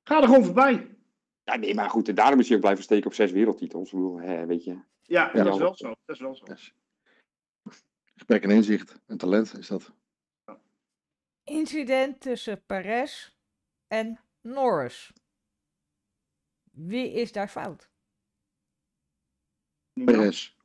Ga 0.04 0.18
er 0.22 0.28
gewoon 0.28 0.44
voorbij. 0.46 0.98
Ja, 1.44 1.56
nee, 1.56 1.76
maar 1.76 1.90
goed. 1.90 2.08
En 2.10 2.16
daarom 2.16 2.40
is 2.40 2.46
hij 2.48 2.56
ook 2.56 2.62
blijven 2.62 2.84
steken 2.84 3.06
op 3.06 3.14
zes 3.14 3.32
wereldtitels. 3.32 3.92
Bedoel, 3.92 4.20
hè, 4.22 4.46
weet 4.46 4.64
je. 4.64 4.72
Ja, 5.02 5.30
Ja. 5.34 5.44
dat 5.44 5.54
is 5.54 5.60
wel 5.60 5.76
zo. 5.76 5.88
Dat 6.06 6.16
is 6.16 6.22
wel 6.22 6.36
zo. 6.36 6.46
Yes. 6.48 6.74
Gesprek 8.14 8.44
en 8.44 8.50
inzicht 8.50 9.00
en 9.08 9.18
talent 9.18 9.58
is 9.58 9.68
dat. 9.68 9.92
Incident 11.44 12.20
tussen 12.22 12.64
Perez 12.66 13.30
en 13.88 14.20
Norris. 14.42 15.12
Wie 16.72 17.12
is 17.12 17.32
daar 17.32 17.48
fout? 17.48 17.90
Perez. 19.94 20.58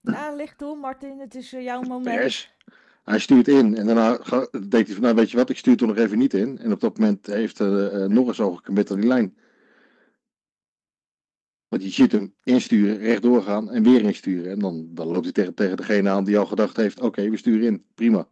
Nou, 0.00 0.36
licht 0.36 0.58
toe, 0.58 0.76
Martin. 0.76 1.18
Het 1.18 1.34
is 1.34 1.52
eh, 1.52 1.62
jouw 1.62 1.80
moment. 1.80 2.16
Perez. 2.16 2.54
Hij 3.04 3.18
stuurt 3.18 3.48
in 3.48 3.76
en 3.76 3.86
daarna 3.86 4.18
deed 4.50 4.86
hij 4.86 4.94
van, 4.94 5.02
nou 5.02 5.14
weet 5.14 5.30
je 5.30 5.36
wat, 5.36 5.50
ik 5.50 5.56
stuur 5.56 5.76
toch 5.76 5.88
nog 5.88 5.96
even 5.96 6.18
niet 6.18 6.34
in. 6.34 6.58
En 6.58 6.72
op 6.72 6.80
dat 6.80 6.98
moment 6.98 7.26
heeft 7.26 7.60
eh 7.60 8.04
eh, 8.04 8.10
Norris 8.10 8.40
al 8.40 8.54
gecommit 8.54 8.90
aan 8.90 9.00
die 9.00 9.08
lijn. 9.08 9.36
Want 11.68 11.82
je 11.82 11.90
ziet 11.90 12.12
hem 12.12 12.34
insturen, 12.42 12.98
rechtdoor 12.98 13.42
gaan 13.42 13.70
en 13.70 13.82
weer 13.82 14.02
insturen. 14.02 14.50
En 14.50 14.58
dan, 14.58 14.88
dan 14.94 15.06
loopt 15.06 15.24
hij 15.24 15.32
tegen, 15.32 15.54
tegen 15.54 15.76
degene 15.76 16.10
aan 16.10 16.24
die 16.24 16.38
al 16.38 16.46
gedacht 16.46 16.76
heeft, 16.76 17.00
oké, 17.00 17.30
we 17.30 17.36
sturen 17.36 17.66
in, 17.66 17.84
prima. 17.94 18.28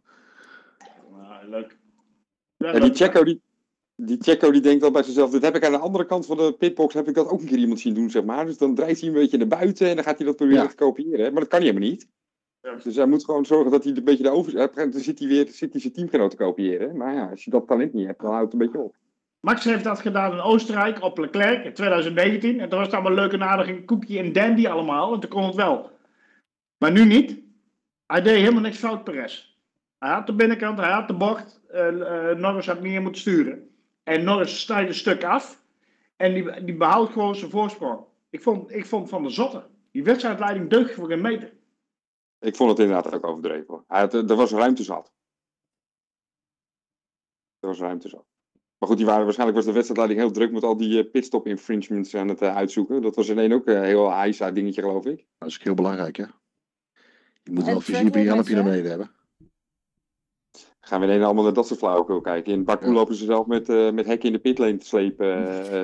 Ah, 1.11 1.49
leuk. 1.49 1.77
Ja, 2.57 2.79
die 2.79 2.93
Checo, 2.93 3.23
die, 3.23 3.41
die 3.95 4.17
Checo 4.21 4.51
die 4.51 4.61
denkt 4.61 4.83
al 4.83 4.91
bij 4.91 5.03
zichzelf, 5.03 5.31
dit 5.31 5.41
heb 5.43 5.55
ik 5.55 5.65
aan 5.65 5.71
de 5.71 5.77
andere 5.77 6.05
kant 6.05 6.25
van 6.25 6.37
de 6.37 6.53
pitbox, 6.59 6.93
heb 6.93 7.07
ik 7.07 7.15
dat 7.15 7.27
ook 7.27 7.41
een 7.41 7.47
keer 7.47 7.57
iemand 7.57 7.79
zien 7.79 7.93
doen, 7.93 8.09
zeg 8.09 8.23
maar. 8.23 8.45
Dus 8.45 8.57
dan 8.57 8.75
draait 8.75 8.99
hij 8.99 9.09
een 9.09 9.15
beetje 9.15 9.37
naar 9.37 9.47
buiten 9.47 9.87
en 9.89 9.95
dan 9.95 10.03
gaat 10.03 10.17
hij 10.17 10.25
dat 10.27 10.35
proberen 10.35 10.61
Ja. 10.63 10.69
te 10.69 10.75
kopiëren. 10.75 11.31
Maar 11.31 11.41
dat 11.41 11.49
kan 11.49 11.59
hij 11.59 11.67
helemaal 11.67 11.89
niet. 11.89 12.07
Ja. 12.61 12.75
Dus 12.83 12.95
hij 12.95 13.05
moet 13.05 13.25
gewoon 13.25 13.45
zorgen 13.45 13.71
dat 13.71 13.83
hij 13.83 13.93
een 13.95 14.03
beetje 14.03 14.23
gegeven 14.23 14.53
moment 14.75 14.93
Dan 14.93 15.01
zit 15.01 15.19
hij 15.19 15.27
weer 15.27 15.47
zit 15.47 15.71
hij 15.71 15.81
zijn 15.81 15.93
teamgenoot 15.93 16.29
te 16.31 16.37
kopiëren. 16.37 16.97
Maar 16.97 17.13
ja, 17.13 17.29
als 17.29 17.43
je 17.43 17.51
dat 17.51 17.67
talent 17.67 17.93
niet 17.93 18.05
hebt, 18.05 18.21
dan 18.21 18.31
houdt 18.31 18.51
het 18.51 18.61
een 18.61 18.67
beetje 18.67 18.83
op. 18.83 18.95
Max 19.39 19.63
heeft 19.63 19.83
dat 19.83 19.99
gedaan 19.99 20.31
in 20.31 20.39
Oostenrijk 20.39 21.03
op 21.03 21.17
Leclerc 21.17 21.65
in 21.65 21.73
2019. 21.73 22.59
En 22.59 22.69
toen 22.69 22.77
was 22.77 22.87
het 22.87 22.95
allemaal 22.95 23.13
leuk 23.23 23.31
en 23.33 23.43
aardig 23.43 23.67
en 23.67 23.85
koekje 23.85 24.19
en 24.19 24.33
dandy 24.33 24.67
allemaal. 24.67 25.13
En 25.13 25.19
toen 25.19 25.29
kon 25.29 25.43
het 25.45 25.55
wel. 25.55 25.89
Maar 26.77 26.91
nu 26.91 27.05
niet. 27.05 27.39
Hij 28.05 28.21
deed 28.21 28.35
helemaal 28.37 28.61
niks 28.61 28.77
fout, 28.77 29.03
Perez. 29.03 29.53
Hij 29.99 30.09
had 30.13 30.27
de 30.27 30.33
binnenkant, 30.33 30.79
hij 30.79 30.91
had 30.91 31.07
de 31.07 31.13
bocht. 31.13 31.61
eh, 31.69 32.29
eh, 32.31 32.37
Norris 32.37 32.65
had 32.65 32.81
meer 32.81 33.01
moeten 33.01 33.21
sturen. 33.21 33.69
En 34.05 34.23
Norris 34.23 34.61
snijdt 34.61 34.89
een 34.89 34.95
stuk 34.95 35.23
af. 35.23 35.63
En 36.15 36.33
die, 36.33 36.63
die 36.63 36.75
behoudt 36.75 37.11
gewoon 37.11 37.35
zijn 37.35 37.51
voorsprong. 37.51 37.99
Ik 38.29 38.41
vond, 38.41 38.71
ik 38.71 38.85
vond 38.85 39.09
van 39.09 39.23
de 39.23 39.29
zotte. 39.29 39.67
Die 39.91 40.03
wedstrijdleiding 40.03 40.69
deugd 40.69 40.93
voor 40.93 41.11
een 41.11 41.21
meter. 41.21 41.53
Ik 42.39 42.55
vond 42.55 42.69
het 42.69 42.79
inderdaad 42.79 43.13
ook 43.13 43.25
overdreven. 43.25 43.65
Hoor. 43.67 43.83
Hij 43.87 43.99
had, 43.99 44.13
er 44.13 44.35
was 44.35 44.51
ruimte 44.51 44.83
zat. 44.83 45.13
Er 47.59 47.67
was 47.67 47.79
ruimte 47.79 48.09
zat. 48.09 48.25
Maar 48.77 48.89
goed, 48.89 48.97
die 48.97 49.05
waren, 49.05 49.23
waarschijnlijk 49.23 49.57
was 49.57 49.67
de 49.67 49.73
wedstrijdleiding 49.73 50.19
heel 50.19 50.31
druk 50.31 50.51
met 50.51 50.63
al 50.63 50.77
die 50.77 51.03
eh, 51.03 51.11
pitstop 51.11 51.47
infringements 51.47 52.15
aan 52.15 52.27
het 52.27 52.41
eh, 52.41 52.55
uitzoeken. 52.55 53.01
Dat 53.01 53.15
was 53.15 53.27
in 53.27 53.39
één 53.39 53.51
ook 53.51 53.67
een 53.67 53.83
heel 53.83 54.11
heisa 54.11 54.51
dingetje, 54.51 54.81
geloof 54.81 55.05
ik. 55.05 55.25
Dat 55.37 55.49
is 55.49 55.57
ook 55.57 55.63
heel 55.63 55.73
belangrijk, 55.73 56.15
hè. 56.15 56.25
Je 57.43 57.51
moet 57.51 57.65
wel 57.65 57.75
op 57.75 57.83
je 57.83 57.93
helmpje 57.93 58.55
naar 58.55 58.73
hebben. 58.73 59.11
Gaan 60.87 60.99
we 60.99 61.05
ineens 61.05 61.23
allemaal 61.23 61.43
naar 61.43 61.53
dat 61.53 61.67
soort 61.67 61.79
flauwekul 61.79 62.21
kijken. 62.21 62.53
In 62.53 62.63
Baku 62.63 62.85
Ja. 62.85 62.91
lopen 62.91 63.15
ze 63.15 63.25
zelf 63.25 63.45
met, 63.47 63.69
eh, 63.69 63.91
met 63.91 64.05
hekken 64.05 64.27
in 64.27 64.33
de 64.33 64.39
pitlane 64.39 64.77
te 64.77 64.85
slepen 64.85 65.27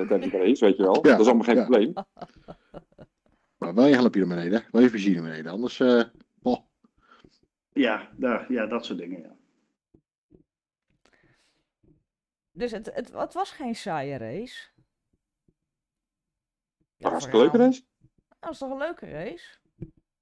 tijdens 0.08 0.30
de 0.32 0.38
race, 0.38 0.64
weet 0.64 0.76
je 0.76 0.82
wel. 0.82 0.94
Ja, 1.06 1.10
Dat 1.10 1.20
is 1.20 1.26
allemaal 1.26 1.44
geen 1.44 1.56
ja. 1.56 1.64
probleem. 1.64 1.92
Maar 3.58 3.74
wel 3.74 3.86
je 3.86 3.94
helmpje 3.94 4.20
naar 4.26 4.28
beneden, 4.36 4.60
hè. 4.60 4.68
Wel 4.70 4.82
je 4.82 4.90
vizier 4.90 5.14
naar 5.14 5.22
beneden, 5.30 5.52
anders... 5.52 5.80
eh, 5.80 6.02
oh. 6.42 6.58
Ja, 7.72 8.10
daar, 8.16 8.52
ja 8.52 8.66
dat 8.66 8.84
soort 8.84 8.98
dingen. 8.98 9.20
Ja. 9.22 9.36
Dus 12.52 12.70
het, 12.70 12.94
het, 12.94 13.12
het 13.12 13.32
was 13.34 13.50
geen 13.50 13.74
saaie 13.74 14.16
race. 14.16 14.68
Maar 15.46 15.54
Ja, 16.96 17.08
hartstikke 17.08 17.38
leuke 17.38 17.56
race. 17.56 17.82
Dat 18.40 18.50
is 18.52 18.58
toch 18.58 18.70
een 18.70 18.78
leuke 18.78 19.06
race? 19.10 19.58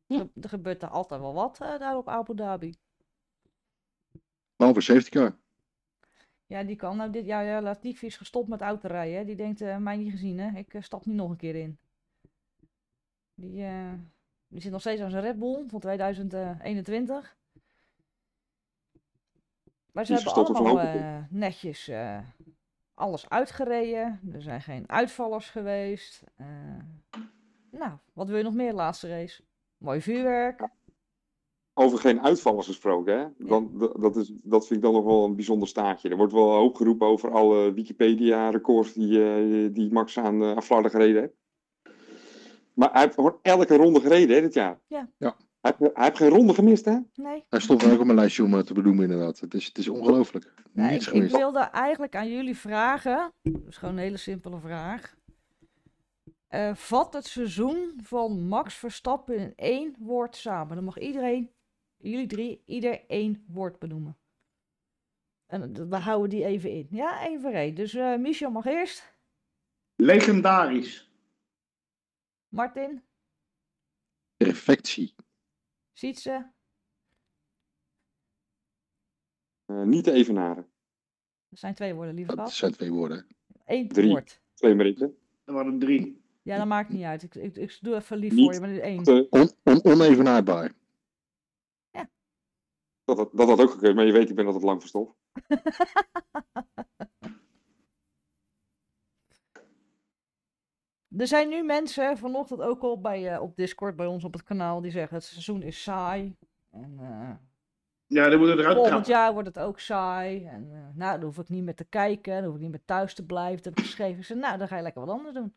Ja. 0.07 0.19
Er, 0.19 0.29
er 0.41 0.49
gebeurt 0.49 0.83
er 0.83 0.89
altijd 0.89 1.21
wel 1.21 1.35
wat 1.35 1.61
eh, 1.61 1.79
daar 1.79 1.97
op 1.97 2.09
Abu 2.09 2.35
Dhabi. 2.35 2.75
Behalve 4.61 4.81
safety 4.81 5.11
car. 5.11 5.37
Ja, 6.47 6.63
die 6.63 6.77
kan 6.77 6.97
nou 6.97 7.11
dit 7.11 7.27
jaar, 7.27 7.45
ja, 7.45 7.61
Latifi 7.63 8.07
is 8.07 8.17
gestopt 8.17 8.49
met 8.49 8.61
autorijden. 8.61 9.19
hè. 9.19 9.25
Die 9.25 9.37
denkt, 9.37 9.61
eh, 9.61 9.77
mij 9.77 9.97
niet 9.97 10.11
gezien 10.11 10.39
hè, 10.39 10.59
ik 10.59 10.75
eh, 10.75 10.83
stap 10.83 11.07
niet 11.07 11.17
nog 11.17 11.31
een 11.31 11.37
keer 11.37 11.55
in. 11.55 11.79
Die, 13.35 13.65
eh, 13.65 13.93
die 14.49 14.61
zit 14.61 14.73
nog 14.73 14.81
steeds 14.81 15.01
aan 15.01 15.11
zijn 15.11 15.23
Red 15.23 15.39
Bull 15.39 15.65
van 15.69 15.81
2021. 15.81 17.37
Maar 19.93 20.07
ze 20.07 20.13
hebben 20.13 20.35
allemaal 20.35 21.27
netjes 21.31 21.91
alles 22.95 23.29
uitgereden. 23.29 24.21
Er 24.33 24.43
zijn 24.43 24.61
geen 24.61 24.89
uitvallers 24.89 25.51
geweest. 25.51 26.25
Nou, 27.71 27.93
wat 28.13 28.29
wil 28.29 28.37
je 28.37 28.43
nog 28.43 28.55
meer 28.55 28.73
laatste 28.73 29.09
race? 29.09 29.43
Mooi 29.77 30.01
vuurwerk. 30.01 30.69
Over 31.81 31.99
geen 31.99 32.23
uitvallers 32.23 32.67
gesproken, 32.67 33.19
hè? 33.19 33.47
Dan, 33.47 33.93
dat, 34.01 34.17
is, 34.17 34.33
dat 34.43 34.67
vind 34.67 34.79
ik 34.79 34.85
dan 34.85 34.95
nog 34.95 35.05
wel 35.05 35.25
een 35.25 35.35
bijzonder 35.35 35.69
staartje. 35.69 36.09
Er 36.09 36.17
wordt 36.17 36.33
wel 36.33 36.51
hoop 36.53 36.75
geroepen 36.75 37.07
over 37.07 37.31
alle 37.31 37.73
Wikipedia-records 37.73 38.93
die, 38.93 39.25
eh, 39.25 39.69
die 39.75 39.93
Max 39.93 40.19
aan 40.19 40.43
uh, 40.43 40.57
gereden 40.59 41.21
heeft. 41.21 41.35
Maar 42.75 42.93
hij 42.93 43.03
heeft 43.03 43.15
gewoon 43.15 43.39
elke 43.43 43.77
ronde 43.77 44.01
gereden, 44.01 44.37
hè, 44.37 44.43
dit 44.43 44.55
jaar. 44.55 44.81
Ja. 44.87 45.09
Ja. 45.19 45.37
Hij, 45.61 45.75
heeft- 45.79 45.95
hij 45.95 46.05
heeft 46.05 46.17
geen 46.17 46.29
ronde 46.29 46.55
gemist, 46.55 46.85
hè? 46.85 46.99
Nee. 47.15 47.45
Hij 47.49 47.61
stond 47.61 47.85
ook 47.85 47.99
op 47.99 48.05
mijn 48.05 48.19
lijstje 48.19 48.45
om 48.45 48.55
eh, 48.55 48.61
te 48.61 48.75
benoemen, 48.75 49.03
inderdaad. 49.05 49.41
Het 49.41 49.55
is, 49.55 49.67
het 49.67 49.79
is 49.79 49.89
ongelooflijk. 49.89 50.53
Niets 50.73 51.09
ik, 51.09 51.31
wilde 51.31 51.59
eigenlijk 51.59 52.17
aan 52.17 52.31
jullie 52.31 52.57
vragen, 52.57 53.33
dus 53.43 53.77
gewoon 53.77 53.95
een 53.95 54.01
hele 54.01 54.17
simpele 54.17 54.59
vraag. 54.59 55.15
Eh, 56.49 56.75
vat 56.75 57.13
het 57.13 57.27
seizoen 57.27 57.93
van 58.03 58.47
Max 58.47 58.75
Verstappen 58.75 59.37
in 59.37 59.53
één 59.57 59.95
woord 59.99 60.37
samen. 60.37 60.75
Dan 60.75 60.85
mag 60.85 60.99
iedereen, 60.99 61.51
jullie 62.01 62.27
drie, 62.27 62.63
ieder 62.67 63.07
één 63.07 63.45
woord 63.49 63.79
benoemen. 63.79 64.17
En 65.47 65.89
we 65.89 65.97
houden 65.97 66.31
die 66.31 66.45
even 66.45 66.71
in. 66.71 66.87
Ja, 66.91 67.21
één 67.27 67.41
voor 67.41 67.51
één. 67.53 67.75
Dus 67.75 67.95
eh 67.95 68.17
Michel 68.17 68.51
mag 68.51 68.65
eerst. 68.65 69.13
Legendarisch. 69.97 71.11
Martin, 72.49 73.03
Perfectie. 74.37 75.15
Sietse, 75.93 76.51
Eh, 79.67 79.83
niet 79.83 80.05
te 80.05 80.13
evenaren. 80.13 80.67
dat 81.49 81.59
zijn 81.59 81.75
twee 81.75 81.95
woorden, 81.95 82.15
lieve 82.15 82.35
Dat 82.35 82.45
gast. 82.45 82.57
zijn 82.57 82.73
twee 82.73 82.93
woorden. 82.93 83.27
Eén 83.65 83.89
Drie. 83.89 84.09
woord. 84.11 84.41
Twee 84.55 84.75
minuten. 84.75 85.17
Er 85.45 85.53
waren 85.53 85.79
drie. 85.79 86.23
Ja, 86.43 86.57
dat 86.59 86.67
maakt 86.67 86.89
niet 86.89 87.03
uit. 87.03 87.23
Ik, 87.23 87.35
ik, 87.35 87.57
ik 87.57 87.79
doe 87.81 87.95
even 87.95 88.17
lief 88.17 88.33
Niet 88.33 88.45
voor 88.45 88.55
je, 88.55 88.61
maar 88.61 88.69
dit 88.69 88.79
is 88.79 88.85
één. 88.85 89.03
Te- 89.03 89.27
On, 89.31 89.51
on, 89.65 89.85
onevenaarbaar. 89.85 90.73
Dat, 93.17 93.19
had- 93.27 93.37
dat 93.39 93.49
had 93.49 93.61
ook 93.61 93.71
gekund, 93.71 93.95
maar 93.95 94.05
je 94.07 94.13
weet, 94.13 94.29
ik 94.31 94.35
ben 94.37 94.47
altijd 94.47 94.65
lang 94.65 94.81
van 94.81 94.89
stof. 94.89 95.15
Er 101.19 101.27
zijn 101.27 101.49
nu 101.49 101.63
mensen, 101.63 102.19
vanochtend 102.19 102.61
ook 102.61 102.83
al 102.83 103.01
bij, 103.01 103.35
eh, 103.35 103.43
op 103.43 103.57
Discord 103.57 103.97
bij 103.97 104.07
ons 104.07 104.25
op 104.25 104.33
het 104.33 104.43
kanaal, 104.43 104.81
die 104.81 104.91
zeggen 104.91 105.15
het 105.17 105.25
seizoen 105.25 105.63
is 105.63 105.83
saai. 105.83 106.37
En, 106.71 106.95
eh, 106.99 107.31
Ja, 108.07 108.29
die 108.29 108.39
moeten 108.39 108.59
eruit 108.59 108.75
volgend 108.75 108.93
trappen. 109.05 109.13
jaar 109.13 109.33
wordt 109.33 109.49
het 109.49 109.59
ook 109.59 109.81
saai. 109.81 110.45
En 110.47 110.71
eh, 110.73 110.97
nou, 110.97 111.13
dan 111.19 111.23
hoef 111.25 111.39
ik 111.39 111.49
niet 111.49 111.65
meer 111.65 111.75
te 111.75 111.85
kijken, 111.85 112.35
dan 112.35 112.45
hoef 112.45 112.55
ik 112.55 112.61
niet 112.61 112.71
meer 112.71 112.85
thuis 112.85 113.15
te 113.15 113.27
blijven. 113.27 113.57
Dat 113.57 113.65
heb 113.65 113.79
ik 113.79 113.85
geschreven. 113.85 114.19
Ik 114.19 114.25
zei, 114.25 114.39
nou, 114.39 114.59
dan 114.59 114.69
ga 114.69 114.77
je 114.77 114.83
lekker 114.83 115.07
wat 115.07 115.17
anders 115.17 115.35
doen. 115.35 115.55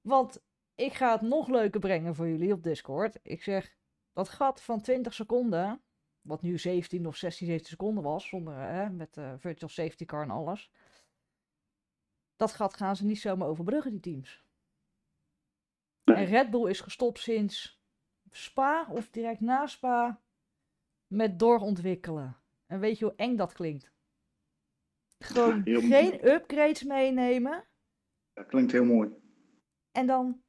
Want 0.00 0.42
ik 0.74 0.92
ga 0.92 1.12
het 1.12 1.20
nog 1.20 1.48
leuker 1.48 1.80
brengen 1.80 2.14
voor 2.14 2.28
jullie 2.28 2.52
op 2.52 2.62
Discord. 2.62 3.18
Ik 3.22 3.42
zeg, 3.42 3.76
dat 4.12 4.28
gat 4.28 4.60
van 4.62 4.80
20 4.80 5.14
seconden, 5.14 5.82
wat 6.20 6.42
nu 6.42 6.58
17 6.58 7.06
of 7.06 7.16
16, 7.16 7.46
17 7.46 7.70
seconden 7.70 8.02
was, 8.02 8.28
zonder, 8.28 8.58
eh, 8.58 8.88
met 8.88 9.16
eh, 9.16 9.34
virtual 9.38 9.70
safety 9.70 10.04
car 10.04 10.22
en 10.22 10.30
alles. 10.30 10.70
Dat 12.36 12.52
gat 12.52 12.74
gaan 12.74 12.96
ze 12.96 13.04
niet 13.04 13.20
zomaar 13.20 13.48
overbruggen, 13.48 13.90
die 13.90 14.00
teams. 14.00 14.44
Nee. 16.04 16.16
En 16.16 16.24
Red 16.24 16.50
Bull 16.50 16.68
is 16.68 16.80
gestopt 16.80 17.18
sinds 17.18 17.80
Spa 18.30 18.86
of 18.90 19.10
direct 19.10 19.40
na 19.40 19.66
Spa 19.66 20.22
met 21.06 21.38
doorontwikkelen. 21.38 22.36
En 22.66 22.80
weet 22.80 22.98
je 22.98 23.04
hoe 23.04 23.14
eng 23.16 23.36
dat 23.36 23.52
klinkt? 23.52 23.92
Gewoon 25.18 25.62
geen 25.64 26.28
upgrades 26.28 26.82
meenemen. 26.82 27.68
Dat 28.32 28.46
klinkt 28.46 28.72
heel 28.72 28.84
mooi. 28.84 29.10
En 29.92 30.06
dan, 30.06 30.42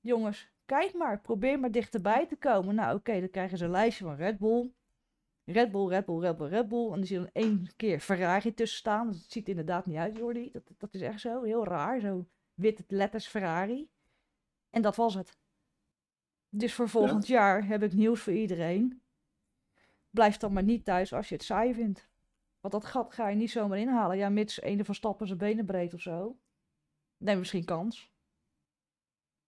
jongens, 0.00 0.52
kijk 0.70 0.94
maar, 0.94 1.20
probeer 1.20 1.60
maar 1.60 1.70
dichterbij 1.70 2.26
te 2.26 2.36
komen. 2.36 2.74
Nou, 2.74 2.96
oké, 2.96 3.20
dan 3.20 3.30
krijgen 3.30 3.58
ze 3.58 3.64
een 3.64 3.70
lijstje 3.70 4.04
van 4.04 4.16
Red 4.16 4.38
Bull. 4.38 4.70
Red 5.44 5.70
Bull, 5.70 5.88
Red 5.88 6.04
Bull, 6.04 6.20
Red 6.20 6.36
Bull, 6.36 6.48
Red 6.48 6.68
Bull. 6.68 6.84
En 6.84 6.94
dan 6.94 7.04
zie 7.04 7.18
je 7.18 7.22
dan 7.22 7.42
één 7.42 7.68
keer 7.76 8.00
Ferrari 8.00 8.54
tussen 8.54 8.78
staan. 8.78 9.06
Dat 9.06 9.16
ziet 9.16 9.42
er 9.42 9.50
inderdaad 9.50 9.86
niet 9.86 9.96
uit, 9.96 10.16
Jordi. 10.16 10.50
Dat, 10.52 10.62
dat 10.78 10.94
is 10.94 11.00
echt 11.00 11.20
zo, 11.20 11.42
heel 11.42 11.64
raar. 11.64 12.00
Zo 12.00 12.26
witte 12.54 12.84
letters 12.88 13.26
Ferrari. 13.26 13.88
En 14.70 14.82
dat 14.82 14.96
was 14.96 15.14
het. 15.14 15.38
Dus 16.48 16.74
voor 16.74 16.88
volgend 16.88 17.26
jaar 17.26 17.66
heb 17.66 17.82
ik 17.82 17.92
nieuws 17.92 18.20
voor 18.20 18.32
iedereen. 18.32 19.02
Blijf 20.10 20.36
dan 20.36 20.52
maar 20.52 20.62
niet 20.62 20.84
thuis 20.84 21.12
als 21.12 21.28
je 21.28 21.34
het 21.34 21.44
saai 21.44 21.74
vindt. 21.74 22.08
Want 22.60 22.74
dat 22.74 22.84
gat 22.84 23.14
ga 23.14 23.28
je 23.28 23.36
niet 23.36 23.50
zomaar 23.50 23.78
inhalen. 23.78 24.16
Ja, 24.16 24.28
mits 24.28 24.62
een 24.62 24.84
van 24.84 24.94
stappen 24.94 25.26
zijn 25.26 25.38
benen 25.38 25.66
breed 25.66 25.94
of 25.94 26.00
zo. 26.00 26.38
Nee, 27.16 27.36
misschien 27.36 27.64
kans. 27.64 28.09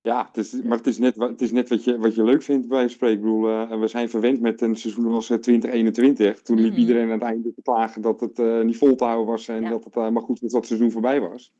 Ja, 0.02 0.26
het 0.26 0.36
is, 0.36 0.52
maar 0.62 0.76
het 0.76 0.86
is 0.86 0.98
net, 0.98 1.16
het 1.16 1.40
is 1.42 1.52
net 1.52 1.68
wat, 1.68 1.84
je, 1.84 1.98
wat 1.98 2.14
je 2.14 2.24
leuk 2.24 2.42
vindt 2.42 2.68
bij 2.68 2.82
een 2.82 2.90
spreek. 2.90 3.12
Ik 3.14 3.20
bedoel, 3.20 3.48
eh, 3.48 3.80
we 3.80 3.86
zijn 3.86 4.08
verwend 4.10 4.40
met 4.40 4.60
een 4.60 4.76
seizoen 4.76 5.12
als 5.12 5.30
eh, 5.30 5.38
2021. 5.38 6.42
Toen 6.42 6.60
liep 6.60 6.70
Mhm. 6.70 6.80
iedereen 6.80 7.04
aan 7.04 7.10
het 7.10 7.22
einde 7.22 7.52
te 7.54 7.62
klagen 7.62 8.02
dat 8.02 8.20
het 8.20 8.38
eh, 8.38 8.60
niet 8.60 8.76
vol 8.76 8.94
te 8.96 9.04
houden 9.04 9.26
was. 9.26 9.48
En 9.48 9.62
Ja. 9.62 9.68
dat 9.70 9.84
het 9.84 9.96
eh, 9.96 10.08
maar 10.08 10.22
goed 10.22 10.40
was 10.40 10.50
dat 10.50 10.60
het 10.60 10.66
seizoen 10.68 10.90
voorbij 10.90 11.20
was. 11.20 11.52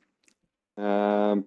Ehm, 0.75 1.41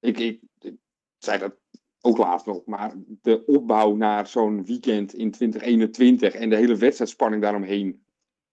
ik, 0.00 0.18
ik, 0.18 0.40
ik 0.60 0.74
zei 1.18 1.38
dat 1.38 1.56
ook 2.00 2.18
laatst 2.18 2.46
nog. 2.46 2.64
Maar 2.64 2.94
de 3.22 3.44
opbouw 3.46 3.94
naar 3.96 4.26
zo'n 4.26 4.64
weekend 4.64 5.14
in 5.14 5.30
2021 5.30 6.34
en 6.34 6.48
de 6.50 6.56
hele 6.56 6.76
wedstrijdspanning 6.76 7.42
daaromheen. 7.42 8.02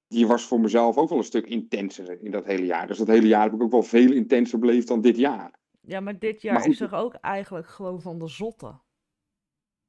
Die 0.07 0.27
was 0.27 0.43
voor 0.47 0.59
mezelf 0.59 0.97
ook 0.97 1.09
wel 1.09 1.17
een 1.17 1.23
stuk 1.23 1.47
intenser 1.47 2.21
in 2.21 2.31
dat 2.31 2.45
hele 2.45 2.65
jaar. 2.65 2.87
Dus 2.87 2.97
dat 2.97 3.07
hele 3.07 3.27
jaar 3.27 3.43
heb 3.43 3.53
ik 3.53 3.61
ook 3.63 3.71
wel 3.71 3.83
veel 3.83 4.11
intenser 4.11 4.59
beleefd 4.59 4.87
dan 4.87 5.01
dit 5.01 5.17
jaar. 5.17 5.59
Ja, 5.81 5.99
maar 5.99 6.19
dit 6.19 6.41
jaar 6.41 6.53
Maar 6.53 6.61
goed. 6.63 6.71
is 6.71 6.77
toch 6.77 6.93
ook 6.93 7.13
eigenlijk 7.13 7.67
gewoon 7.67 8.01
van 8.01 8.19
de 8.19 8.27
zotte. 8.27 8.79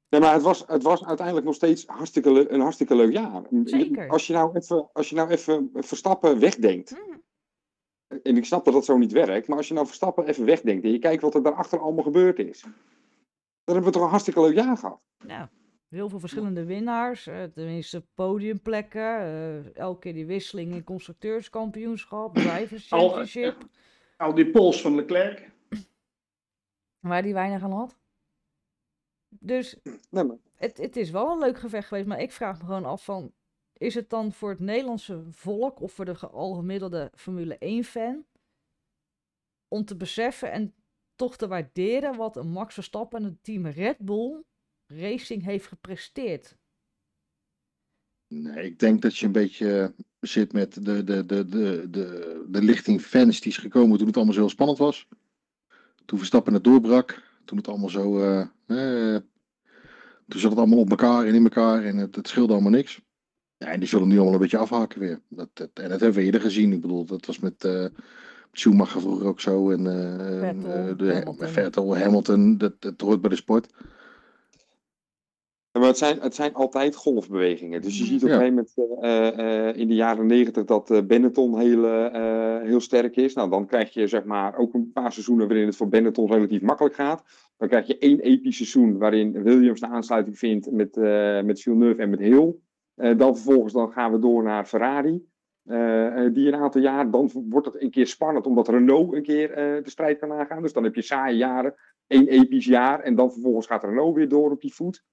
Nee, 0.09 0.21
maar 0.21 0.33
het 0.33 0.41
was, 0.41 0.63
het 0.67 0.83
was 0.83 1.05
uiteindelijk 1.05 1.45
nog 1.45 1.55
steeds 1.55 1.85
hartstikke 1.85 2.51
een 2.51 2.59
hartstikke 2.59 2.95
leuk 2.95 3.11
jaar. 3.11 3.43
Zeker. 3.63 4.09
Als 4.09 4.27
je 4.27 4.33
nou 4.33 4.55
even, 4.55 4.89
als 4.93 5.09
je 5.09 5.15
nou 5.15 5.29
even 5.29 5.69
Verstappen 5.73 6.39
wegdenkt. 6.39 6.91
Mhm. 6.91 7.17
En 8.23 8.37
ik 8.37 8.45
snap 8.45 8.65
dat 8.65 8.73
dat 8.73 8.85
zo 8.85 8.97
niet 8.97 9.11
werkt. 9.11 9.47
Maar 9.47 9.57
als 9.57 9.67
je 9.67 9.73
nou 9.73 9.85
Verstappen 9.85 10.27
even 10.27 10.45
wegdenkt. 10.45 10.83
En 10.83 10.91
je 10.91 10.99
kijkt 10.99 11.21
wat 11.21 11.35
er 11.35 11.43
daarachter 11.43 11.79
allemaal 11.79 12.03
gebeurd 12.03 12.39
is. 12.39 12.61
Dan 12.61 12.71
hebben 13.75 13.83
we 13.83 13.91
toch 13.91 14.01
een 14.01 14.09
hartstikke 14.09 14.41
leuk 14.41 14.55
jaar 14.55 14.77
gehad. 14.77 14.99
Nou, 15.25 15.47
heel 15.89 16.09
veel 16.09 16.19
verschillende 16.19 16.65
winnaars. 16.65 17.27
eh, 17.27 17.43
tenminste, 17.43 18.05
podiumplekken. 18.13 19.17
eh, 19.19 19.75
elke 19.75 19.99
keer 19.99 20.13
die 20.13 20.25
wisseling 20.25 20.71
in 20.73 20.83
constructeurskampioenschap, 20.83 22.35
drivers 22.37 22.91
Al- 22.91 22.99
championship. 23.07 23.57
Al 24.17 24.33
die 24.33 24.51
pols 24.51 24.81
van 24.81 24.95
Leclerc. 24.95 25.51
Waar 27.03 27.21
die 27.21 27.33
weinig 27.33 27.63
aan 27.63 27.71
had. 27.71 27.97
Dus 29.29 29.77
Nee, 30.09 30.23
maar, 30.23 30.37
het, 30.55 30.77
het 30.77 30.95
is 30.95 31.09
wel 31.09 31.31
een 31.31 31.39
leuk 31.39 31.59
gevecht 31.59 31.87
geweest. 31.87 32.07
Maar 32.07 32.21
ik 32.21 32.31
vraag 32.31 32.59
me 32.59 32.65
gewoon 32.65 32.85
af 32.85 33.03
van... 33.03 33.33
Is 33.73 33.95
het 33.95 34.09
dan 34.09 34.31
voor 34.33 34.49
het 34.49 34.59
Nederlandse 34.59 35.23
volk 35.31 35.81
of 35.81 35.91
voor 35.93 36.05
de 36.05 36.15
ge- 36.15 36.27
algemiddelde 36.29 37.11
Formule 37.15 37.83
1-fan... 37.83 38.25
om 39.67 39.85
te 39.85 39.95
beseffen 39.97 40.51
en 40.51 40.73
toch 41.15 41.37
te 41.37 41.47
waarderen 41.47 42.15
wat 42.15 42.37
een 42.37 42.47
Max 42.47 42.73
Verstappen 42.73 43.19
en 43.19 43.25
het 43.25 43.43
team 43.43 43.65
Red 43.67 43.97
Bull 43.97 44.43
Racing 44.87 45.43
heeft 45.43 45.67
gepresteerd? 45.67 46.57
Nee, 48.27 48.65
ik 48.65 48.79
denk 48.79 49.01
dat 49.01 49.17
je 49.17 49.25
een 49.25 49.31
beetje 49.31 49.93
zit 50.19 50.53
met 50.53 50.85
de, 50.85 51.03
de, 51.03 51.25
de, 51.25 51.45
de, 51.45 51.89
de, 51.89 52.45
de 52.49 52.61
lichting 52.61 53.01
fans 53.01 53.39
die 53.41 53.51
is 53.51 53.57
gekomen 53.57 53.97
toen 53.97 54.07
het 54.07 54.15
allemaal 54.15 54.33
zo 54.33 54.39
heel 54.39 54.49
spannend 54.49 54.77
was. 54.77 55.07
Toen 56.05 56.17
Verstappen 56.17 56.53
het 56.53 56.63
doorbrak. 56.63 57.21
Toen 57.45 57.57
het 57.57 57.67
allemaal 57.67 57.89
zo... 57.89 58.19
eh, 58.19 59.15
toen 60.27 60.39
zat 60.39 60.49
het 60.51 60.59
allemaal 60.59 60.79
op 60.79 60.89
elkaar 60.89 61.25
en 61.25 61.35
in 61.35 61.43
elkaar 61.43 61.83
en 61.83 61.97
het, 61.97 62.15
het 62.15 62.27
scheelde 62.27 62.53
allemaal 62.53 62.71
niks. 62.71 63.01
Ja, 63.57 63.67
en 63.67 63.79
die 63.79 63.89
zullen 63.89 64.07
nu 64.07 64.15
allemaal 64.15 64.33
een 64.33 64.39
beetje 64.39 64.57
afhaken 64.57 64.99
weer. 64.99 65.21
Dat, 65.27 65.49
dat, 65.53 65.69
en 65.73 65.89
dat 65.89 65.99
hebben 65.99 66.19
we 66.19 66.25
eerder 66.25 66.41
gezien. 66.41 66.71
Ik 66.73 66.81
bedoel, 66.81 67.05
dat 67.05 67.25
was 67.25 67.39
met 67.39 67.63
eh 67.63 67.85
Schumacher 68.53 69.01
vroeger 69.01 69.27
ook 69.27 69.39
zo. 69.39 69.71
En 69.71 69.87
eh, 69.87 70.39
Vettel, 70.39 70.71
eh, 70.71 70.97
de, 70.97 71.13
Hamilton. 71.13 71.47
Vettel, 71.47 71.97
Hamilton, 71.97 72.57
dat, 72.57 72.73
dat 72.81 73.01
hoort 73.01 73.21
bij 73.21 73.29
de 73.29 73.35
sport. 73.35 73.73
Maar 75.79 75.87
het, 75.87 75.97
zijn, 75.97 76.19
het 76.19 76.35
zijn 76.35 76.53
altijd 76.53 76.95
golfbewegingen. 76.95 77.81
Dus 77.81 77.97
je 77.97 78.03
Mhm. 78.03 78.11
ziet 78.11 78.23
op 78.23 78.29
een 78.29 78.35
gegeven 78.35 78.67
moment 78.77 78.99
eh, 79.01 79.67
eh, 79.69 79.75
in 79.77 79.87
de 79.87 79.95
jaren 79.95 80.25
negentig 80.25 80.65
dat 80.65 80.91
eh, 80.91 81.01
Benetton 81.03 81.59
heel, 81.59 82.11
heel 82.61 82.79
sterk 82.79 83.15
is. 83.15 83.33
Nou, 83.33 83.49
dan 83.49 83.65
krijg 83.65 83.93
je 83.93 84.07
zeg 84.07 84.23
maar 84.23 84.57
ook 84.57 84.73
een 84.73 84.91
paar 84.91 85.11
seizoenen 85.11 85.47
waarin 85.47 85.65
het 85.65 85.75
voor 85.75 85.87
Benetton 85.89 86.31
relatief 86.31 86.61
makkelijk 86.61 86.95
gaat. 86.95 87.23
Dan 87.57 87.67
krijg 87.67 87.87
je 87.87 87.97
één 87.97 88.19
episch 88.19 88.55
seizoen 88.55 88.97
waarin 88.97 89.43
Williams 89.43 89.79
de 89.79 89.87
aansluiting 89.87 90.37
vindt 90.37 90.71
met, 90.71 90.95
met 91.45 91.61
Villeneuve 91.61 92.01
en 92.01 92.09
met 92.09 92.19
Hill. 92.19 92.55
Dan 92.95 93.35
vervolgens 93.35 93.73
dan 93.73 93.91
gaan 93.91 94.11
we 94.11 94.19
door 94.19 94.43
naar 94.43 94.65
Ferrari. 94.65 95.25
Die 96.33 96.47
een 96.47 96.55
aantal 96.55 96.81
jaar, 96.81 97.11
dan 97.11 97.29
wordt 97.49 97.65
het 97.65 97.81
een 97.81 97.91
keer 97.91 98.07
spannend 98.07 98.45
omdat 98.45 98.67
Renault 98.67 99.13
een 99.13 99.23
keer 99.23 99.47
de 99.83 99.89
strijd 99.89 100.19
kan 100.19 100.31
aangaan. 100.31 100.61
Dus 100.61 100.73
dan 100.73 100.83
heb 100.83 100.95
je 100.95 101.01
saaie 101.01 101.37
jaren, 101.37 101.75
één 102.07 102.27
episch 102.27 102.65
jaar 102.65 102.99
en 102.99 103.15
dan 103.15 103.31
vervolgens 103.31 103.67
gaat 103.67 103.83
Renault 103.83 104.15
weer 104.15 104.29
door 104.29 104.51
op 104.51 104.61
die 104.61 104.73
voet. 104.73 105.03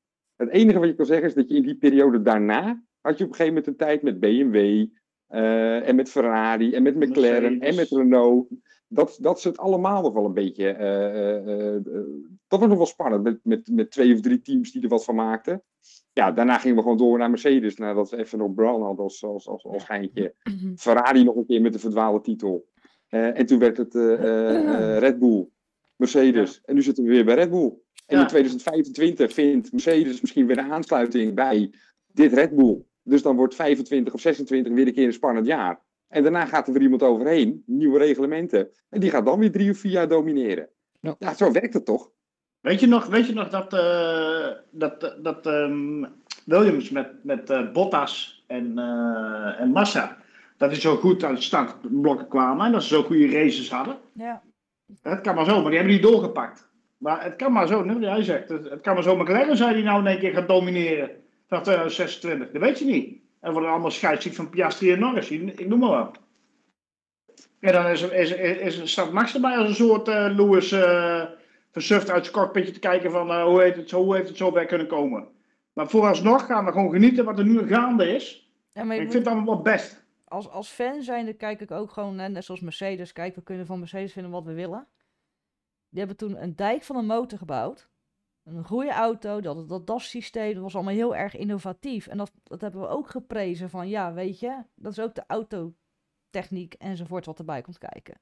Het 0.40 0.48
enige 0.50 0.78
wat 0.78 0.88
je 0.88 0.94
kan 0.94 1.06
zeggen 1.06 1.26
is 1.26 1.34
dat 1.34 1.48
je 1.48 1.54
in 1.56 1.62
die 1.62 1.76
periode 1.76 2.22
daarna 2.22 2.82
had 3.00 3.18
je 3.18 3.24
op 3.24 3.30
een 3.30 3.36
gegeven 3.36 3.46
moment 3.46 3.66
een 3.66 3.76
tijd 3.76 4.02
met 4.02 4.20
BMW 4.20 4.86
eh, 5.26 5.88
en 5.88 5.96
met 5.96 6.10
Ferrari 6.10 6.74
en 6.74 6.82
met 6.82 6.94
McLaren 6.94 7.58
Mercedes. 7.58 7.68
en 7.68 7.74
met 7.74 7.90
Renault. 7.90 8.48
dat, 8.88 9.18
dat 9.20 9.40
ze 9.40 9.48
het 9.48 9.58
allemaal 9.58 10.02
nog 10.02 10.12
wel 10.12 10.24
een 10.24 10.34
beetje. 10.34 10.68
eh, 10.68 11.74
eh, 11.74 11.82
dat 12.48 12.60
was 12.60 12.68
nog 12.68 12.76
wel 12.76 12.86
spannend 12.86 13.22
met, 13.22 13.38
met, 13.42 13.68
met 13.72 13.90
twee 13.90 14.14
of 14.14 14.20
drie 14.20 14.40
teams 14.40 14.72
die 14.72 14.82
er 14.82 14.88
wat 14.88 15.04
van 15.04 15.14
maakten. 15.14 15.62
Ja, 16.12 16.32
daarna 16.32 16.58
gingen 16.58 16.76
we 16.76 16.82
gewoon 16.82 16.96
door 16.96 17.18
naar 17.18 17.30
Mercedes, 17.30 17.76
nadat 17.76 18.10
we 18.10 18.16
even 18.16 18.38
nog 18.38 18.54
Brown 18.54 18.82
hadden 18.82 19.04
als, 19.04 19.24
als, 19.24 19.48
als, 19.48 19.64
als 19.64 19.84
geintje. 19.84 20.34
Ferrari 20.76 21.24
nog 21.24 21.36
een 21.36 21.46
keer 21.46 21.60
met 21.60 21.72
de 21.72 21.78
verdwaalde 21.78 22.20
titel. 22.20 22.68
Eh, 23.08 23.38
en 23.38 23.46
toen 23.46 23.58
werd 23.58 23.76
het 23.76 23.94
eh, 23.94 24.12
eh, 24.12 24.94
eh, 24.94 24.98
Red 24.98 25.18
Bull, 25.18 25.48
Mercedes. 25.96 26.60
En 26.64 26.74
nu 26.74 26.82
zitten 26.82 27.04
we 27.04 27.10
weer 27.10 27.24
bij 27.24 27.34
Red 27.34 27.50
Bull. 27.50 27.72
En 28.10 28.16
Ja. 28.16 28.22
in 28.22 28.28
2025 28.28 29.32
vindt 29.32 29.72
Mercedes 29.72 30.20
misschien 30.20 30.46
weer 30.46 30.58
een 30.58 30.72
aansluiting 30.72 31.34
bij 31.34 31.70
dit 32.12 32.32
Red 32.32 32.56
Bull. 32.56 32.82
Dus 33.02 33.22
dan 33.22 33.36
wordt 33.36 33.54
25 33.54 34.12
of 34.14 34.20
26 34.20 34.72
weer 34.72 34.86
een 34.86 34.92
keer 34.92 35.06
een 35.06 35.12
spannend 35.12 35.46
jaar. 35.46 35.80
En 36.08 36.22
daarna 36.22 36.44
gaat 36.46 36.66
er 36.66 36.72
weer 36.72 36.82
iemand 36.82 37.02
overheen, 37.02 37.62
nieuwe 37.66 37.98
reglementen. 37.98 38.68
En 38.88 39.00
die 39.00 39.10
gaat 39.10 39.24
dan 39.24 39.38
weer 39.38 39.52
drie 39.52 39.70
of 39.70 39.78
vier 39.78 39.92
jaar 39.92 40.08
domineren. 40.08 40.68
Ja. 41.00 41.16
Ja, 41.18 41.34
zo 41.34 41.52
werkt 41.52 41.74
het 41.74 41.84
toch? 41.84 42.10
Weet 42.60 42.80
je 42.80 42.86
nog, 42.86 43.06
weet 43.06 43.26
je 43.26 43.34
nog 43.34 43.48
dat, 43.48 43.72
eh, 43.72 44.48
dat, 44.70 45.16
dat 45.22 45.46
ehm, 45.46 46.04
Williams 46.44 46.90
met, 46.90 47.24
met 47.24 47.50
eh, 47.50 47.72
Bottas 47.72 48.44
en, 48.46 48.78
eh, 48.78 49.60
en 49.60 49.70
Massa, 49.70 50.16
dat 50.56 50.70
die 50.70 50.80
zo 50.80 50.96
goed 50.96 51.24
aan 51.24 51.34
de 51.34 51.40
startblokken 51.40 52.28
kwamen 52.28 52.66
en 52.66 52.72
dat 52.72 52.82
ze 52.82 52.88
zo 52.94 53.02
goede 53.02 53.30
races 53.30 53.70
hadden? 53.70 53.96
Ja. 54.12 54.42
Het 55.02 55.20
kan 55.20 55.34
maar 55.34 55.44
zo, 55.44 55.54
maar 55.60 55.70
die 55.70 55.78
hebben 55.78 55.92
niet 55.94 56.02
doorgepakt. 56.02 56.68
Maar 57.00 57.24
het 57.24 57.36
kan 57.36 57.52
maar 57.52 57.66
zo, 57.66 57.84
wat 57.84 58.00
jij 58.00 58.22
zegt, 58.22 58.48
het, 58.48 58.70
het 58.70 58.80
kan 58.80 58.94
maar 58.94 59.02
zo 59.02 59.16
McLaren 59.16 59.56
zijn 59.56 59.74
die 59.74 59.84
nou 59.84 60.00
in 60.00 60.06
één 60.06 60.18
keer 60.18 60.32
gaat 60.32 60.48
domineren 60.48 61.10
van 61.48 61.62
2026. 61.62 62.50
Dat 62.50 62.62
weet 62.62 62.78
je 62.78 62.84
niet. 62.84 63.18
En 63.40 63.52
worden 63.52 63.70
allemaal 63.70 63.90
scheidsziek 63.90 64.34
van 64.34 64.50
Piastri 64.50 64.92
en 64.92 64.98
Norris, 64.98 65.30
ik 65.30 65.68
noem 65.68 65.78
maar 65.78 65.88
wat. 65.90 66.18
En 67.60 67.72
dan 67.72 67.86
is, 67.86 68.02
is, 68.02 68.32
is, 68.32 68.90
staat 68.90 69.12
Max 69.12 69.34
erbij 69.34 69.56
als 69.56 69.68
een 69.68 69.74
soort 69.74 70.08
eh 70.08 70.26
Lewis 70.36 70.72
eh 70.72 71.24
versuft 71.70 72.10
uit 72.10 72.24
zijn 72.24 72.36
cockpitje 72.36 72.72
te 72.72 72.78
kijken 72.78 73.10
van 73.10 73.30
eh, 73.30 73.44
hoe, 73.44 73.62
heet 73.62 73.76
het, 73.76 73.88
zo, 73.88 74.02
hoe 74.02 74.16
heeft 74.16 74.28
het 74.28 74.36
zo 74.36 74.52
bij 74.52 74.66
kunnen 74.66 74.86
komen. 74.86 75.28
Maar 75.72 75.88
vooralsnog 75.88 76.46
gaan 76.46 76.64
we 76.64 76.72
gewoon 76.72 76.90
genieten 76.90 77.24
wat 77.24 77.38
er 77.38 77.46
nu 77.46 77.68
gaande 77.68 78.14
is. 78.14 78.52
Ja, 78.72 78.84
maar 78.84 78.96
Ik 78.96 79.02
vind 79.02 79.14
het 79.14 79.26
allemaal 79.26 79.54
wel 79.54 79.62
best. 79.62 80.04
als, 80.24 80.48
als 80.48 80.68
fan 80.68 81.02
zijnde 81.02 81.32
kijk 81.32 81.60
ik 81.60 81.70
ook 81.70 81.90
gewoon, 81.90 82.16
net 82.16 82.44
zoals 82.44 82.60
Mercedes, 82.60 83.12
kijk, 83.12 83.34
we 83.34 83.42
kunnen 83.42 83.66
van 83.66 83.78
Mercedes 83.78 84.12
vinden 84.12 84.32
wat 84.32 84.44
we 84.44 84.52
willen. 84.52 84.86
Die 85.90 85.98
hebben 85.98 86.16
toen 86.16 86.42
een 86.42 86.56
dijk 86.56 86.82
van 86.82 86.96
een 86.96 87.06
motor 87.06 87.38
gebouwd. 87.38 87.88
Een 88.44 88.64
goede 88.64 88.90
auto, 88.92 89.40
dat, 89.40 89.68
dat 89.68 89.86
DAS-systeem, 89.86 90.54
dat 90.54 90.62
was 90.62 90.74
allemaal 90.74 90.94
heel 90.94 91.16
erg 91.16 91.36
innovatief. 91.36 92.06
En 92.06 92.18
dat, 92.18 92.32
dat 92.42 92.60
hebben 92.60 92.80
we 92.80 92.86
ook 92.86 93.08
geprezen 93.10 93.70
van, 93.70 93.88
ja, 93.88 94.12
weet 94.12 94.40
je, 94.40 94.64
dat 94.74 94.92
is 94.92 95.00
ook 95.00 95.14
de 95.14 95.24
autotechniek 95.26 96.74
enzovoort 96.74 97.26
wat 97.26 97.38
erbij 97.38 97.62
komt 97.62 97.78
kijken. 97.78 98.20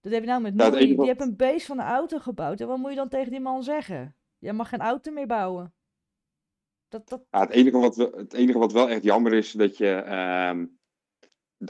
Dat 0.00 0.12
heb 0.12 0.22
je 0.22 0.28
nou 0.28 0.42
met 0.42 0.54
Ja, 0.56 0.66
enige 0.66 0.86
die 0.86 0.96
wat- 0.96 1.06
heeft 1.06 1.20
een 1.20 1.36
beest 1.36 1.66
van 1.66 1.78
een 1.78 1.84
auto 1.86 2.18
gebouwd. 2.18 2.60
En 2.60 2.66
wat 2.66 2.78
moet 2.78 2.90
je 2.90 2.96
dan 2.96 3.08
tegen 3.08 3.30
die 3.30 3.40
man 3.40 3.62
zeggen? 3.62 4.16
Jij 4.38 4.52
mag 4.52 4.68
geen 4.68 4.80
auto 4.80 5.12
meer 5.12 5.26
bouwen. 5.26 5.74
Dat, 6.88 7.08
dat, 7.08 7.24
Ja, 7.30 7.40
het, 7.40 7.50
enige 7.50 7.78
wat, 7.78 7.96
we- 7.96 8.12
het 8.16 8.32
enige 8.32 8.58
wat 8.58 8.72
wel 8.72 8.88
echt 8.88 9.02
jammer 9.02 9.32
is, 9.32 9.52
dat 9.52 9.76
je 9.76 9.90
ehm, 9.94 10.66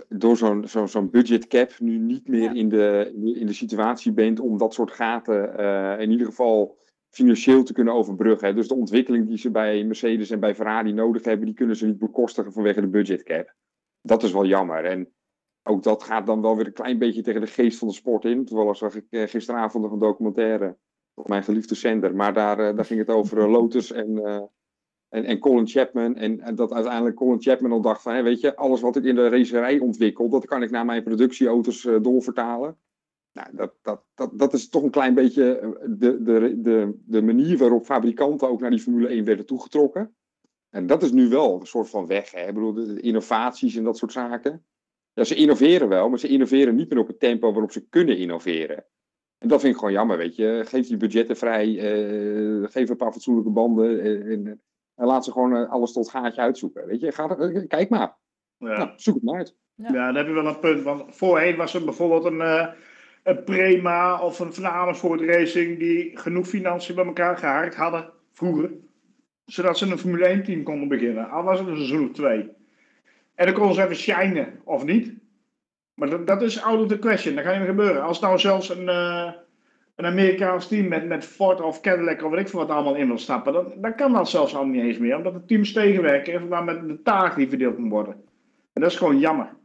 door 0.08 0.36
zo'n 0.36 0.66
zo'n 0.68 0.88
zo'n 0.88 1.10
budget 1.10 1.46
cap 1.46 1.70
nu 1.78 1.98
niet 1.98 2.28
meer 2.28 2.42
Ja. 2.42 2.52
in, 2.52 2.68
de, 2.68 3.12
in 3.34 3.46
de- 3.46 3.52
situatie 3.52 4.12
bent 4.12 4.40
om 4.40 4.58
dat 4.58 4.74
soort 4.74 4.90
gaten 4.90 5.58
eh, 5.58 6.00
in 6.00 6.10
ieder 6.10 6.26
geval 6.26 6.78
financieel 7.10 7.62
te 7.62 7.72
kunnen 7.72 7.94
overbruggen. 7.94 8.48
hè. 8.48 8.54
Dus 8.54 8.68
de 8.68 8.74
ontwikkeling 8.74 9.26
die 9.28 9.38
ze 9.38 9.50
bij 9.50 9.84
Mercedes 9.84 10.30
en 10.30 10.40
bij 10.40 10.54
Ferrari 10.54 10.92
nodig 10.92 11.24
hebben, 11.24 11.46
die 11.46 11.54
kunnen 11.54 11.76
ze 11.76 11.86
niet 11.86 11.98
bekostigen 11.98 12.52
vanwege 12.52 12.80
de 12.80 12.88
budget 12.88 13.22
cap. 13.22 13.54
Dat 14.02 14.22
is 14.22 14.32
wel 14.32 14.46
jammer. 14.46 14.84
En 14.84 15.12
ook 15.62 15.82
dat 15.82 16.02
gaat 16.02 16.26
dan 16.26 16.42
wel 16.42 16.56
weer 16.56 16.66
een 16.66 16.72
klein 16.72 16.98
beetje 16.98 17.22
tegen 17.22 17.40
de 17.40 17.46
geest 17.46 17.78
van 17.78 17.88
de 17.88 17.94
sport 17.94 18.24
in. 18.24 18.44
Toevallig 18.44 18.76
zag 18.76 18.94
ik 18.94 19.06
eh, 19.10 19.28
gisteravond 19.28 19.82
nog 19.82 19.92
een 19.92 19.98
documentaire 19.98 20.76
op 21.14 21.28
mijn 21.28 21.42
geliefde 21.44 21.74
zender. 21.74 22.14
Maar 22.14 22.32
daar, 22.32 22.58
eh, 22.58 22.76
daar 22.76 22.84
ging 22.84 23.00
het 23.00 23.10
over 23.10 23.50
Lotus 23.50 23.92
en, 23.92 24.22
en, 25.12 25.24
en 25.24 25.38
Colin 25.38 25.66
Chapman. 25.66 26.16
En, 26.16 26.54
dat 26.54 26.72
uiteindelijk 26.72 27.16
Colin 27.16 27.42
Chapman 27.42 27.72
al 27.72 27.80
dacht 27.80 28.02
van, 28.02 28.22
weet 28.22 28.40
je, 28.40 28.56
alles 28.56 28.80
wat 28.80 28.96
ik 28.96 29.04
in 29.04 29.14
de 29.14 29.28
racerij 29.28 29.78
ontwikkel, 29.78 30.28
dat 30.28 30.44
kan 30.44 30.62
ik 30.62 30.70
naar 30.70 30.84
mijn 30.84 31.02
productieauto's 31.02 31.86
eh, 31.86 31.96
doorvertalen. 32.02 32.76
Nou, 33.32 33.48
dat, 33.52 33.74
dat, 33.82 34.04
dat, 34.14 34.38
dat 34.38 34.52
is 34.52 34.68
toch 34.68 34.82
een 34.82 34.90
klein 34.90 35.14
beetje 35.14 35.58
eh, 35.58 35.68
de, 35.86 36.22
de, 36.22 36.60
de, 36.60 37.00
de 37.04 37.22
manier 37.22 37.58
waarop 37.58 37.84
fabrikanten 37.84 38.48
ook 38.48 38.60
naar 38.60 38.70
die 38.70 38.80
Formule 38.80 39.08
1 39.08 39.24
werden 39.24 39.46
toegetrokken. 39.46 40.14
En 40.70 40.86
dat 40.86 41.02
is 41.02 41.12
nu 41.12 41.28
wel 41.28 41.60
een 41.60 41.66
soort 41.66 41.90
van 41.90 42.06
weg. 42.06 42.30
Hè? 42.30 42.46
Ik 42.46 42.54
bedoel, 42.54 42.72
de, 42.72 43.00
innovaties 43.00 43.76
en 43.76 43.84
dat 43.84 43.98
soort 43.98 44.12
zaken. 44.12 44.64
Ja, 45.12 45.24
ze 45.24 45.34
innoveren 45.34 45.88
wel, 45.88 46.08
maar 46.08 46.18
ze 46.18 46.28
innoveren 46.28 46.74
niet 46.74 46.90
meer 46.90 46.98
op 46.98 47.06
het 47.06 47.20
tempo 47.20 47.52
waarop 47.52 47.72
ze 47.72 47.88
kunnen 47.88 48.18
innoveren. 48.18 48.84
En 49.38 49.48
dat 49.48 49.60
vind 49.60 49.72
ik 49.72 49.78
gewoon 49.78 49.94
jammer, 49.94 50.16
weet 50.16 50.36
je. 50.36 50.62
Geef 50.64 50.86
die 50.86 50.96
budgetten 50.96 51.36
vrij, 51.36 51.78
eh, 51.78 52.70
geef 52.70 52.88
een 52.88 52.96
paar 52.96 53.12
fatsoenlijke 53.12 53.50
banden 53.50 54.00
en, 54.00 54.60
en 54.96 55.06
laat 55.06 55.24
ze 55.24 55.32
gewoon 55.32 55.56
eh, 55.56 55.70
alles 55.70 55.92
tot 55.92 56.10
gaatje 56.10 56.40
uitzoeken. 56.40 56.86
Weet 56.86 57.00
je, 57.00 57.12
Ga, 57.12 57.28
eh, 57.28 57.66
kijk 57.68 57.88
maar. 57.88 58.16
Ja. 58.58 58.76
Nou, 58.76 58.90
zoek 58.96 59.14
het 59.14 59.22
maar 59.22 59.36
uit. 59.36 59.56
Ja. 59.74 59.92
Ja, 59.92 60.06
dan 60.06 60.16
heb 60.16 60.26
je 60.26 60.32
wel 60.32 60.46
een 60.46 60.58
punt. 60.58 60.82
Want 60.82 61.16
voorheen 61.16 61.56
was 61.56 61.74
er 61.74 61.84
bijvoorbeeld 61.84 62.24
een, 62.24 62.40
eh, 62.40 62.66
een 63.22 63.44
Prema 63.44 64.20
of 64.20 64.38
een 64.38 64.54
Van 64.54 64.66
Amersfoort 64.66 65.20
Racing 65.20 65.78
die 65.78 66.18
genoeg 66.18 66.46
financiën 66.46 66.94
bij 66.94 67.04
elkaar 67.04 67.36
gehaakt 67.38 67.74
hadden 67.74 68.10
vroeger. 68.32 68.70
Zodat 69.44 69.78
ze 69.78 69.86
een 69.86 69.98
Formule 69.98 70.28
1 70.28 70.44
team 70.44 70.62
konden 70.62 70.88
beginnen. 70.88 71.30
Al 71.30 71.42
was 71.42 71.58
het 71.58 71.68
een 71.68 71.76
seizoen 71.76 72.08
of 72.08 72.12
twee. 72.12 72.50
En 73.34 73.46
dan 73.46 73.54
konden 73.54 73.74
ze 73.74 73.82
even 73.82 73.96
shinen, 73.96 74.60
of 74.64 74.84
niet. 74.84 75.14
Maar 75.94 76.10
dat, 76.10 76.26
dat 76.26 76.42
is 76.42 76.62
out 76.62 76.80
of 76.80 76.88
the 76.88 76.98
question. 76.98 77.34
Dat 77.34 77.44
gaat 77.44 77.52
niet 77.52 77.62
meer 77.62 77.70
gebeuren. 77.70 78.02
Als 78.02 78.20
nou 78.20 78.38
zelfs 78.38 78.68
een, 78.68 78.88
eh, 78.88 79.32
een 80.04 80.10
Amerikaans 80.10 80.68
team 80.68 80.88
met, 80.88 81.06
met 81.06 81.24
Ford 81.24 81.60
of 81.60 81.80
Cadillac 81.80 82.22
of 82.22 82.30
weet 82.30 82.40
ik 82.40 82.48
veel 82.48 82.58
wat 82.58 82.68
allemaal 82.68 82.94
in 82.94 83.06
wil 83.06 83.18
stappen. 83.18 83.52
Dan, 83.52 83.72
dan 83.76 83.94
kan 83.94 84.12
dat 84.12 84.28
zelfs 84.28 84.54
al 84.54 84.64
niet 84.64 84.82
eens 84.82 84.98
meer. 84.98 85.16
Omdat 85.16 85.34
de 85.34 85.44
teams 85.44 85.72
tegenwerken 85.72 86.32
in 86.32 86.38
verband 86.38 86.64
met 86.64 86.88
de 86.88 87.02
taak 87.02 87.36
die 87.36 87.48
verdeeld 87.48 87.78
moet 87.78 87.90
worden. 87.90 88.14
En 88.72 88.80
dat 88.80 88.90
is 88.90 88.96
gewoon 88.96 89.18
jammer. 89.18 89.56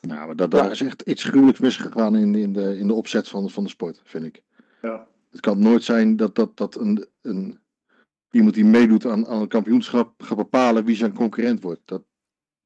Nou, 0.00 0.26
maar 0.26 0.36
dat, 0.36 0.50
daar 0.50 0.70
is 0.70 0.80
echt 0.80 1.02
iets 1.02 1.24
gruwelijks 1.24 1.60
misgegaan 1.60 2.16
in, 2.16 2.34
in, 2.34 2.52
de, 2.52 2.78
in 2.78 2.86
de 2.86 2.92
opzet 2.92 3.28
van, 3.28 3.50
van 3.50 3.62
de 3.64 3.70
sport, 3.70 4.00
vind 4.04 4.24
ik. 4.24 4.42
Ja. 4.82 5.06
Het 5.30 5.40
kan 5.40 5.58
nooit 5.58 5.82
zijn 5.82 6.16
dat, 6.16 6.34
dat, 6.34 6.56
dat 6.56 6.74
een, 6.74 7.06
een, 7.22 7.58
iemand 8.30 8.54
die 8.54 8.64
meedoet 8.64 9.06
aan, 9.06 9.26
aan 9.26 9.40
een 9.40 9.48
kampioenschap 9.48 10.22
gaat 10.22 10.36
bepalen 10.36 10.84
wie 10.84 10.96
zijn 10.96 11.14
concurrent 11.14 11.62
wordt. 11.62 11.80
Dat, 11.84 12.02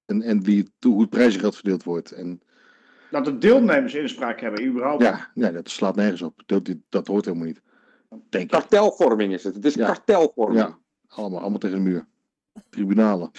en 0.05 0.23
en 0.23 0.43
wie, 0.43 0.69
hoe 0.81 1.01
het 1.01 1.11
prijzengeld 1.11 1.55
verdeeld 1.55 1.85
wordt. 1.85 2.13
En 2.13 2.41
Dat 3.11 3.25
de 3.25 3.39
deelnemers 3.39 3.95
inspraak 3.95 4.41
hebben, 4.41 4.67
überhaupt. 4.67 5.03
ja, 5.03 5.31
ja, 5.35 5.51
dat 5.51 5.69
slaat 5.71 5.97
nergens 5.97 6.23
op. 6.23 6.43
Dat, 6.47 6.75
dat 6.89 7.07
hoort 7.07 7.25
helemaal 7.25 7.47
niet. 7.47 7.61
Denk. 8.29 8.51
Kartelvorming 8.51 9.33
is 9.33 9.45
het. 9.45 9.55
Het 9.55 9.65
is 9.65 9.75
Ja. 9.75 9.87
kartelvorming. 9.87 10.61
Ja, 10.61 10.79
allemaal, 11.09 11.41
allemaal 11.41 11.59
tegen 11.59 11.77
de 11.77 11.83
muur. 11.83 12.07
Tribunalen. 12.71 13.31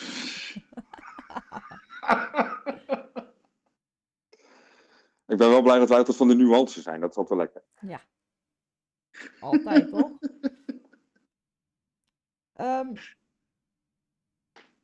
Ik 5.28 5.38
ben 5.38 5.50
wel 5.50 5.62
blij 5.62 5.80
dat 5.80 5.90
wij 5.90 5.98
altijd 5.98 6.18
van 6.18 6.28
de 6.28 6.36
nuance 6.36 6.82
zijn. 6.82 7.00
Dat 7.02 7.10
is 7.10 7.16
altijd 7.18 7.40
wel 7.40 7.48
lekker. 7.54 7.64
Altijd, 9.40 9.90
toch? 9.90 10.12
Ehm, 12.54 12.94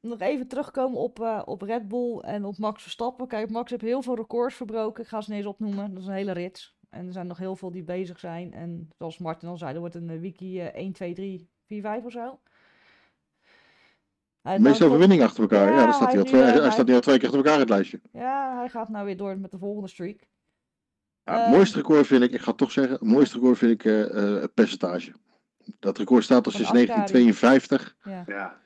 nog 0.07 0.19
even 0.19 0.47
terugkomen 0.47 0.99
op, 0.99 1.19
eh, 1.19 1.41
op 1.45 1.61
Red 1.61 1.87
Bull 1.87 2.17
en 2.19 2.45
op 2.45 2.57
Max 2.57 2.81
Verstappen. 2.81 3.27
Kijk, 3.27 3.49
Max 3.49 3.69
heeft 3.71 3.81
heel 3.81 4.01
veel 4.01 4.15
records 4.15 4.55
verbroken. 4.55 5.03
Ik 5.03 5.09
ga 5.09 5.21
ze 5.21 5.29
niet 5.29 5.39
eens 5.39 5.47
opnoemen. 5.49 5.93
Dat 5.93 6.01
is 6.01 6.07
een 6.07 6.13
hele 6.13 6.31
rits. 6.31 6.75
En 6.89 7.05
er 7.07 7.13
zijn 7.13 7.27
nog 7.27 7.37
heel 7.37 7.55
veel 7.55 7.71
die 7.71 7.83
bezig 7.83 8.19
zijn. 8.19 8.53
En 8.53 8.89
zoals 8.97 9.17
Martin 9.17 9.47
al 9.49 9.57
zei, 9.57 9.73
er 9.73 9.79
wordt 9.79 9.95
een 9.95 10.09
eh, 10.09 10.19
wiki 10.19 10.59
eh, 10.61 10.65
1, 10.81 10.91
2, 10.93 11.13
3, 11.13 11.49
4, 11.67 11.81
5 11.81 12.03
of 12.03 12.11
zo. 12.11 12.39
De 14.41 14.49
heeft 14.51 14.63
meeste 14.63 14.85
overwinningen 14.85 15.25
achter 15.25 15.41
elkaar. 15.41 15.67
Ja, 15.71 15.77
Ja, 15.77 15.83
daar 15.83 15.93
staat 15.93 16.11
hij, 16.11 16.11
hij 16.13 16.19
al 16.21 16.25
twee, 16.25 16.41
nu, 16.41 16.47
eh, 16.47 16.53
hij 16.53 16.61
hij- 16.61 16.71
staat 16.71 16.85
nu 16.87 16.93
al 16.93 16.99
twee 17.01 17.15
keer 17.17 17.25
achter 17.25 17.39
elkaar 17.43 17.53
in 17.53 17.59
het 17.59 17.69
lijstje. 17.69 17.99
Ja, 18.11 18.57
hij 18.57 18.69
gaat 18.69 18.89
nou 18.89 19.05
weer 19.05 19.17
door 19.17 19.37
met 19.37 19.51
de 19.51 19.57
volgende 19.57 19.87
streak. 19.89 20.27
Ja, 21.23 21.41
het 21.45 21.55
mooiste 21.55 21.77
record 21.77 22.07
vind 22.07 22.23
ik, 22.23 22.31
ik 22.31 22.39
ga 22.41 22.49
het 22.49 22.57
toch 22.57 22.71
zeggen, 22.71 22.93
het 22.93 23.01
mooiste 23.01 23.35
record 23.39 23.57
vind 23.57 23.71
ik 23.71 23.85
eh, 23.85 24.33
eh, 24.35 24.41
het 24.41 24.53
percentage. 24.53 25.13
Dat 25.79 25.97
record 25.97 26.23
staat 26.23 26.45
al 26.45 26.51
sinds 26.51 26.67
Ascari. 26.67 26.85
1952. 26.85 27.95
Ja. 28.03 28.23
Ja. 28.27 28.57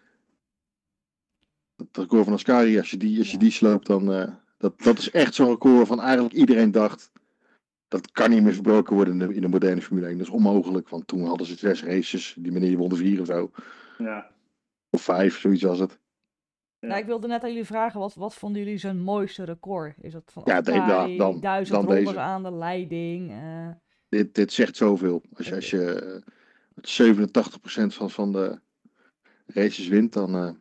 Het 1.88 1.97
record 1.97 2.23
van 2.23 2.34
Ascari, 2.34 2.77
als 2.77 2.89
je 2.91 2.97
die, 2.97 3.17
als 3.17 3.32
je 3.32 3.38
die 3.38 3.51
sloopt, 3.51 3.88
dan... 3.88 4.13
eh, 4.13 4.32
dat, 4.57 4.82
dat 4.82 4.97
is 4.97 5.11
echt 5.11 5.34
zo'n 5.34 5.47
record 5.49 5.88
van 5.88 6.01
eigenlijk 6.01 6.34
iedereen 6.34 6.71
dacht... 6.71 7.11
Dat 7.88 8.11
kan 8.11 8.30
niet 8.30 8.43
meer 8.43 8.53
verbroken 8.53 8.95
worden 8.95 9.13
in 9.21 9.27
de, 9.27 9.34
in 9.36 9.41
de 9.41 9.47
moderne 9.47 9.82
Formule 9.82 10.07
1. 10.07 10.17
Dat 10.17 10.27
is 10.27 10.34
onmogelijk, 10.34 10.89
want 10.89 11.07
toen 11.07 11.25
hadden 11.25 11.47
ze 11.47 11.55
zes 11.57 11.84
races. 11.84 12.36
Die 12.39 12.51
meneer 12.51 12.77
won 12.77 12.91
er 12.91 12.97
vier 12.97 13.19
of 13.21 13.27
zo. 13.27 13.51
Ja. 13.97 14.32
Of 14.89 15.01
vijf, 15.01 15.39
zoiets 15.39 15.63
was 15.63 15.80
het. 15.80 15.99
Ja. 16.80 16.88
Nou, 16.88 16.99
ik 16.99 17.05
wilde 17.05 17.27
net 17.27 17.43
aan 17.43 17.49
jullie 17.49 17.65
vragen, 17.65 17.99
wat, 17.99 18.13
wat 18.15 18.34
vonden 18.34 18.61
jullie 18.63 18.77
zijn 18.77 19.01
mooiste 19.01 19.43
record? 19.43 19.95
Is 20.01 20.11
dat 20.13 20.23
van 20.34 20.41
Ja, 20.45 20.61
de- 20.61 20.71
Ascari, 20.71 21.11
ja, 21.11 21.17
dan- 21.17 21.39
duizend 21.39 21.86
dan 21.86 21.95
deze. 21.95 22.19
aan 22.19 22.43
de 22.43 22.51
leiding? 22.53 23.32
eh, 23.32 23.69
Dit, 24.09 24.36
dit 24.36 24.53
zegt 24.53 24.75
zoveel. 24.75 25.21
Als 25.34 25.47
je, 25.47 25.55
als 25.55 25.69
je 25.69 25.93
eh, 25.93 26.21
met 26.73 26.88
87% 27.91 27.93
van, 27.95 28.09
van 28.09 28.32
de 28.32 28.59
races 29.45 29.88
wint, 29.88 30.13
dan... 30.13 30.57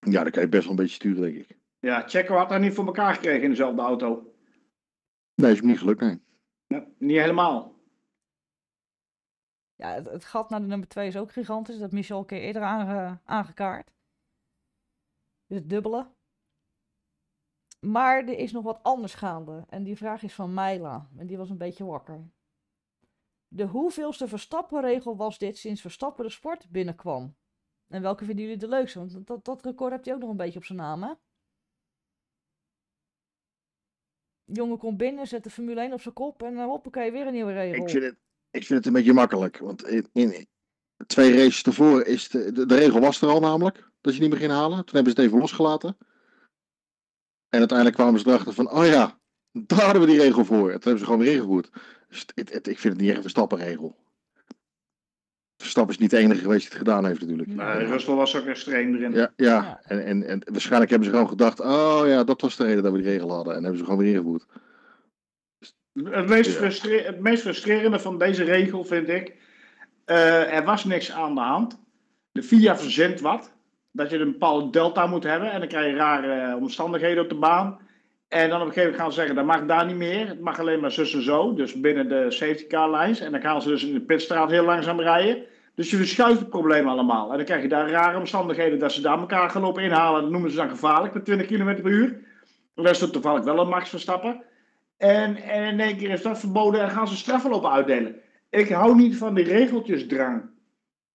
ja, 0.00 0.22
dan 0.22 0.30
kan 0.32 0.42
je 0.42 0.48
best 0.48 0.62
wel 0.62 0.70
een 0.70 0.76
beetje 0.76 0.94
sturen, 0.94 1.22
denk 1.22 1.36
ik. 1.36 1.58
ja, 1.78 2.08
Checo 2.08 2.34
had 2.36 2.48
dat 2.48 2.60
niet 2.60 2.74
voor 2.74 2.86
elkaar 2.86 3.14
gekregen 3.14 3.42
in 3.42 3.50
dezelfde 3.50 3.82
auto. 3.82 4.34
Nee, 5.34 5.52
is 5.52 5.60
me 5.60 5.66
niet 5.66 5.78
gelukt, 5.78 6.00
nee. 6.00 6.20
Ja, 6.66 6.86
niet 6.98 7.18
helemaal. 7.18 7.78
Ja, 9.74 9.92
het, 9.94 10.06
het 10.10 10.24
gat 10.24 10.50
naar 10.50 10.60
de 10.60 10.66
nummer 10.66 10.88
2 10.88 11.06
is 11.06 11.16
ook 11.16 11.32
gigantisch. 11.32 11.78
Dat 11.78 11.92
Michel 11.92 12.18
een 12.18 12.26
keer 12.26 12.40
eerder 12.40 12.62
aange- 12.62 13.18
aangekaart. 13.24 13.92
Dus 15.46 15.58
het 15.58 15.68
dubbele. 15.68 16.10
Maar 17.80 18.18
er 18.18 18.38
is 18.38 18.52
nog 18.52 18.64
wat 18.64 18.82
anders 18.82 19.14
gaande. 19.14 19.64
En 19.68 19.82
die 19.82 19.96
vraag 19.96 20.22
is 20.22 20.34
van 20.34 20.54
Myla. 20.54 21.08
En 21.16 21.26
die 21.26 21.36
was 21.36 21.50
een 21.50 21.58
beetje 21.58 21.84
wakker. 21.84 22.30
De 23.48 23.64
hoeveelste 23.66 24.28
Verstappen-regel 24.28 25.16
was 25.16 25.38
dit 25.38 25.58
sinds 25.58 25.80
Verstappen 25.80 26.24
de 26.24 26.30
sport 26.30 26.70
binnenkwam? 26.70 27.36
En 27.90 28.02
welke 28.02 28.24
vinden 28.24 28.44
jullie 28.44 28.58
de 28.58 28.68
leukste? 28.68 28.98
Want 28.98 29.26
dat, 29.26 29.44
dat 29.44 29.64
record 29.64 29.92
hebt 29.92 30.04
hij 30.04 30.14
ook 30.14 30.20
nog 30.20 30.30
een 30.30 30.36
beetje 30.36 30.58
op 30.58 30.64
zijn 30.64 30.78
naam, 30.78 31.02
hè? 31.02 31.12
Jongen 34.44 34.78
komt 34.78 34.96
binnen, 34.96 35.26
zet 35.26 35.44
de 35.44 35.50
Formule 35.50 35.80
1 35.80 35.92
op 35.92 36.00
zijn 36.00 36.14
kop 36.14 36.42
en 36.42 36.52
uh, 36.52 36.64
hoppakee, 36.64 37.12
weer 37.12 37.26
een 37.26 37.32
nieuwe 37.32 37.52
regel. 37.52 37.82
Ik 37.82 37.90
vind, 37.90 38.04
het, 38.04 38.16
ik 38.50 38.64
vind 38.64 38.78
het 38.78 38.86
een 38.86 38.92
beetje 38.92 39.12
makkelijk. 39.12 39.58
Want 39.58 39.86
in, 39.86 40.08
in 40.12 40.46
twee 41.06 41.36
races 41.36 41.62
tevoren 41.62 42.06
is 42.06 42.28
de, 42.28 42.66
de, 42.66 42.76
regel 42.76 43.00
was 43.00 43.20
er 43.20 43.28
al 43.28 43.40
namelijk. 43.40 43.90
Dat 44.00 44.14
je 44.14 44.20
niet 44.20 44.30
meer 44.30 44.38
ging 44.38 44.52
halen. 44.52 44.84
Toen 44.84 44.94
hebben 44.94 45.12
ze 45.12 45.20
het 45.20 45.28
even 45.28 45.38
losgelaten. 45.38 45.96
En 47.48 47.58
uiteindelijk 47.58 47.96
kwamen 47.96 48.20
ze 48.20 48.28
erachter 48.28 48.52
van, 48.52 48.70
oh 48.70 48.86
ja, 48.86 49.20
daar 49.52 49.82
hadden 49.84 50.02
we 50.02 50.08
die 50.08 50.20
regel 50.20 50.44
voor. 50.44 50.70
Toen 50.70 50.70
hebben 50.70 50.98
ze 50.98 51.04
gewoon 51.04 51.20
weer 51.20 51.32
ingevoerd. 51.32 51.70
Dus 52.08 52.26
het, 52.34 52.66
ik 52.66 52.78
vind 52.78 52.92
het 52.92 52.96
niet 52.96 53.06
echt 53.06 53.16
een 53.16 53.22
Verstappen-regel. 53.22 53.96
Verstappen 55.60 55.94
is 55.94 56.00
niet 56.00 56.10
de 56.10 56.16
enige 56.16 56.40
geweest 56.40 56.60
die 56.60 56.68
het 56.68 56.78
gedaan 56.78 57.06
heeft 57.06 57.20
natuurlijk. 57.20 57.48
Nee, 57.48 57.86
Russell 57.86 58.14
was 58.14 58.36
ook 58.36 58.46
extreem 58.46 58.94
erin. 58.94 59.12
Ja, 59.12 59.32
ja. 59.36 59.80
En, 59.82 60.04
en, 60.04 60.26
en 60.26 60.42
waarschijnlijk 60.44 60.90
hebben 60.90 61.08
ze 61.08 61.14
gewoon 61.14 61.28
gedacht, 61.28 61.60
oh 61.60 62.02
ja, 62.06 62.24
dat 62.24 62.40
was 62.40 62.56
de 62.56 62.64
reden 62.64 62.82
dat 62.82 62.92
we 62.92 62.98
die 62.98 63.10
regel 63.10 63.30
hadden. 63.32 63.54
En 63.54 63.60
hebben 63.60 63.78
ze 63.78 63.84
gewoon 63.84 64.00
weer 64.00 64.12
ingevoerd. 64.12 64.46
Het 66.04 66.28
meest, 66.28 66.50
frustre- 66.50 67.02
het 67.02 67.20
meest 67.20 67.42
frustrerende 67.42 67.98
van 67.98 68.18
deze 68.18 68.44
regel 68.44 68.84
vind 68.84 69.08
ik, 69.08 69.34
uh, 70.06 70.54
er 70.56 70.64
was 70.64 70.84
niks 70.84 71.12
aan 71.12 71.34
de 71.34 71.40
hand. 71.40 71.78
De 72.32 72.42
FIA 72.42 72.76
verzint 72.76 73.20
wat, 73.20 73.52
dat 73.90 74.10
je 74.10 74.18
een 74.18 74.32
bepaalde 74.32 74.70
delta 74.70 75.06
moet 75.06 75.24
hebben 75.24 75.50
en 75.50 75.58
dan 75.58 75.68
krijg 75.68 75.86
je 75.86 75.96
rare 75.96 76.56
omstandigheden 76.56 77.22
op 77.22 77.28
de 77.28 77.34
baan. 77.34 77.78
En 78.30 78.48
dan 78.48 78.60
op 78.60 78.66
een 78.66 78.72
gegeven 78.72 78.82
moment 78.82 78.96
gaan 78.96 79.12
ze 79.12 79.18
zeggen, 79.18 79.34
dat 79.34 79.44
mag 79.44 79.66
daar 79.66 79.86
niet 79.86 79.96
meer. 79.96 80.28
Het 80.28 80.40
mag 80.40 80.58
alleen 80.58 80.80
maar 80.80 80.90
zus 80.90 81.14
en 81.14 81.22
zo, 81.22 81.54
dus 81.54 81.80
binnen 81.80 82.08
de 82.08 82.30
safety 82.30 82.66
car 82.66 82.90
lines. 82.90 83.20
En 83.20 83.32
dan 83.32 83.40
gaan 83.40 83.62
ze 83.62 83.68
dus 83.68 83.84
in 83.84 83.92
de 83.92 84.00
pitstraat 84.00 84.50
heel 84.50 84.64
langzaam 84.64 85.00
rijden. 85.00 85.44
Dus 85.74 85.90
je 85.90 85.96
verschuift 85.96 86.38
het 86.38 86.48
probleem 86.48 86.88
allemaal. 86.88 87.30
En 87.30 87.36
dan 87.36 87.44
krijg 87.44 87.62
je 87.62 87.68
daar 87.68 87.90
rare 87.90 88.18
omstandigheden 88.18 88.78
dat 88.78 88.92
ze 88.92 89.00
daar 89.00 89.18
elkaar 89.18 89.50
gaan 89.50 89.62
lopen 89.62 89.82
inhalen. 89.82 90.22
Dat 90.22 90.30
noemen 90.30 90.50
ze 90.50 90.56
dan 90.56 90.68
gevaarlijk 90.68 91.14
met 91.14 91.24
20 91.24 91.46
km 91.46 91.82
per 91.82 91.90
uur. 91.90 92.18
Dan 92.74 92.86
is 92.86 93.00
het 93.00 93.12
toevallig 93.12 93.44
wel 93.44 93.58
een 93.58 93.68
Max 93.68 93.88
Verstappen. 93.88 94.42
En, 94.96 95.36
en 95.36 95.62
in 95.62 95.80
één 95.80 95.96
keer 95.96 96.10
is 96.10 96.22
dat 96.22 96.38
verboden 96.38 96.80
en 96.80 96.90
gaan 96.90 97.08
ze 97.08 97.16
straffen 97.16 97.50
lopen 97.50 97.70
uitdelen. 97.70 98.16
Ik 98.50 98.68
hou 98.68 98.94
niet 98.96 99.16
van 99.16 99.34
die 99.34 99.44
regeltjesdrang. 99.44 100.50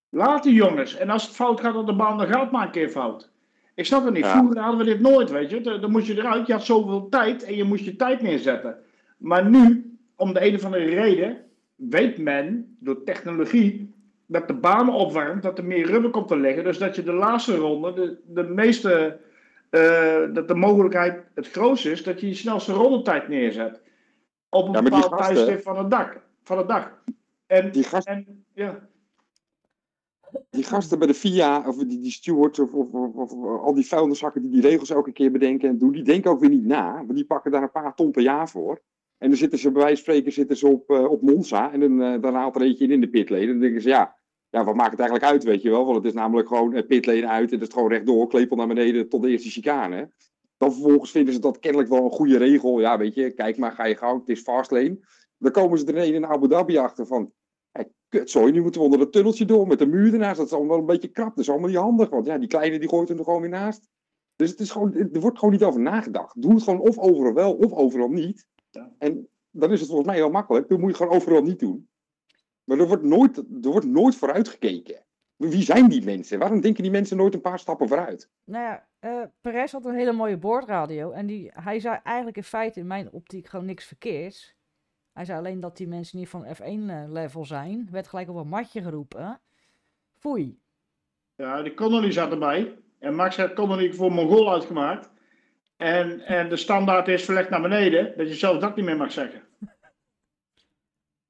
Laat 0.09 0.43
die 0.43 0.53
jongens. 0.53 0.95
En 0.95 1.09
als 1.09 1.24
het 1.24 1.36
fout 1.36 1.59
gaat 1.59 1.76
op 1.76 1.86
de 1.86 1.95
baan, 1.95 2.18
dan 2.18 2.28
gaat 2.28 2.41
het 2.41 2.51
maar 2.51 2.66
een 2.66 2.72
keer 2.72 2.89
fout. 2.89 3.34
Ik 3.76 3.86
snap 3.86 4.05
het 4.05 4.13
niet. 4.13 4.26
Vroeger 4.26 4.59
hadden 4.59 4.86
we 4.86 4.91
dit 4.91 4.99
nooit, 4.99 5.30
weet 5.32 5.49
je. 5.49 5.61
Dan 5.61 5.82
dan 5.82 5.91
moest 5.91 6.07
je 6.07 6.17
eruit. 6.17 6.47
Je 6.47 6.53
had 6.53 6.65
zoveel 6.65 7.09
tijd 7.09 7.43
en 7.43 7.55
je 7.55 7.63
moest 7.63 7.86
je 7.86 7.95
tijd 7.95 8.21
neerzetten. 8.21 8.78
Maar 9.17 9.49
nu, 9.49 9.93
om 10.15 10.34
de 10.34 10.47
een 10.47 10.55
of 10.55 10.65
andere 10.65 10.86
reden, 10.86 11.38
weet 11.76 12.17
men 12.17 12.78
door 12.80 13.03
technologie 13.03 13.93
dat 14.26 14.47
de 14.47 14.53
baan 14.53 14.93
opwarmt, 14.93 15.43
dat 15.43 15.57
er 15.57 15.65
meer 15.65 15.86
rubber 15.86 16.11
komt 16.11 16.28
te 16.28 16.38
liggen. 16.38 16.63
Dus 16.63 16.78
dat 16.78 16.95
je 16.95 17.03
de 17.03 17.13
laatste 17.13 17.55
ronde, 17.55 17.93
de, 17.93 18.19
de 18.26 18.43
meeste, 18.43 19.19
eh, 19.69 20.34
dat 20.34 20.47
de 20.47 20.55
mogelijkheid 20.55 21.23
het 21.34 21.51
grootste 21.51 21.91
is 21.91 22.03
dat 22.03 22.21
je 22.21 22.28
je 22.28 22.34
snelste 22.34 22.73
rondetijd 22.73 23.28
neerzet. 23.28 23.82
Op 24.49 24.67
een 24.67 24.73
Ja, 24.73 24.82
bepaald 24.82 25.17
tijdstip 25.17 25.61
van 25.61 25.78
het 25.78 25.91
dak. 25.91 26.21
Van 26.43 26.57
het 26.57 26.67
dag. 26.67 26.91
En, 27.47 27.71
Die, 27.71 27.86
en 28.03 28.45
ja, 28.53 28.88
die 30.49 30.63
gasten 30.63 30.99
bij 30.99 31.07
de 31.07 31.13
FIA, 31.13 31.67
of 31.67 31.76
die, 31.76 31.99
die 31.99 32.11
stewards, 32.11 32.59
of, 32.59 32.73
of, 32.73 33.32
al 33.61 33.73
die 33.73 33.88
vuilniszakken 33.88 34.41
die 34.41 34.51
die 34.51 34.61
regels 34.61 34.89
elke 34.89 35.11
keer 35.11 35.32
bedenken 35.32 35.69
en 35.69 35.78
doen, 35.78 35.91
die 35.91 36.03
denken 36.03 36.32
ook 36.32 36.39
weer 36.39 36.49
niet 36.49 36.65
na. 36.65 36.95
Want 36.95 37.15
die 37.15 37.26
pakken 37.26 37.51
daar 37.51 37.61
een 37.61 37.71
paar 37.71 37.95
ton 37.95 38.11
per 38.11 38.21
jaar 38.21 38.49
voor. 38.49 38.82
En 39.17 39.30
dan 39.30 39.38
zitten 39.38 39.59
ze 39.59 39.71
bij 39.71 39.82
wijze 39.82 40.03
van 40.03 40.13
spreken 40.13 40.32
zitten 40.32 40.57
ze 40.57 40.67
op, 40.67 40.89
eh, 40.89 41.11
op 41.11 41.21
Monza 41.21 41.71
en 41.71 41.80
dan, 41.80 42.01
eh, 42.01 42.21
dan 42.21 42.34
haalt 42.34 42.55
er 42.55 42.61
eentje 42.61 42.84
in 42.84 42.91
in 42.91 43.01
de 43.01 43.09
pitlane. 43.09 43.41
En 43.41 43.47
dan 43.47 43.59
denken 43.59 43.82
ze, 43.82 43.89
ja, 43.89 44.15
ja, 44.49 44.63
wat 44.63 44.76
maakt 44.76 44.91
het 44.91 44.99
eigenlijk 44.99 45.32
uit, 45.32 45.43
weet 45.43 45.61
je 45.61 45.69
wel? 45.69 45.86
Want 45.86 45.97
het 45.97 46.05
is 46.05 46.13
namelijk 46.13 46.47
gewoon 46.47 46.73
eh, 46.73 46.88
pitlane 46.88 47.28
uit 47.28 47.51
en 47.51 47.59
het 47.59 47.67
is 47.67 47.73
gewoon 47.73 47.89
rechtdoor, 47.89 48.28
klepel 48.28 48.55
naar 48.55 48.67
beneden 48.67 49.09
tot 49.09 49.21
de 49.21 49.30
eerste 49.30 49.49
chicane. 49.49 50.11
Dan 50.57 50.71
vervolgens 50.71 51.11
vinden 51.11 51.34
ze 51.34 51.39
dat 51.39 51.59
kennelijk 51.59 51.89
wel 51.89 52.03
een 52.03 52.11
goede 52.11 52.38
regel. 52.38 52.80
Ja, 52.80 52.97
weet 52.97 53.13
je, 53.13 53.32
kijk 53.32 53.57
maar, 53.57 53.71
ga 53.71 53.86
je 53.86 53.95
gang, 53.95 54.19
het 54.19 54.30
is 54.30 54.41
fastlane. 54.41 54.99
Dan 55.38 55.51
komen 55.51 55.78
ze 55.78 55.86
er 55.86 55.97
een 55.97 56.13
in 56.13 56.26
Abu 56.26 56.47
Dhabi 56.47 56.78
achter 56.78 57.05
van, 57.05 57.32
kutzooi, 58.20 58.51
nu 58.51 58.61
moeten 58.61 58.82
we 58.82 58.86
onder 58.86 58.99
het 58.99 59.11
tunneltje 59.11 59.45
door 59.45 59.68
met 59.68 59.80
de 59.80 59.86
muur 59.86 60.13
ernaast. 60.13 60.38
Dat 60.38 60.45
is 60.45 60.53
allemaal 60.53 60.70
wel 60.70 60.80
een 60.80 60.86
beetje 60.86 61.07
krap, 61.07 61.30
dat 61.30 61.39
is 61.39 61.49
allemaal 61.49 61.70
niet 61.70 61.78
handig. 61.78 62.09
Want 62.09 62.26
ja, 62.26 62.38
die 62.38 62.47
kleine 62.47 62.80
die 62.80 62.89
gooit 62.89 63.09
er 63.09 63.24
gewoon 63.24 63.41
weer 63.41 63.49
naast. 63.49 63.89
Dus 64.36 64.49
het 64.49 64.59
is 64.59 64.72
gewoon, 64.72 64.93
er 64.93 65.20
wordt 65.20 65.39
gewoon 65.39 65.53
niet 65.53 65.63
over 65.63 65.82
nagedacht. 65.82 66.41
Doe 66.41 66.53
het 66.53 66.63
gewoon 66.63 66.80
of 66.80 66.97
overal 66.97 67.34
wel 67.34 67.53
of 67.53 67.74
overal 67.74 68.09
niet. 68.09 68.47
Ja. 68.70 68.91
En 68.97 69.28
dan 69.51 69.72
is 69.72 69.80
het 69.80 69.89
volgens 69.89 70.07
mij 70.07 70.18
heel 70.18 70.30
makkelijk. 70.30 70.70
Dan 70.70 70.80
moet 70.80 70.89
je 70.89 70.95
het 70.95 71.03
gewoon 71.03 71.22
overal 71.22 71.41
niet 71.41 71.59
doen. 71.59 71.89
Maar 72.63 72.80
er 72.80 72.88
wordt 72.88 73.03
nooit, 73.03 73.38
er 73.38 73.72
wordt 73.72 73.86
nooit 73.86 74.16
vooruit 74.16 74.47
gekeken. 74.47 75.05
Wie 75.36 75.63
zijn 75.63 75.89
die 75.89 76.03
mensen? 76.03 76.39
Waarom 76.39 76.61
denken 76.61 76.84
die 76.84 76.91
mensen 76.91 77.18
nooit 77.18 77.34
een 77.34 77.41
paar 77.41 77.59
stappen 77.59 77.88
vooruit? 77.88 78.30
Nou 78.43 78.63
ja, 78.63 78.88
eh 78.99 79.22
Perez 79.41 79.72
had 79.72 79.86
een 79.86 79.95
hele 79.95 80.11
mooie 80.11 80.38
boordradio. 80.38 81.11
En 81.11 81.26
die, 81.26 81.51
hij 81.53 81.80
zei 81.80 81.99
eigenlijk 82.03 82.38
in 82.38 82.43
feite 82.43 82.80
in 82.80 82.88
mijn 82.88 83.11
optiek 83.11 83.47
gewoon 83.47 83.66
niks 83.66 83.86
verkeerds. 83.86 84.55
Hij 85.16 85.26
zei 85.26 85.38
alleen 85.38 85.59
dat 85.59 85.78
die 85.78 85.88
mensen 85.88 86.18
niet 86.18 86.30
van 86.30 86.45
F1-level 86.45 87.45
zijn. 87.45 87.88
Werd 87.91 88.07
gelijk 88.07 88.30
op 88.30 88.36
een 88.36 88.47
matje 88.47 88.82
geroepen. 88.82 89.39
Foei. 90.13 90.59
ja, 91.36 91.61
die 91.61 91.74
Connolly 91.74 92.11
zat 92.11 92.32
erbij. 92.32 92.78
En 92.99 93.16
Max 93.16 93.38
had 93.38 93.53
Connolly 93.53 93.93
voor 93.93 94.11
Mongool 94.11 94.51
uitgemaakt. 94.51 95.11
En, 95.78 96.20
en 96.20 96.49
de 96.49 96.55
standaard 96.55 97.07
is 97.07 97.26
verlegd 97.26 97.49
naar 97.49 97.61
beneden, 97.61 98.18
dat 98.18 98.28
je 98.28 98.34
zelf 98.34 98.57
dat 98.57 98.76
niet 98.76 98.86
meer 98.86 98.97
mag 98.97 99.11
zeggen. 99.11 99.43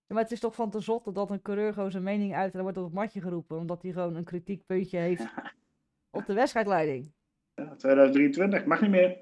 Ja, 0.08 0.14
maar 0.14 0.24
het 0.24 0.32
is 0.32 0.40
toch 0.40 0.56
van 0.56 0.70
te 0.70 0.80
zotte 0.80 1.12
dat 1.12 1.30
een 1.30 1.42
coureur 1.42 1.74
gewoon 1.74 1.92
zijn 1.92 2.04
mening 2.04 2.36
uit 2.36 2.54
en 2.56 2.62
wordt 2.62 2.78
op 2.78 2.84
het 2.84 2.94
matje 2.94 3.22
geroepen. 3.22 3.58
Omdat 3.58 3.82
hij 3.82 3.92
gewoon 3.92 4.16
een 4.16 4.24
kritiekpuntje 4.24 4.98
heeft 4.98 5.26
op 6.18 6.26
de 6.26 6.34
wedstrijdleiding. 6.34 7.12
Ja, 7.54 7.76
2023, 7.76 8.66
mag 8.66 8.82
niet 8.82 8.90
meer. 8.90 9.18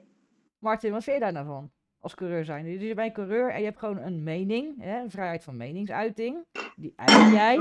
Martin, 0.57 0.91
wat 0.91 1.03
vind 1.03 1.16
je 1.16 1.22
daar 1.22 1.34
nou 1.34 1.45
van? 1.45 1.72
Als 2.04 2.16
coureur 2.16 2.45
zijn. 2.45 2.66
Dus 2.66 2.82
je 2.82 2.93
bent 2.93 3.08
een 3.08 3.14
coureur 3.14 3.49
en 3.51 3.60
je 3.60 3.66
hebt 3.66 3.80
gewoon 3.80 3.97
een 3.97 4.24
mening. 4.24 4.82
Hè, 4.82 4.99
een 5.01 5.12
vrijheid 5.12 5.43
van 5.43 5.58
meningsuiting. 5.58 6.38
Die 6.76 6.93
uit 6.95 7.32
jij. 7.34 7.56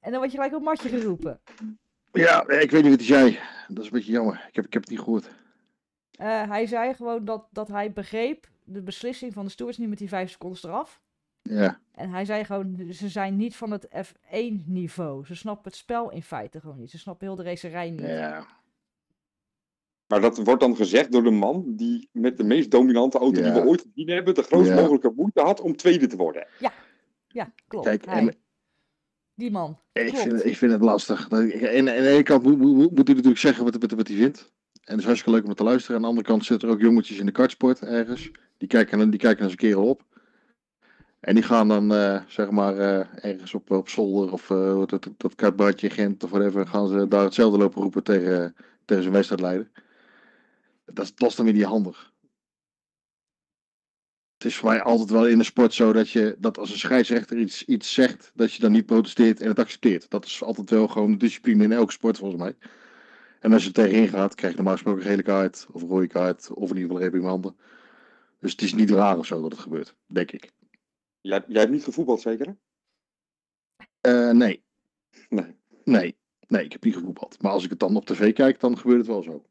En 0.00 0.10
dan 0.10 0.18
word 0.18 0.30
je 0.30 0.36
gelijk 0.36 0.54
op 0.54 0.62
matje 0.62 0.88
geroepen. 0.88 1.40
Ja, 2.12 2.48
ik 2.48 2.70
weet 2.70 2.82
niet 2.82 2.90
wat 2.90 3.06
hij 3.06 3.18
zei. 3.18 3.38
Dat 3.68 3.78
is 3.78 3.84
een 3.84 3.90
beetje 3.96 4.12
jammer. 4.12 4.44
Ik 4.48 4.54
heb, 4.54 4.64
ik 4.64 4.72
heb 4.72 4.82
het 4.82 4.90
niet 4.90 5.00
gehoord. 5.00 5.30
Eh, 6.10 6.48
hij 6.48 6.66
zei 6.66 6.94
gewoon 6.94 7.24
dat, 7.24 7.46
dat 7.50 7.68
hij 7.68 7.92
begreep 7.92 8.48
de 8.64 8.82
beslissing 8.82 9.32
van 9.32 9.44
de 9.44 9.50
stewards 9.50 9.78
niet 9.78 9.88
met 9.88 9.98
die 9.98 10.08
vijf 10.08 10.30
seconden 10.30 10.58
straf. 10.58 11.00
Ja, 11.42 11.80
En 11.94 12.10
hij 12.10 12.24
zei 12.24 12.44
gewoon, 12.44 12.86
ze 12.92 13.08
zijn 13.08 13.36
niet 13.36 13.56
van 13.56 13.70
het 13.70 13.88
F1 14.06 14.64
niveau. 14.64 15.26
Ze 15.26 15.34
snappen 15.34 15.70
het 15.70 15.80
spel 15.80 16.10
in 16.10 16.22
feite 16.22 16.60
gewoon 16.60 16.78
niet. 16.78 16.90
Ze 16.90 16.98
snappen 16.98 17.26
heel 17.26 17.36
de 17.36 17.42
racerij 17.42 17.90
niet. 17.90 18.00
ja. 18.00 18.46
Maar 20.10 20.20
dat 20.20 20.38
wordt 20.44 20.60
dan 20.60 20.76
gezegd 20.76 21.12
door 21.12 21.22
de 21.22 21.30
man 21.30 21.64
die 21.66 22.08
met 22.12 22.36
de 22.36 22.44
meest 22.44 22.70
dominante 22.70 23.18
auto 23.18 23.40
die 23.42 23.50
Ja. 23.52 23.62
we 23.62 23.68
ooit 23.68 23.86
gezien 23.92 24.08
hebben, 24.14 24.34
de 24.34 24.42
grootst 24.42 24.68
Ja. 24.70 24.80
mogelijke 24.80 25.12
moeite 25.16 25.40
had 25.40 25.60
om 25.60 25.76
tweede 25.76 26.06
te 26.06 26.16
worden. 26.16 26.46
Ja, 27.28 27.52
klopt. 27.68 27.86
Kijk, 27.86 28.04
Hij. 28.06 28.18
en- 28.18 28.34
Die 29.34 29.50
man. 29.50 29.78
Ik 29.92 30.02
Klopt. 30.06 30.18
vind, 30.18 30.32
het- 30.32 30.44
ik 30.44 30.56
vind 30.56 30.72
het 30.72 30.80
lastig. 30.80 31.28
Dat- 31.28 31.40
En 31.50 31.78
aan 31.78 31.84
de 31.84 32.08
ene 32.08 32.22
kant 32.22 32.42
moet, 32.42 32.58
moet, 32.58 32.74
moet 32.76 32.94
hij 32.94 33.04
natuurlijk 33.04 33.38
zeggen 33.38 33.64
wat, 33.64 33.76
wat, 33.80 33.90
wat 33.90 34.08
hij 34.08 34.16
vindt. 34.16 34.52
En 34.72 34.90
het 34.90 34.98
is 34.98 35.04
hartstikke 35.04 35.38
leuk 35.38 35.46
om 35.48 35.54
te 35.54 35.62
luisteren. 35.64 35.96
Aan 35.96 36.02
de 36.02 36.08
andere 36.08 36.26
kant 36.26 36.44
zitten 36.44 36.68
er 36.68 36.74
ook 36.74 36.80
jongetjes 36.80 37.18
in 37.18 37.26
de 37.26 37.32
kartsport 37.32 37.80
ergens. 37.80 38.30
Die 38.56 38.68
kijken, 38.68 39.10
die 39.10 39.20
kijken 39.20 39.38
naar 39.40 39.50
zijn 39.50 39.60
kerel 39.60 39.88
op. 39.88 40.02
En 41.20 41.34
die 41.34 41.44
gaan 41.44 41.68
dan, 41.68 41.94
eh, 41.94 42.20
zeg 42.26 42.50
maar, 42.50 42.78
eh, 42.78 43.24
ergens 43.24 43.54
op, 43.54 43.70
op 43.70 43.88
zolder 43.88 44.32
of 44.32 44.50
eh, 44.50 44.74
wat 44.74 44.90
dat, 44.90 45.08
dat 45.16 45.34
kartbadje 45.34 45.86
in 45.88 45.92
Gent 45.94 46.24
of 46.24 46.30
whatever, 46.30 46.66
gaan 46.66 46.88
ze 46.88 47.08
daar 47.08 47.24
hetzelfde 47.24 47.58
lopen 47.58 47.82
roepen 47.82 48.02
tegen, 48.02 48.54
tegen 48.84 49.02
zijn 49.02 49.14
wedstrijdleider. 49.14 49.70
Dat 50.92 51.04
is, 51.04 51.14
dat 51.14 51.30
is 51.30 51.36
dan 51.36 51.44
weer 51.44 51.54
niet 51.54 51.64
handig. 51.64 52.12
Het 54.36 54.44
is 54.44 54.56
voor 54.56 54.68
mij 54.68 54.82
altijd 54.82 55.10
wel 55.10 55.28
in 55.28 55.38
de 55.38 55.44
sport 55.44 55.74
zo 55.74 55.92
dat 55.92 56.10
je 56.10 56.36
dat 56.38 56.58
als 56.58 56.70
een 56.70 56.78
scheidsrechter 56.78 57.38
iets, 57.38 57.64
iets 57.64 57.92
zegt, 57.92 58.30
dat 58.34 58.52
je 58.52 58.60
dan 58.60 58.72
niet 58.72 58.86
protesteert 58.86 59.40
en 59.40 59.48
het 59.48 59.58
accepteert. 59.58 60.10
Dat 60.10 60.24
is 60.24 60.42
altijd 60.42 60.70
wel 60.70 60.88
gewoon 60.88 61.10
de 61.10 61.16
discipline 61.16 61.64
in 61.64 61.72
elke 61.72 61.92
sport 61.92 62.18
volgens 62.18 62.42
mij. 62.42 62.56
En 63.40 63.52
als 63.52 63.62
je 63.62 63.68
er 63.68 63.74
tegenin 63.74 64.08
gaat, 64.08 64.34
krijg 64.34 64.52
je 64.52 64.56
normaal 64.56 64.74
gesproken 64.74 65.02
een 65.02 65.08
gele 65.08 65.22
kaart 65.22 65.66
of 65.72 65.82
een 65.82 65.88
rode 65.88 66.06
kaart 66.06 66.50
of 66.50 66.70
in 66.70 66.76
ieder 66.76 66.90
geval 66.90 66.98
reprimande. 66.98 67.54
Dus 68.38 68.50
het 68.50 68.62
is 68.62 68.74
niet 68.74 68.90
raar 68.90 69.18
of 69.18 69.26
zo 69.26 69.40
dat 69.40 69.52
het 69.52 69.60
gebeurt, 69.60 69.96
denk 70.06 70.32
ik. 70.32 70.52
Jij, 71.20 71.44
jij 71.46 71.60
hebt 71.60 71.72
niet 71.72 71.84
gevoetbald, 71.84 72.20
zeker? 72.20 72.46
hè? 72.46 72.52
Eh, 74.00 74.34
nee. 74.34 74.64
Nee. 75.28 75.56
Nee. 75.84 76.18
Nee, 76.46 76.64
ik 76.64 76.72
heb 76.72 76.84
niet 76.84 76.94
gevoetbald. 76.94 77.42
Maar 77.42 77.52
als 77.52 77.64
ik 77.64 77.70
het 77.70 77.78
dan 77.78 77.96
op 77.96 78.06
tv 78.06 78.32
kijk, 78.32 78.60
dan 78.60 78.78
gebeurt 78.78 78.98
het 78.98 79.06
wel 79.06 79.22
zo. 79.22 79.44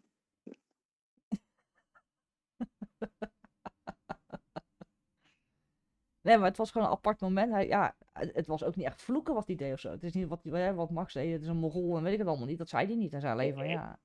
Nee, 6.22 6.38
maar 6.38 6.48
het 6.48 6.58
was 6.58 6.72
gewoon 6.72 6.88
een 6.88 6.94
apart 6.94 7.22
moment. 7.22 7.52
Hij, 7.52 7.68
ja, 7.68 7.96
het 8.14 8.48
was 8.48 8.64
ook 8.64 8.76
niet 8.76 8.86
echt 8.86 9.02
vloeken 9.02 9.34
wat 9.34 9.48
hij 9.48 9.56
deed 9.56 9.74
of 9.74 9.80
zo. 9.80 9.92
Het 9.92 10.04
is 10.04 10.14
niet 10.14 10.28
wat, 10.28 10.40
hè, 10.44 10.74
wat 10.74 10.90
Max 10.92 11.14
deed, 11.14 11.32
het 11.32 11.42
is 11.42 11.48
een 11.48 11.58
mogol 11.58 11.98
en 11.98 12.04
weet 12.04 12.14
ik 12.14 12.20
het 12.20 12.28
allemaal 12.28 12.48
niet. 12.48 12.58
Dat 12.58 12.70
zei 12.70 12.86
hij 12.86 12.96
niet. 12.96 13.12
Hij 13.12 13.20
zei 13.20 13.34
alleen 13.34 13.54
van, 13.54 13.68
ja... 13.70 14.00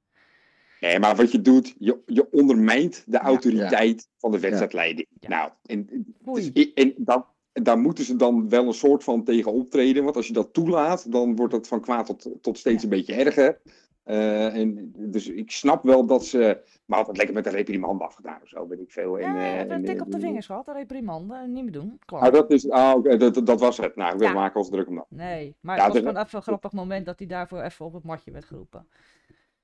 Nee, 0.80 0.98
maar 0.98 1.16
wat 1.16 1.32
je 1.32 1.40
doet, 1.40 1.74
je, 1.78 2.02
je 2.06 2.30
ondermijnt 2.30 3.02
de 3.06 3.12
Ja. 3.12 3.22
autoriteit 3.22 4.08
van 4.18 4.30
de 4.30 4.38
wedstrijdleiding. 4.40 5.06
Ja. 5.20 5.28
Nou, 5.28 5.50
en, 5.62 6.06
dus, 6.32 6.50
i- 6.54 6.72
en 6.74 6.94
dan, 6.96 7.26
daar 7.52 7.78
moeten 7.78 8.04
ze 8.04 8.16
dan 8.16 8.48
wel 8.48 8.66
een 8.66 8.74
soort 8.74 9.04
van 9.04 9.24
tegen 9.24 9.52
optreden. 9.52 10.04
Want 10.04 10.16
als 10.16 10.26
je 10.26 10.32
dat 10.32 10.52
toelaat, 10.52 11.12
dan 11.12 11.36
wordt 11.36 11.52
het 11.52 11.68
van 11.68 11.80
kwaad 11.80 12.06
tot, 12.06 12.28
tot 12.40 12.58
steeds 12.58 12.82
Ja. 12.82 12.88
een 12.88 12.96
beetje 12.96 13.14
erger. 13.14 13.60
Eh, 14.04 14.56
en, 14.56 14.92
dus 14.96 15.28
ik 15.28 15.50
snap 15.50 15.82
wel 15.82 16.06
dat 16.06 16.24
ze... 16.26 16.62
Maar 16.84 16.98
had 16.98 17.06
het 17.06 17.16
lekker 17.16 17.34
met 17.34 17.46
een 17.46 17.52
reprimand 17.52 18.00
afgedaan 18.00 18.42
of 18.42 18.48
zo, 18.48 18.68
weet 18.68 18.80
ik 18.80 18.90
veel. 18.92 19.18
En, 19.18 19.34
Ja, 19.34 19.40
eh, 19.54 19.58
een 19.60 19.70
en, 19.70 19.84
tik 19.84 19.96
eh, 19.96 20.02
op 20.02 20.10
de 20.12 20.20
vingers 20.20 20.46
gehad, 20.46 20.68
een 20.68 20.74
reprimande, 20.74 21.46
niet 21.46 21.62
meer 21.62 21.72
doen. 21.72 21.98
Klaar. 22.04 22.22
Ah, 22.22 22.32
dat, 22.32 22.50
is, 22.50 22.70
ah, 22.70 23.02
dat, 23.18 23.46
dat 23.46 23.60
was 23.60 23.76
het. 23.76 23.96
Nou, 23.96 24.18
we 24.18 24.24
Ja. 24.24 24.32
maken 24.32 24.56
ons 24.56 24.68
druk 24.70 24.88
om 24.88 24.94
dat. 24.94 25.06
Nee, 25.08 25.56
maar 25.60 25.76
het 25.76 25.84
was 25.84 25.94
de- 25.94 25.98
gewoon 26.08 26.22
even 26.24 26.36
een 26.36 26.42
grappig 26.42 26.72
moment 26.72 27.06
dat 27.06 27.18
hij 27.18 27.28
daarvoor 27.28 27.60
even 27.62 27.84
op 27.86 27.92
het 27.92 28.04
matje 28.04 28.30
werd 28.30 28.44
geroepen. 28.44 28.88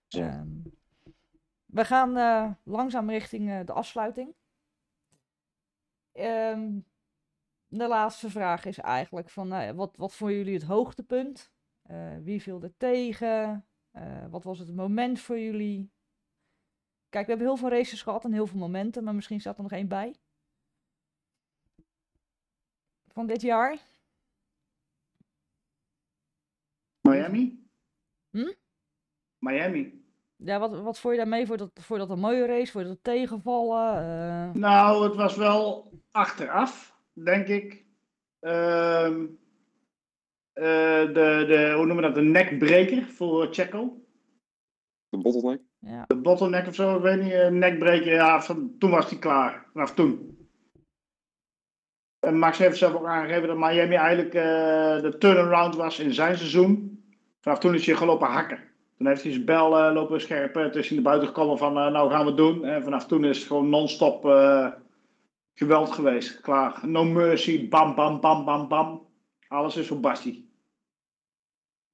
Ehm, 0.08 0.46
we 1.66 1.84
gaan 1.84 2.16
eh, 2.16 2.50
langzaam 2.64 3.10
richting 3.10 3.50
eh, 3.50 3.58
de 3.64 3.72
afsluiting. 3.72 4.34
Ehm, 6.12 6.68
de 7.66 7.88
laatste 7.88 8.30
vraag 8.30 8.64
is 8.64 8.78
eigenlijk 8.78 9.28
van, 9.30 9.48
nou 9.48 9.74
wat, 9.74 9.96
wat 9.96 10.14
vonden 10.14 10.36
jullie 10.36 10.54
het 10.54 10.62
hoogtepunt? 10.62 11.52
Eh, 11.82 12.16
wie 12.22 12.42
viel 12.42 12.62
er 12.62 12.72
tegen? 12.76 13.64
Eh, 13.90 14.26
wat 14.30 14.44
was 14.44 14.58
het 14.58 14.74
moment 14.74 15.20
voor 15.20 15.38
jullie? 15.38 15.90
Kijk, 17.08 17.24
we 17.26 17.30
hebben 17.32 17.48
heel 17.48 17.56
veel 17.56 17.68
races 17.78 18.02
gehad 18.02 18.24
en 18.24 18.32
heel 18.32 18.46
veel 18.46 18.58
momenten, 18.58 19.04
maar 19.04 19.14
misschien 19.14 19.40
staat 19.40 19.56
er 19.56 19.62
nog 19.62 19.72
één 19.72 19.88
bij. 19.88 20.14
Van 23.12 23.26
dit 23.26 23.40
jaar? 23.40 23.78
Miami? 27.00 27.68
Hm? 28.30 28.52
Miami. 29.38 30.04
Ja, 30.36 30.58
wat, 30.58 30.80
wat 30.82 30.98
vond 30.98 31.14
je 31.14 31.20
daarmee? 31.20 31.46
Je 31.46 31.56
dat, 31.56 31.70
je 31.88 31.98
dat 31.98 32.10
een 32.10 32.18
mooie 32.18 32.46
race? 32.46 32.78
Je 32.78 32.84
dat 32.84 33.04
tegenvallen? 33.04 33.96
Eh, 33.96 34.52
Nou, 34.54 35.04
het 35.04 35.14
was 35.14 35.36
wel 35.36 35.92
achteraf, 36.10 36.98
denk 37.12 37.46
ik. 37.46 37.84
Ehm, 38.38 39.22
eh, 39.22 39.39
de, 40.60 41.44
de, 41.46 41.72
hoe 41.76 41.86
noemen 41.86 41.96
we 41.96 42.02
dat? 42.02 42.14
De 42.14 42.20
nekbreker 42.20 43.04
voor 43.04 43.48
Checo. 43.50 44.04
De 45.08 45.18
bottleneck. 45.18 45.60
ja. 45.78 46.04
De 46.06 46.16
bottleneck 46.16 46.66
of 46.66 46.74
zo, 46.74 46.96
ik 46.96 47.02
weet 47.02 47.22
niet. 47.22 47.32
Een 47.32 47.58
nekbreker, 47.58 48.12
ja, 48.12 48.42
van, 48.42 48.74
toen 48.78 48.90
was 48.90 49.10
hij 49.10 49.18
klaar. 49.18 49.66
Vanaf 49.72 49.94
toen. 49.94 50.38
En 52.20 52.38
Max 52.38 52.58
heeft 52.58 52.76
zelf 52.76 52.94
ook 52.94 53.06
aangegeven 53.06 53.48
dat 53.48 53.56
Miami 53.56 53.94
eigenlijk 53.94 54.34
eh, 54.34 55.02
de 55.02 55.16
turnaround 55.18 55.76
was 55.76 55.98
in 55.98 56.14
zijn 56.14 56.36
seizoen. 56.36 57.02
Vanaf 57.40 57.58
toen 57.58 57.74
is 57.74 57.86
hij 57.86 57.94
gelopen 57.94 58.28
hakken. 58.28 58.68
Toen 59.00 59.08
heeft 59.08 59.22
hij 59.22 59.32
zijn 59.32 59.44
bel 59.44 59.78
eh, 59.78 59.94
lopen 59.94 60.20
scherpen. 60.20 60.70
Hij 60.70 60.88
naar 60.90 61.02
buiten 61.02 61.28
gekomen 61.28 61.58
van, 61.58 61.78
eh, 61.78 61.90
nou 61.90 62.10
gaan 62.10 62.20
we 62.20 62.26
het 62.26 62.36
doen. 62.36 62.64
En 62.64 62.82
vanaf 62.82 63.06
toen 63.06 63.24
is 63.24 63.38
het 63.38 63.46
gewoon 63.46 63.68
non-stop 63.68 64.24
eh, 64.24 64.66
geweld 65.54 65.90
geweest. 65.90 66.40
Klaar. 66.40 66.80
No 66.82 67.04
mercy. 67.04 67.68
Bam, 67.68 67.94
bam, 67.94 68.20
bam, 68.20 68.44
bam, 68.44 68.68
bam. 68.68 69.06
Alles 69.48 69.76
is 69.76 69.86
voor 69.86 70.00
Basti. 70.00 70.49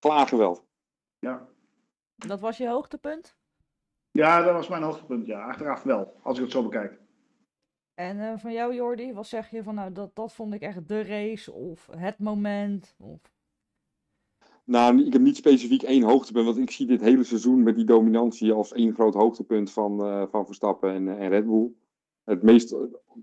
Klaar 0.06 0.28
geweld. 0.28 0.64
Ja. 1.18 1.48
Dat 2.16 2.40
was 2.40 2.56
je 2.56 2.68
hoogtepunt? 2.68 3.36
ja, 4.10 4.42
dat 4.42 4.52
was 4.52 4.68
mijn 4.68 4.82
hoogtepunt. 4.82 5.26
Ja, 5.26 5.46
achteraf 5.46 5.82
wel. 5.82 6.20
Als 6.22 6.36
ik 6.36 6.42
het 6.42 6.52
zo 6.52 6.62
bekijk. 6.62 7.00
En 7.94 8.20
eh, 8.20 8.38
van 8.38 8.52
jou, 8.52 8.74
Jordi, 8.74 9.12
wat 9.12 9.26
zeg 9.26 9.50
je 9.50 9.62
van 9.62 9.74
nou, 9.74 9.92
dat, 9.92 10.14
dat 10.14 10.34
vond 10.34 10.54
ik 10.54 10.60
echt 10.60 10.88
de 10.88 11.02
race 11.02 11.52
of 11.52 11.88
het 11.96 12.18
moment? 12.18 12.94
Of... 12.98 13.20
Nou, 14.64 15.04
ik 15.04 15.12
heb 15.12 15.22
niet 15.22 15.36
specifiek 15.36 15.82
één 15.82 16.02
hoogtepunt, 16.02 16.44
want 16.44 16.58
ik 16.58 16.70
zie 16.70 16.86
dit 16.86 17.00
hele 17.00 17.24
seizoen 17.24 17.62
met 17.62 17.76
die 17.76 17.84
dominantie 17.84 18.52
als 18.52 18.72
één 18.72 18.94
groot 18.94 19.14
hoogtepunt 19.14 19.72
van, 19.72 20.04
eh, 20.04 20.26
van 20.30 20.46
Verstappen 20.46 20.90
en, 20.90 21.08
en 21.08 21.28
Red 21.28 21.46
Bull. 21.46 21.70
Het 22.26 22.42
meest, 22.42 22.76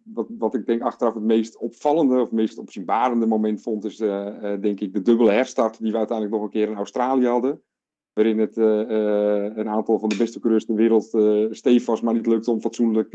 wat, 0.03 0.27
wat 0.37 0.53
ik 0.53 0.65
denk 0.65 0.81
achteraf 0.81 1.13
het 1.13 1.23
meest 1.23 1.57
opvallende 1.57 2.21
of 2.21 2.31
meest 2.31 2.57
opzienbarende 2.57 3.25
moment 3.25 3.61
vond, 3.61 3.85
is 3.85 3.99
eh, 3.99 4.53
eh, 4.53 4.61
denk 4.61 4.79
ik 4.79 4.93
de 4.93 5.01
dubbele 5.01 5.31
herstart 5.31 5.79
die 5.79 5.91
we 5.91 5.97
uiteindelijk 5.97 6.37
nog 6.37 6.45
een 6.45 6.53
keer 6.53 6.69
in 6.69 6.75
Australië 6.75 7.25
hadden. 7.25 7.61
Waarin 8.13 8.39
het 8.39 8.57
eh, 8.57 8.65
een 9.55 9.69
aantal 9.69 9.99
van 9.99 10.09
de 10.09 10.17
beste 10.17 10.39
coureurs 10.39 10.65
ter 10.65 10.75
wereld 10.75 11.13
eh 11.13 11.45
stevast 11.49 12.03
maar 12.03 12.13
niet 12.13 12.25
lukte 12.25 12.51
om 12.51 12.61
fatsoenlijk 12.61 13.11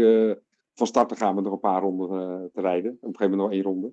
van 0.74 0.86
start 0.86 1.08
te 1.08 1.16
gaan 1.16 1.34
met 1.34 1.44
nog 1.44 1.52
een 1.52 1.60
paar 1.60 1.82
ronden 1.82 2.50
te 2.52 2.60
rijden. 2.60 2.90
Op 2.90 3.08
een 3.08 3.16
gegeven 3.16 3.30
moment 3.30 3.40
nog 3.40 3.52
één 3.52 3.62
ronde. 3.62 3.92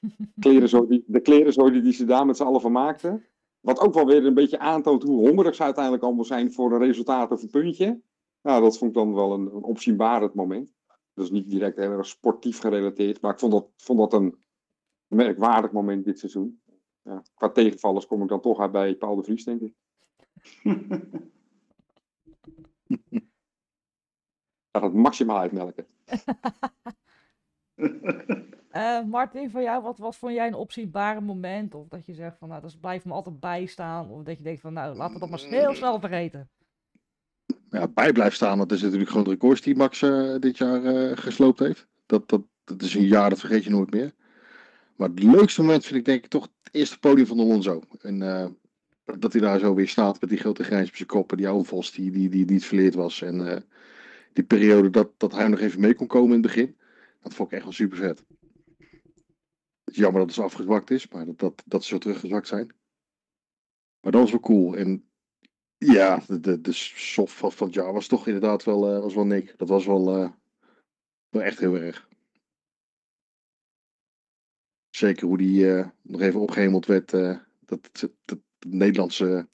Klerenzooi 0.40 0.88
die, 0.88 1.04
de 1.06 1.20
klerenzooi 1.20 1.82
die 1.82 1.92
ze 1.92 2.04
daar 2.04 2.26
met 2.26 2.36
z'n 2.36 2.42
allen 2.42 2.60
van 2.60 2.72
maakten. 2.72 3.26
Wat 3.60 3.80
ook 3.80 3.94
wel 3.94 4.06
weer 4.06 4.26
een 4.26 4.34
beetje 4.34 4.58
aantoont 4.58 5.02
hoe 5.02 5.28
hongerig 5.28 5.54
ze 5.54 5.62
uiteindelijk 5.62 6.04
allemaal 6.04 6.24
zijn 6.24 6.52
voor 6.52 6.72
een 6.72 6.78
resultaat 6.78 7.32
of 7.32 7.42
een 7.42 7.50
puntje. 7.50 8.00
Nou, 8.42 8.62
dat 8.62 8.78
vond 8.78 8.90
ik 8.90 8.96
dan 8.96 9.14
wel 9.14 9.32
een, 9.32 9.46
een 9.46 9.62
opzienbarend 9.62 10.34
moment. 10.34 10.73
Dus 11.14 11.30
niet 11.30 11.48
direct 11.50 11.76
heel 11.76 11.90
erg 11.90 12.06
sportief 12.06 12.58
gerelateerd, 12.58 13.20
maar 13.20 13.32
ik 13.32 13.38
vond 13.38 13.52
dat, 13.52 13.68
vond 13.76 13.98
dat 13.98 14.12
een 14.12 14.38
merkwaardig 15.06 15.72
moment 15.72 16.04
dit 16.04 16.18
seizoen. 16.18 16.62
Ja, 17.02 17.22
qua 17.34 17.50
tegenvallers 17.50 18.06
kom 18.06 18.22
ik 18.22 18.28
dan 18.28 18.40
toch 18.40 18.60
uit 18.60 18.72
bij 18.72 18.94
Paul 18.94 19.16
de 19.16 19.22
Vries, 19.22 19.44
denk 19.44 19.60
ik. 19.60 19.74
Gaat 24.72 24.82
het 24.82 24.94
maximaal 24.94 25.38
uitmelken. 25.38 25.86
Eh, 28.74 29.04
Martin, 29.04 29.50
van 29.50 29.62
jou, 29.62 29.82
wat, 29.82 29.98
wat 29.98 30.16
vond 30.16 30.34
jij 30.34 30.46
een 30.46 30.54
opzienbare 30.54 31.20
moment? 31.20 31.74
Of 31.74 31.88
dat 31.88 32.06
je 32.06 32.14
zegt 32.14 32.38
van 32.38 32.48
nou, 32.48 32.60
dat 32.60 32.80
blijft 32.80 33.04
me 33.04 33.12
altijd 33.12 33.40
bijstaan. 33.40 34.10
Of 34.10 34.22
dat 34.22 34.36
je 34.36 34.42
denkt 34.42 34.60
van 34.60 34.72
nou, 34.72 34.96
laten 34.96 35.14
we 35.14 35.20
dat 35.20 35.30
maar 35.30 35.38
heel 35.38 35.74
snel 35.74 36.00
vergeten. 36.00 36.50
Bij 37.94 38.12
blijft 38.12 38.36
staan. 38.36 38.58
Dat 38.58 38.72
is 38.72 38.82
natuurlijk 38.82 39.10
gewoon 39.10 39.24
de 39.24 39.30
records 39.30 39.60
die 39.60 39.76
Max 39.76 40.02
eh, 40.02 40.34
dit 40.38 40.58
jaar 40.58 40.84
eh, 40.84 41.16
gesloopt 41.16 41.58
heeft. 41.58 41.86
Dat, 42.06 42.28
dat, 42.28 42.42
dat 42.64 42.82
is 42.82 42.94
een 42.94 43.06
jaar, 43.06 43.30
dat 43.30 43.40
vergeet 43.40 43.64
je 43.64 43.70
nooit 43.70 43.90
meer. 43.90 44.12
Maar 44.96 45.08
het 45.08 45.22
leukste 45.22 45.60
moment 45.60 45.84
vind 45.84 45.98
ik 45.98 46.04
denk 46.04 46.24
ik 46.24 46.30
toch 46.30 46.48
het 46.62 46.74
eerste 46.74 46.98
podium 46.98 47.26
van 47.26 47.38
Alonso. 47.38 47.82
En 48.00 48.22
eh, 48.22 48.46
dat 49.18 49.32
hij 49.32 49.42
daar 49.42 49.58
zo 49.58 49.74
weer 49.74 49.88
staat 49.88 50.20
met 50.20 50.30
die 50.30 50.38
grote 50.38 50.64
grijns 50.64 50.88
op 50.88 50.96
zijn 50.96 51.08
kop. 51.08 51.30
En 51.30 51.36
die 51.36 51.48
oude 51.48 51.68
vos 51.68 51.92
die, 51.92 52.10
die, 52.10 52.28
die 52.28 52.44
niet 52.44 52.64
verleerd 52.64 52.94
was. 52.94 53.22
En 53.22 53.64
die 54.32 54.44
periode 54.44 54.90
dat, 54.90 55.10
dat 55.16 55.32
hij 55.32 55.48
nog 55.48 55.60
even 55.60 55.80
mee 55.80 55.94
kon 55.94 56.06
komen 56.06 56.36
in 56.36 56.42
het 56.42 56.52
begin. 56.52 56.76
Dat 57.22 57.34
vond 57.34 57.48
ik 57.48 57.54
echt 57.54 57.64
wel 57.64 57.72
super 57.72 57.98
vet. 57.98 58.24
Het 59.84 59.94
is 59.94 59.96
jammer 59.96 60.18
dat 60.18 60.26
het 60.26 60.34
zo 60.34 60.42
afgezwakt 60.42 60.90
is. 60.90 61.08
Maar 61.08 61.26
dat, 61.26 61.38
dat, 61.38 61.62
dat 61.66 61.82
ze 61.82 61.88
zo 61.88 61.98
teruggezakt 61.98 62.48
zijn. 62.48 62.66
Maar 64.00 64.12
dat 64.12 64.20
was 64.20 64.30
wel 64.30 64.40
cool. 64.40 64.76
En 64.76 65.04
ja, 65.78 66.22
de, 66.40 66.60
de, 66.60 66.72
soft 66.72 67.32
van, 67.32 67.52
van 67.52 67.66
het 67.66 67.76
jaar 67.76 67.92
was 67.92 68.06
toch 68.06 68.26
inderdaad 68.26 68.64
wel, 68.64 68.94
eh, 68.94 69.00
was 69.00 69.14
wel 69.14 69.26
Nick. 69.26 69.54
Dat 69.56 69.68
was 69.68 69.86
wel, 69.86 70.16
eh, 70.16 70.30
wel 71.28 71.42
echt 71.42 71.58
heel 71.58 71.76
erg. 71.76 72.08
Zeker 74.90 75.26
hoe 75.26 75.38
die 75.38 75.72
eh, 75.72 75.88
nog 76.02 76.20
even 76.20 76.40
opgehemeld 76.40 76.86
werd. 76.86 77.10
dat, 77.10 77.40
dat, 77.66 78.10
dat 78.24 78.38
de 78.58 78.68
Nederlandse 78.68 79.48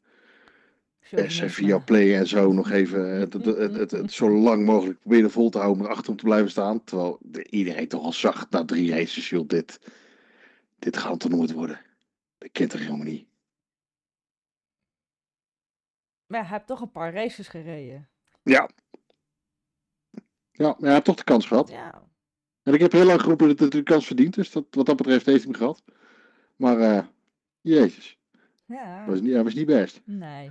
en 1.10 1.50
via 1.50 1.78
Play 1.78 2.16
en 2.16 2.26
zo 2.26 2.52
nog 2.52 2.70
even 2.70 3.04
het, 3.04 3.32
het, 3.32 3.44
het, 3.44 3.74
het, 3.74 3.90
het 3.90 4.12
zo 4.12 4.30
lang 4.30 4.64
mogelijk 4.64 4.98
proberen 4.98 5.30
vol 5.30 5.50
te 5.50 5.58
houden. 5.58 5.82
Maar 5.82 5.90
achter 5.90 6.06
hem 6.06 6.16
te 6.16 6.24
blijven 6.24 6.50
staan. 6.50 6.84
Terwijl 6.84 7.18
de, 7.22 7.46
iedereen 7.50 7.88
toch 7.88 8.02
al 8.02 8.12
zag 8.12 8.50
na 8.50 8.64
drie 8.64 8.90
races. 8.90 9.28
Joh, 9.28 9.48
dit, 9.48 9.78
dit 10.78 10.96
gaat 10.96 11.20
toch 11.20 11.30
nooit 11.30 11.52
worden. 11.52 11.80
Dat 12.38 12.48
kent 12.52 12.72
er 12.72 12.78
helemaal 12.78 13.06
niet. 13.06 13.29
Maar 16.30 16.40
ja, 16.40 16.46
hij 16.46 16.54
heeft 16.56 16.66
toch 16.66 16.80
een 16.80 16.90
paar 16.90 17.12
races 17.12 17.48
gereden. 17.48 18.08
Ja. 18.42 18.70
Ja, 20.50 20.66
maar 20.66 20.76
hij 20.80 20.92
heeft 20.92 21.04
toch 21.04 21.16
de 21.16 21.24
kans 21.24 21.46
gehad. 21.46 21.68
Ja, 21.68 22.02
En 22.62 22.74
ik 22.74 22.80
heb 22.80 22.92
heel 22.92 23.04
lang 23.04 23.20
geroepen 23.20 23.48
dat 23.48 23.58
hij 23.58 23.68
de 23.68 23.82
kans 23.82 24.06
verdient. 24.06 24.34
Dus 24.34 24.50
dat, 24.50 24.64
wat 24.70 24.86
dat 24.86 24.96
betreft 24.96 25.26
heeft 25.26 25.42
hij 25.42 25.50
hem 25.50 25.60
gehad. 25.60 25.82
Maar, 26.56 26.80
eh, 26.80 27.06
jezus. 27.60 28.18
ja. 28.64 29.06
Was 29.06 29.20
niet, 29.20 29.32
hij 29.32 29.44
was 29.44 29.54
niet 29.54 29.66
best. 29.66 30.00
Nee. 30.04 30.50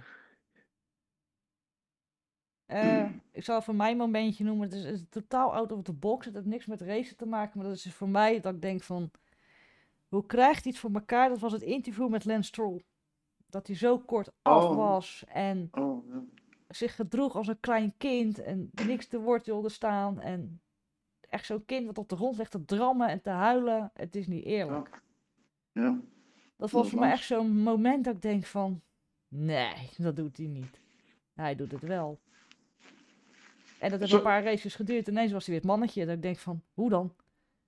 Eh, 2.65 3.05
ik 3.31 3.43
zal 3.43 3.59
even 3.59 3.75
mijn 3.75 3.97
momentje 3.97 4.43
noemen. 4.43 4.69
Het 4.69 4.77
is, 4.77 4.83
het 4.83 4.93
is 4.93 5.05
totaal 5.09 5.53
out 5.53 5.71
of 5.71 5.83
the 5.83 5.93
box. 5.93 6.25
Het 6.25 6.35
heeft 6.35 6.45
niks 6.45 6.65
met 6.65 6.81
racen 6.81 7.17
te 7.17 7.25
maken. 7.25 7.59
Maar 7.59 7.67
dat 7.67 7.75
is 7.75 7.93
voor 7.93 8.09
mij 8.09 8.39
dat 8.39 8.53
ik 8.53 8.61
denk 8.61 8.83
van... 8.83 9.11
Hoe 10.07 10.25
krijgt 10.25 10.63
hij 10.63 10.71
het 10.71 10.81
voor 10.81 10.93
elkaar? 10.93 11.29
Dat 11.29 11.39
was 11.39 11.51
het 11.51 11.61
interview 11.61 12.09
met 12.09 12.25
Lance 12.25 12.47
Stroll. 12.47 12.83
Dat 13.49 13.67
hij 13.67 13.75
zo 13.75 13.97
kort 13.99 14.31
af 14.41 14.63
Oh. 14.63 14.75
was. 14.75 15.23
En 15.27 15.67
Oh, 15.71 16.05
zich 16.67 16.95
gedroeg 16.95 17.35
als 17.35 17.47
een 17.47 17.59
klein 17.59 17.93
kind. 17.97 18.39
En 18.39 18.71
niks 18.85 19.07
te 19.07 19.19
woord 19.19 19.45
wilde 19.45 19.69
staan. 19.69 20.19
En 20.19 20.61
echt 21.29 21.45
zo'n 21.45 21.65
kind 21.65 21.85
wat 21.85 21.97
op 21.97 22.09
de 22.09 22.15
grond 22.15 22.37
ligt 22.37 22.51
te 22.51 22.65
drammen 22.65 23.07
en 23.07 23.21
te 23.21 23.29
huilen. 23.29 23.91
Het 23.93 24.15
is 24.15 24.27
niet 24.27 24.45
eerlijk. 24.45 25.01
ja. 25.71 25.99
Dat 26.57 26.71
was 26.71 26.89
voor 26.89 26.99
mij 26.99 27.11
echt 27.11 27.23
zo'n 27.25 27.57
moment 27.61 28.03
dat 28.03 28.15
ik 28.15 28.21
denk 28.21 28.45
van... 28.45 28.81
Nee, 29.27 29.89
dat 29.97 30.15
doet 30.15 30.37
hij 30.37 30.45
niet. 30.47 30.79
Hij 31.33 31.55
doet 31.55 31.71
het 31.71 31.81
wel. 31.81 32.19
En 33.79 33.89
dat 33.89 33.99
heeft 33.99 34.11
Zo- 34.11 34.17
een 34.17 34.23
paar 34.23 34.43
races 34.43 34.75
geduurd. 34.75 35.07
Ineens 35.07 35.31
was 35.31 35.45
hij 35.45 35.53
weer 35.53 35.63
het 35.63 35.71
mannetje. 35.71 36.05
Dat 36.05 36.15
ik 36.15 36.21
denk 36.21 36.37
van, 36.37 36.61
hoe 36.73 36.89
dan? 36.89 37.13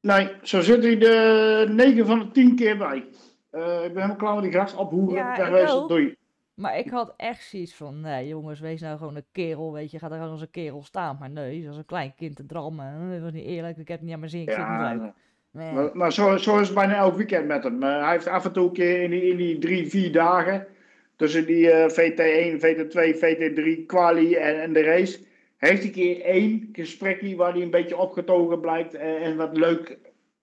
Nee, 0.02 0.36
zo 0.44 0.62
zit 0.62 0.84
hij 0.84 0.98
de 0.98 1.66
9 1.70 2.06
van 2.06 2.20
de 2.20 2.32
10 2.32 2.56
keer 2.56 2.78
bij. 2.78 3.08
Eh, 3.52 3.62
ik 3.62 3.94
ben 3.94 3.96
helemaal 3.96 4.16
klaar 4.16 4.34
met 4.34 4.44
die 4.44 4.52
gras 4.52 4.74
ophoeren. 4.76 5.16
Ja, 5.16 5.38
wegwezen, 5.38 5.88
doei. 5.88 6.16
Maar 6.54 6.78
ik 6.78 6.90
had 6.90 7.14
echt 7.18 7.44
zoiets 7.44 7.76
van, 7.76 8.02
nee 8.02 8.28
jongens, 8.28 8.60
wees 8.60 8.82
nou 8.82 8.98
gewoon 8.98 9.16
een 9.16 9.26
kerel, 9.32 9.74
weet 9.74 9.92
je, 9.92 10.00
ga 10.00 10.10
er 10.10 10.14
gewoon 10.14 10.32
als 10.32 10.42
een 10.42 10.52
kerel 10.52 10.84
staan. 10.84 11.18
Maar 11.20 11.30
nee, 11.30 11.62
zoals 11.62 11.78
een 11.78 11.86
klein 11.86 12.14
kind 12.16 12.36
te 12.36 12.46
drammen, 12.46 13.10
dat 13.12 13.22
was 13.22 13.32
niet 13.32 13.46
eerlijk, 13.46 13.78
ik 13.78 13.88
heb 13.88 13.98
het 13.98 14.06
niet 14.06 14.14
aan 14.14 14.20
mijn 14.20 14.32
zin, 14.32 14.42
ik 14.42 14.50
Ja, 14.50 14.82
niet 14.82 14.92
leuk. 14.92 15.02
nee. 15.02 15.12
Nee. 15.54 15.74
maar, 15.74 15.90
maar 15.94 16.14
zo, 16.14 16.38
zo 16.38 16.60
is 16.60 16.66
het 16.66 16.76
bijna 16.76 16.96
elk 16.96 17.16
weekend 17.16 17.48
met 17.48 17.64
hem. 17.64 17.84
Eh, 17.84 18.04
hij 18.04 18.12
heeft 18.12 18.28
af 18.28 18.46
en 18.46 18.52
toe 18.52 18.68
een 18.68 18.74
keer 18.74 19.02
in 19.02 19.10
die, 19.10 19.22
in 19.22 19.38
die 19.38 19.58
drie, 19.58 19.90
vier 19.90 20.12
dagen, 20.12 20.68
tussen 21.16 21.46
die 21.46 21.72
eh, 21.72 21.90
VT1, 21.90 22.60
VT2, 22.60 23.16
VT3, 23.16 23.86
quali 23.86 24.36
en, 24.36 24.62
en 24.62 24.74
de 24.74 24.82
race, 24.84 25.20
heeft 25.58 25.78
hij 25.80 25.88
een 25.88 25.92
keer 25.92 26.22
één 26.22 26.70
gesprekje 26.72 27.36
waar 27.36 27.52
hij 27.54 27.62
een 27.62 27.70
beetje 27.70 27.98
opgetogen 27.98 28.60
blijkt 28.60 28.94
en, 28.94 29.18
en 29.18 29.38
wat 29.38 29.58
leuk 29.58 29.98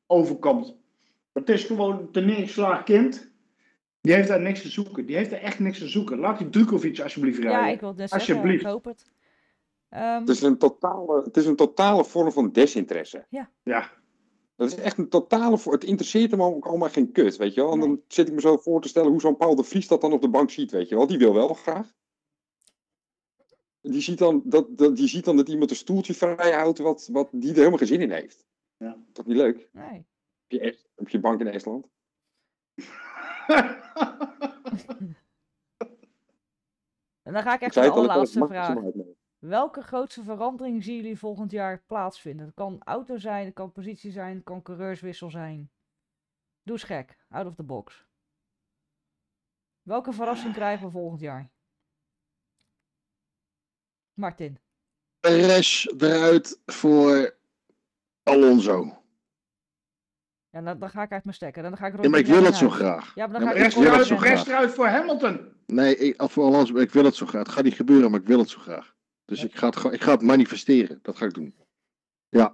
overkomt. 0.07 0.77
Het 1.39 1.49
is 1.49 1.64
gewoon 1.64 2.09
een 2.12 2.26
neergeslagen 2.26 2.84
kind. 2.84 3.30
Die 4.01 4.14
heeft 4.14 4.28
daar 4.28 4.41
niks 4.41 4.62
te 4.62 4.68
zoeken. 4.68 5.07
Die 5.07 5.16
heeft 5.16 5.32
er 5.32 5.39
echt 5.41 5.59
niks 5.59 5.78
te 5.78 5.89
zoeken. 5.89 6.18
Laat 6.18 6.39
die 6.39 6.49
Dukovic 6.49 7.01
alsjeblieft 7.01 7.39
rijden. 7.39 7.61
Ja, 7.61 7.68
ik 7.68 7.80
wil 7.80 7.95
zeggen, 7.97 8.18
Alsjeblieft. 8.18 8.61
ik 8.61 8.66
hoop 8.68 8.84
het. 8.84 9.05
Ehm, 9.89 10.20
Het 10.20 10.28
is, 10.28 10.43
een 10.43 10.59
totale, 10.59 11.22
het 11.22 11.36
is 11.36 11.47
een 11.47 11.57
totale 11.57 12.05
vorm 12.05 12.32
van 12.32 12.53
desinteresse. 12.53 13.26
Ja. 13.62 13.91
Dat 14.57 14.68
is 14.72 14.74
echt 14.74 14.99
een 14.99 15.09
totale... 15.09 15.59
voor- 15.59 15.72
Het 15.72 15.84
interesseert 15.84 16.30
hem 16.30 16.43
ook 16.43 16.66
allemaal 16.66 16.89
geen 16.89 17.12
kut, 17.12 17.36
weet 17.36 17.55
je 17.55 17.61
wel. 17.61 17.72
En 17.72 17.78
Nee. 17.78 17.89
dan 17.89 18.01
zit 18.09 18.28
ik 18.28 18.34
me 18.34 18.41
zo 18.41 18.57
voor 18.57 18.80
te 18.80 18.89
stellen 18.89 19.11
hoe 19.11 19.20
zo'n 19.20 19.36
Paul 19.36 19.55
de 19.55 19.64
Vries 19.64 19.89
dat 19.89 20.01
dan 20.01 20.12
op 20.12 20.20
de 20.22 20.28
bank 20.28 20.51
ziet, 20.51 20.70
weet 20.70 20.89
je 20.89 20.95
wel. 20.97 21.07
Die 21.07 21.18
wil 21.18 21.34
wel 21.34 21.55
graag. 21.55 21.95
Die 23.80 24.01
ziet 24.01 24.18
dan 24.18 24.43
dat, 24.45 24.78
dat, 24.78 24.97
die 24.97 25.09
ziet 25.09 25.24
dan 25.24 25.36
dat 25.36 25.49
iemand 25.49 25.70
een 25.70 25.76
stoeltje 25.76 26.14
vrij 26.14 26.53
houdt 26.53 26.78
wat, 26.78 27.09
wat 27.12 27.28
die 27.32 27.51
er 27.51 27.57
helemaal 27.57 27.78
geen 27.78 27.86
zin 27.86 28.01
in 28.01 28.11
heeft. 28.11 28.47
Ja. 28.76 28.97
Toch 29.12 29.26
niet 29.26 29.36
leuk? 29.36 29.68
nee. 29.72 30.07
Op 30.49 30.55
je, 30.55 30.61
Est- 30.61 30.88
op 30.94 31.09
je 31.09 31.20
bank 31.20 31.40
in 31.40 31.46
Estland. 31.46 31.88
En 37.22 37.34
dan 37.34 37.42
ga 37.42 37.55
ik 37.55 37.61
echt 37.61 37.74
naar 37.74 37.84
de 37.84 37.90
allerlaatste 37.90 38.46
vraag. 38.46 38.78
Welke 39.38 39.82
grootste 39.82 40.22
verandering 40.22 40.84
zien 40.84 40.96
jullie 40.96 41.18
volgend 41.18 41.51
jaar 41.51 41.82
plaatsvinden? 41.86 42.46
Het 42.46 42.55
kan 42.55 42.82
auto 42.84 43.16
zijn, 43.16 43.44
het 43.44 43.55
kan 43.55 43.72
positie 43.72 44.11
zijn, 44.11 44.34
het 44.34 44.44
kan 44.44 44.62
coureurswissel 44.62 45.30
zijn. 45.30 45.70
Doe 46.62 46.74
eens 46.74 46.82
gek, 46.84 47.18
out 47.28 47.46
of 47.46 47.55
the 47.55 47.62
box. 47.62 48.07
Welke 49.82 50.12
verrassing 50.12 50.55
krijgen 50.55 50.86
we 50.86 50.92
volgend 50.92 51.20
jaar? 51.20 51.51
Martin. 54.14 54.59
Perez 55.20 55.86
eruit 55.99 56.61
voor 56.66 57.36
Alonso. 58.22 58.97
Ja, 60.51 60.61
dan, 60.62 60.78
dan 60.78 60.90
ga 60.90 61.03
ik 61.03 61.12
uit 61.12 61.24
mijn 61.24 61.36
stekker. 61.36 61.62
Dan 61.62 61.76
ga 61.76 61.86
ik 61.86 62.03
Ja, 62.03 62.09
maar 62.09 62.20
ik 62.20 62.26
wil 62.26 62.44
het 62.44 62.55
zo 62.57 62.68
graag. 62.70 63.14
Ja, 63.14 63.26
maar 63.26 63.32
dan 63.40 63.42
Ja, 63.42 63.46
ga 63.49 63.55
maar 63.55 63.57
ik 63.57 63.72
ik 64.11 64.20
Rest 64.20 64.46
eruit, 64.46 64.64
rest 64.64 64.74
voor 64.74 64.86
Hamilton. 64.86 65.53
Nee, 65.66 65.96
ik, 65.96 66.22
voor 66.30 66.44
Alonso, 66.44 66.76
ik 66.76 66.90
wil 66.90 67.05
het 67.05 67.14
zo 67.14 67.26
graag. 67.26 67.42
Het 67.42 67.53
gaat 67.53 67.64
niet 67.64 67.74
gebeuren, 67.74 68.11
maar 68.11 68.20
ik 68.20 68.26
wil 68.26 68.38
het 68.38 68.49
zo 68.49 68.59
graag. 68.59 68.96
Dus 69.24 69.44
ik 69.44 69.55
ga 69.57 69.66
het, 69.68 69.84
ik 69.92 70.03
ga 70.03 70.11
het 70.12 70.22
manifesteren. 70.22 70.99
Dat 71.03 71.16
ga 71.16 71.24
ik 71.26 71.34
doen. 71.34 71.55
Ja. 72.28 72.53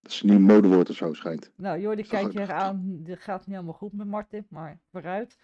Dat 0.00 0.12
is 0.12 0.22
nu 0.22 0.34
een 0.34 0.42
modewoord 0.42 0.90
of 0.90 0.96
zo 0.96 1.12
schijnt. 1.12 1.52
Nou, 1.56 1.80
Jordi 1.80 2.02
Zo 2.04 2.08
kijkt 2.10 2.32
je 2.32 2.40
goed. 2.40 2.48
aan. 2.50 2.96
Dit 3.02 3.18
gaat 3.20 3.38
niet 3.46 3.54
helemaal 3.54 3.74
goed 3.74 3.92
met 3.92 4.06
Martin, 4.06 4.46
maar 4.48 4.80
vooruit. 4.90 5.38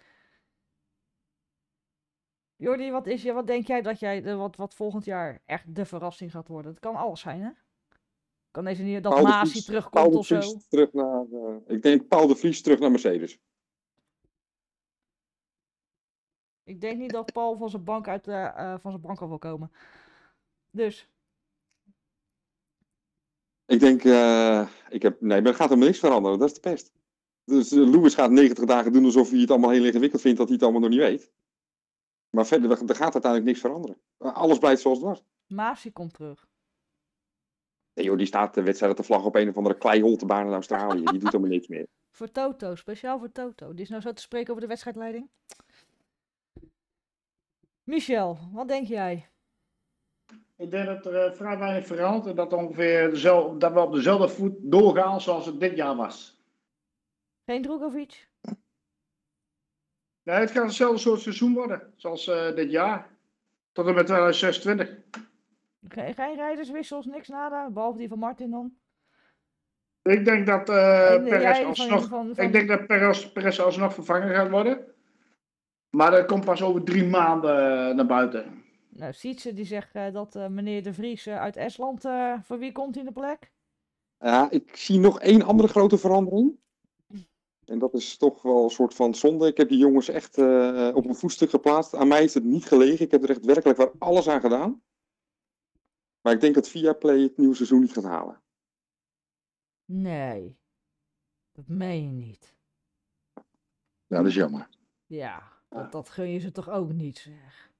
Jordi, 2.55 2.91
wat, 2.91 3.07
is 3.07 3.21
je, 3.21 3.33
wat 3.33 3.47
denk 3.47 3.67
jij 3.67 3.81
dat 3.81 3.99
jij, 3.99 4.21
de- 4.21 4.35
wat, 4.35 4.55
wat 4.55 4.73
volgend 4.73 5.05
jaar 5.05 5.41
echt 5.45 5.75
de 5.75 5.85
verrassing 5.85 6.31
gaat 6.31 6.47
worden? 6.47 6.71
Het 6.71 6.79
kan 6.79 6.95
alles 6.95 7.19
zijn, 7.19 7.41
hè? 7.41 7.49
Kan 8.53 8.63
deze 8.63 8.83
niet 8.83 9.03
dat 9.03 9.13
Paul 9.13 9.25
de 9.25 9.29
Masi 9.31 9.51
Vries- 9.51 9.65
terugkomt 9.65 9.93
Paul 9.93 10.11
de 10.11 10.17
of 10.17 10.25
zo? 10.25 10.39
Vries 10.39 10.67
terug 10.67 10.93
naar... 10.93 11.25
eh, 11.31 11.55
ik 11.67 11.81
denk 11.81 12.07
Paul 12.07 12.27
de 12.27 12.35
Vries 12.35 12.61
terug 12.61 12.79
naar 12.79 12.91
Mercedes. 12.91 13.39
Ik 16.63 16.81
denk 16.81 16.97
niet 16.97 17.11
dat 17.11 17.31
Paul 17.31 17.57
van 17.57 17.69
zijn 17.69 17.83
bank 17.83 18.07
uit 18.07 18.27
eh, 18.27 18.45
eh, 18.45 18.79
van 18.79 18.91
zijn 18.91 19.01
bank 19.03 19.21
af 19.21 19.27
wil 19.27 19.37
komen. 19.37 19.71
Dus, 20.69 21.09
Ik 23.65 23.79
denk, 23.79 24.03
ik 24.89 25.01
heb, 25.01 25.21
nee, 25.21 25.41
maar 25.41 25.51
er 25.51 25.55
gaat 25.55 25.67
helemaal 25.67 25.87
niks 25.87 25.99
veranderen. 25.99 26.39
Dat 26.39 26.47
is 26.47 26.53
de 26.53 26.59
pest. 26.59 26.91
Dus 27.43 27.69
Lewis 27.69 28.13
gaat 28.15 28.31
90 28.31 28.65
dagen 28.65 28.93
doen 28.93 29.05
alsof 29.05 29.29
hij 29.29 29.39
het 29.39 29.49
allemaal 29.51 29.69
heel 29.69 29.85
ingewikkeld 29.85 30.21
vindt, 30.21 30.37
dat 30.37 30.47
hij 30.47 30.55
het 30.55 30.63
allemaal 30.63 30.81
nog 30.81 30.89
niet 30.91 30.99
weet. 30.99 31.31
Maar 32.29 32.45
verder, 32.45 32.71
er 32.71 32.95
gaat 32.95 33.13
uiteindelijk 33.13 33.45
niks 33.45 33.59
veranderen. 33.59 34.01
Alles 34.17 34.57
blijft 34.57 34.81
zoals 34.81 34.97
het 34.97 35.07
was. 35.07 35.23
Masi 35.47 35.91
komt 35.91 36.13
terug. 36.13 36.51
Nee 37.93 38.05
joh, 38.05 38.17
die 38.17 38.25
staat 38.25 38.53
de 38.53 38.63
wedstrijd 38.63 38.95
te 38.95 39.03
vlag 39.03 39.25
op 39.25 39.35
een 39.35 39.49
of 39.49 39.57
andere 39.57 39.77
kleiholtebaan 39.77 40.45
in 40.45 40.53
Australië. 40.53 41.03
Die 41.03 41.19
doet 41.19 41.31
helemaal 41.31 41.49
niks 41.49 41.67
meer. 41.67 41.87
Voor 42.17 42.31
Toto, 42.31 42.75
speciaal 42.75 43.19
voor 43.19 43.31
Toto. 43.31 43.73
Die 43.73 43.81
is 43.81 43.89
nou 43.89 44.01
zo 44.01 44.13
te 44.13 44.21
spreken 44.21 44.49
over 44.49 44.61
de 44.61 44.67
wedstrijdleiding. 44.67 45.29
Michel, 47.83 48.37
wat 48.51 48.67
denk 48.67 48.87
jij? 48.87 49.27
Ik 50.57 50.71
denk 50.71 50.85
dat 50.85 51.05
er 51.05 51.25
eh, 51.25 51.33
vrij 51.33 51.57
weinig 51.57 51.87
verandert 51.87 52.25
en 52.25 52.35
dat, 52.35 52.53
ongeveer 52.53 53.09
dezelfde, 53.09 53.57
dat 53.57 53.73
we 53.73 53.79
op 53.79 53.93
dezelfde 53.93 54.29
voet 54.29 54.53
doorgaan 54.59 55.21
zoals 55.21 55.45
het 55.45 55.59
dit 55.59 55.75
jaar 55.75 55.95
was. 55.95 56.41
Geen 57.45 57.61
Drogovic? 57.61 58.27
Nee, 60.23 60.35
het 60.35 60.51
gaat 60.51 60.65
hetzelfde 60.65 60.97
soort 60.97 61.21
seizoen 61.21 61.53
worden 61.53 61.93
zoals 61.95 62.27
eh, 62.27 62.55
dit 62.55 62.71
jaar. 62.71 63.09
Tot 63.71 63.87
en 63.87 63.93
met 63.93 64.05
2026. 64.05 64.97
Geen, 65.87 66.13
geen 66.13 66.35
rijderswissels, 66.35 67.05
niks 67.05 67.27
nada, 67.27 67.69
behalve 67.69 67.97
die 67.97 68.07
van 68.07 68.19
Martin 68.19 68.49
dan? 68.51 68.73
Ik 70.01 70.25
denk 70.25 70.47
dat 70.47 70.69
eh 70.69 71.13
eh, 71.15 71.23
Perez 71.23 71.63
alsnog, 71.63 72.07
van- 72.07 72.35
van- 72.35 72.45
ik 72.45 72.51
denk 72.51 72.67
dat 72.67 72.87
Perez, 72.87 73.31
Perez 73.31 73.59
alsnog 73.59 73.93
vervangen 73.93 74.35
gaat 74.35 74.49
worden. 74.49 74.85
Maar 75.89 76.11
dat 76.11 76.25
komt 76.25 76.45
pas 76.45 76.61
over 76.61 76.83
drie 76.83 77.03
maanden 77.05 77.55
eh, 77.89 77.95
naar 77.95 78.05
buiten. 78.05 78.63
Nou, 78.89 79.13
Sietse 79.13 79.53
die 79.53 79.65
zegt 79.65 79.95
eh, 79.95 80.13
dat 80.13 80.35
eh, 80.35 80.47
meneer 80.47 80.83
De 80.83 80.93
Vries 80.93 81.27
uit 81.27 81.55
Estland, 81.57 82.05
eh, 82.05 82.33
voor 82.41 82.59
wie 82.59 82.71
komt 82.71 82.95
hij 82.95 83.03
in 83.03 83.09
de 83.13 83.19
plek? 83.19 83.51
Ja, 84.17 84.49
ik 84.49 84.75
zie 84.75 84.99
nog 84.99 85.19
één 85.19 85.41
andere 85.43 85.67
grote 85.67 85.97
verandering. 85.97 86.61
En 87.65 87.79
dat 87.79 87.93
is 87.93 88.17
toch 88.17 88.41
wel 88.41 88.63
een 88.63 88.69
soort 88.69 88.93
van 88.93 89.15
zonde. 89.15 89.47
Ik 89.47 89.57
heb 89.57 89.69
die 89.69 89.77
jongens 89.77 90.09
echt 90.09 90.37
eh, 90.37 90.89
op 90.93 91.05
een 91.05 91.15
voetstuk 91.15 91.49
geplaatst. 91.49 91.95
Aan 91.95 92.07
mij 92.07 92.23
is 92.23 92.33
het 92.33 92.43
niet 92.43 92.65
gelegen. 92.65 93.05
Ik 93.05 93.11
heb 93.11 93.23
er 93.23 93.29
echt 93.29 93.45
werkelijk 93.45 93.77
waar 93.77 93.91
alles 93.99 94.29
aan 94.29 94.41
gedaan. 94.41 94.81
Maar 96.23 96.33
ik 96.33 96.41
denk 96.41 96.55
dat 96.55 96.69
Viaplay 96.69 97.19
het 97.21 97.37
nieuwe 97.37 97.55
seizoen 97.55 97.79
niet 97.81 97.93
gaat 97.93 98.03
halen. 98.03 98.41
Nee, 99.85 100.57
dat 101.51 101.67
meen 101.67 102.03
je 102.03 102.11
niet. 102.25 102.55
Ja, 104.07 104.17
dat 104.17 104.25
is 104.25 104.33
jammer. 104.35 104.67
Ja, 105.05 105.43
dat, 105.69 105.91
dat 105.91 106.09
gun 106.09 106.27
je 106.29 106.39
ze 106.39 106.51
toch 106.51 106.69
ook 106.69 106.91
niet, 106.91 107.17
zeg. 107.17 107.71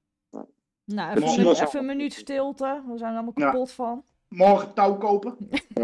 Nou, 0.84 1.14
Dat 1.14 1.22
even, 1.24 1.46
een, 1.46 1.52
even 1.62 1.78
een 1.78 1.86
minuut 1.86 2.12
stilte. 2.12 2.82
We 2.86 2.98
zijn 2.98 3.10
er 3.10 3.16
allemaal 3.16 3.32
Ja. 3.44 3.50
kapot 3.50 3.72
van. 3.72 4.04
Morgen 4.28 4.74
touw 4.74 4.98
kopen. 4.98 5.36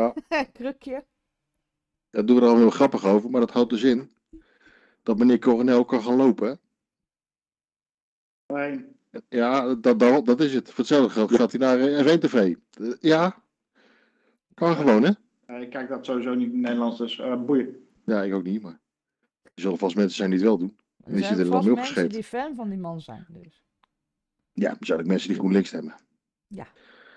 Krukje. 0.53 1.05
Daar 2.11 2.27
doen 2.27 2.37
we 2.37 2.43
er 2.43 2.49
al 2.49 2.57
heel 2.57 2.71
grappig 2.71 3.05
over, 3.05 3.31
maar 3.31 3.41
dat 3.41 3.51
houdt 3.51 3.71
dus 3.71 3.83
in 3.83 4.17
dat 5.03 5.19
meneer 5.19 5.39
Coronel 5.39 5.85
kan 5.85 6.03
gaan 6.03 6.17
lopen. 6.17 6.49
hè? 6.49 6.55
Nee. 8.55 8.99
Ja, 9.29 9.75
dat, 9.75 9.99
dat, 9.99 10.27
dat 10.27 10.41
is 10.41 10.55
het. 10.55 10.69
Voor 10.69 10.77
hetzelfde 10.79 11.11
geld 11.11 11.35
gaat 11.35 11.51
hij 11.53 11.61
naar 11.61 11.81
eh, 11.81 12.07
F1 12.17 12.19
TV. 12.19 12.35
Eh, 12.35 12.93
Ja, 13.01 13.43
kan 14.55 14.77
gewoon 14.77 15.03
hè? 15.03 15.11
Eh, 15.47 15.61
Ik 15.61 15.71
kijk 15.71 15.89
dat 15.89 16.05
sowieso 16.07 16.35
niet 16.35 16.47
in 16.47 16.53
het 16.53 16.61
Nederlands, 16.63 16.99
dus 16.99 17.19
eh, 17.19 17.43
boeien. 17.45 17.89
Ja, 18.05 18.23
ik 18.23 18.35
ook 18.35 18.43
niet, 18.45 18.63
maar 18.63 18.81
er 19.43 19.51
zullen 19.63 19.79
vast 19.79 19.97
mensen 19.97 20.17
zijn 20.17 20.31
die 20.31 20.39
het 20.39 20.49
wel 20.49 20.59
doen. 20.59 20.77
Er 21.05 21.13
Die 21.13 21.23
zijn 21.25 21.25
zitten 21.37 21.45
er 21.47 21.53
vast 21.53 21.67
dan 21.67 21.75
mensen 21.75 21.81
opgeschreven. 22.03 22.13
die 22.13 22.25
fan 22.25 22.55
van 22.55 22.69
die 22.69 22.79
man 22.79 23.01
zijn, 23.01 23.27
dus. 23.29 23.63
Ja, 24.53 24.71
er 24.71 24.87
zijn 24.87 25.01
ook 25.01 25.07
mensen 25.07 25.29
die 25.29 25.39
GroenLinks 25.39 25.69
stemmen. 25.69 25.95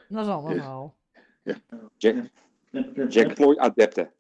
Dat 0.09 0.25
is 0.25 0.31
allemaal 0.31 0.53
Ja. 0.53 0.61
wel. 0.67 0.95
Jack, 1.97 2.15
Jack 3.09 3.33
Ploy 3.33 3.55
adepten. 3.57 4.11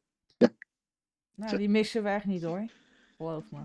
Nou, 1.35 1.57
die 1.57 1.69
missen 1.69 2.03
we 2.03 2.09
echt 2.09 2.25
niet 2.25 2.43
hoor. 2.43 2.65
Geloof 3.17 3.51
me. 3.51 3.59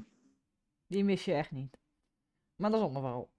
Die 0.86 1.04
mis 1.04 1.24
je 1.24 1.32
echt 1.32 1.50
niet. 1.50 1.76
Maar 2.56 2.70
dat 2.70 2.78
is 2.78 2.84
allemaal 2.84 3.02
wel. 3.02 3.30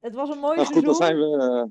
Het 0.00 0.14
was 0.14 0.28
een 0.28 0.38
mooi 0.38 0.56
Nou 0.56 0.66
goed, 0.66 0.84
dan 0.84 0.94
seizoen. 0.94 1.28
zijn 1.28 1.38
we 1.38 1.60
eh, 1.60 1.64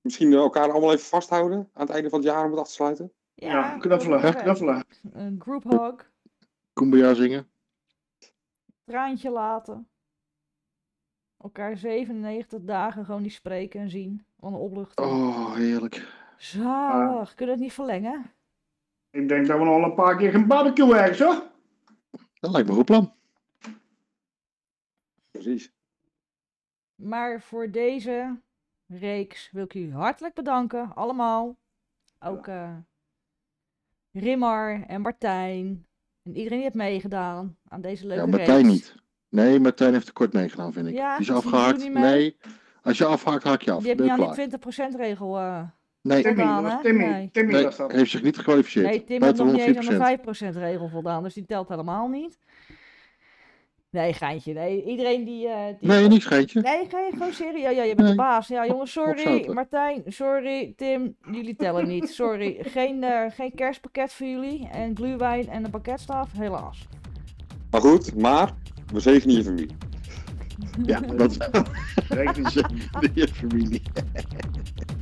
misschien 0.00 0.32
elkaar 0.32 0.70
allemaal 0.70 0.92
even 0.92 1.06
vasthouden 1.06 1.70
aan 1.72 1.86
het 1.86 1.90
einde 1.94 2.08
van 2.08 2.18
het 2.18 2.28
jaar 2.28 2.44
om 2.44 2.50
het 2.50 2.60
af 2.60 2.66
te 2.66 2.72
sluiten. 2.72 3.12
Ja, 3.34 3.78
knuffelen, 3.78 4.34
knuffelen. 4.34 4.84
Een 5.12 5.40
group 5.40 5.64
hug. 5.64 6.10
Kumbaya 6.72 7.14
zingen. 7.14 7.50
Traantje 8.84 9.30
laten. 9.30 9.88
Elkaar 11.38 11.76
97 11.76 12.60
dagen 12.62 13.04
gewoon 13.04 13.22
niet 13.22 13.32
spreken 13.32 13.80
en 13.80 13.90
zien. 13.90 14.26
Van 14.38 14.52
de 14.52 14.58
opluchting. 14.58 15.08
Oh, 15.08 15.54
heerlijk. 15.54 16.06
Zalig. 16.36 17.34
Kunnen 17.34 17.46
we 17.54 17.60
het 17.60 17.70
niet 17.70 17.72
verlengen? 17.72 18.32
Ik 19.10 19.28
denk 19.28 19.46
dat 19.46 19.58
we 19.58 19.64
nog 19.64 19.74
wel 19.74 19.84
een 19.84 19.94
paar 19.94 20.16
keer 20.16 20.30
gaan 20.30 20.46
barbecue 20.46 20.94
ergens 20.96 21.18
hoor. 21.18 21.42
Dat 22.40 22.50
lijkt 22.50 22.66
me 22.66 22.72
een 22.72 22.78
goed 22.78 22.84
plan. 22.86 23.12
Precies. 25.30 25.72
Maar 27.02 27.40
voor 27.40 27.70
deze 27.70 28.40
reeks 28.86 29.50
wil 29.50 29.64
ik 29.64 29.74
u 29.74 29.92
hartelijk 29.92 30.34
bedanken. 30.34 30.94
Allemaal. 30.94 31.56
Ook 32.18 32.46
eh 32.46 32.76
Rimmar 34.12 34.82
en 34.86 35.00
Martijn. 35.00 35.86
En 36.22 36.36
iedereen 36.36 36.48
die 36.50 36.62
heeft 36.62 36.74
meegedaan 36.74 37.56
aan 37.68 37.80
deze 37.80 38.06
leuke 38.06 38.22
Ja, 38.22 38.26
Martijn 38.36 38.66
niet. 38.66 38.94
Nee, 39.28 39.60
Martijn 39.60 39.92
heeft 39.92 40.06
tekort 40.06 40.32
meegedaan, 40.32 40.72
vind 40.72 40.86
ik. 40.86 40.94
Ja, 40.94 41.16
die 41.16 41.26
is 41.26 41.32
afgehaakt. 41.32 41.92
Nee, 41.92 42.36
als 42.82 42.98
je 42.98 43.04
afhaakt, 43.04 43.44
haak 43.44 43.62
je 43.62 43.70
af. 43.70 43.78
Die 43.78 43.86
heeft 43.86 43.98
Ben 43.98 44.06
niet 44.08 44.36
je 44.36 44.42
aan 44.42 44.48
die 44.48 44.94
20% 44.94 44.96
regel. 44.96 45.38
eh 45.38 45.62
Nee, 46.00 46.22
Timmy, 46.22 46.42
hè? 46.42 46.62
was 46.62 46.82
Timmy. 46.82 47.04
Nee. 47.04 47.30
Timmy 47.30 47.52
nee 47.52 47.64
was 47.64 47.76
dat. 47.76 47.92
heeft 47.92 48.10
zich 48.10 48.22
niet 48.22 48.36
gekwalificeerd. 48.36 48.86
nee, 48.86 49.04
Tim 49.04 49.22
heeft 49.22 49.36
nog 49.36 49.52
niet 49.52 49.60
eens 49.60 49.76
aan 49.90 50.16
104%. 50.16 50.16
de 50.24 50.54
5% 50.54 50.56
regel 50.56 50.88
voldaan. 50.88 51.22
Dus 51.22 51.34
die 51.34 51.44
telt 51.46 51.68
helemaal 51.68 52.08
niet. 52.08 52.38
Nee, 53.90 54.12
geintje. 54.12 54.52
Nee, 54.52 54.84
iedereen 54.84 55.24
die... 55.24 55.48
eh, 55.48 55.66
die 55.80 55.88
Nee, 55.88 56.08
niks 56.08 56.24
geintje. 56.24 56.60
Nee, 56.60 56.86
ga 56.88 56.98
je 56.98 57.10
gewoon 57.12 57.32
serieus. 57.32 57.76
Ja, 57.76 57.82
je 57.82 57.94
bent 57.94 58.08
de 58.08 58.14
baas. 58.14 58.48
Ja, 58.48 58.66
jongens, 58.66 58.92
sorry. 58.92 59.50
Martijn, 59.52 60.02
sorry. 60.06 60.72
Tim, 60.76 61.16
jullie 61.32 61.56
tellen 61.56 61.88
niet. 61.88 62.08
Sorry. 62.08 62.56
Geen, 62.60 63.02
eh, 63.02 63.30
geen 63.30 63.54
kerstpakket 63.54 64.12
voor 64.12 64.26
jullie. 64.26 64.68
En 64.68 64.96
gluwijn 64.96 65.48
en 65.48 65.64
een 65.64 65.70
pakketstaf. 65.70 66.32
Helaas. 66.32 66.86
Maar 67.70 67.80
goed, 67.80 68.14
maar 68.16 68.54
we 68.92 69.00
zegenen 69.00 69.36
je 69.36 69.44
familie. 69.44 69.76
Ja, 70.84 71.00
dat 71.00 71.30
is 71.30 72.54
je 73.14 73.28
familie. 73.40 73.82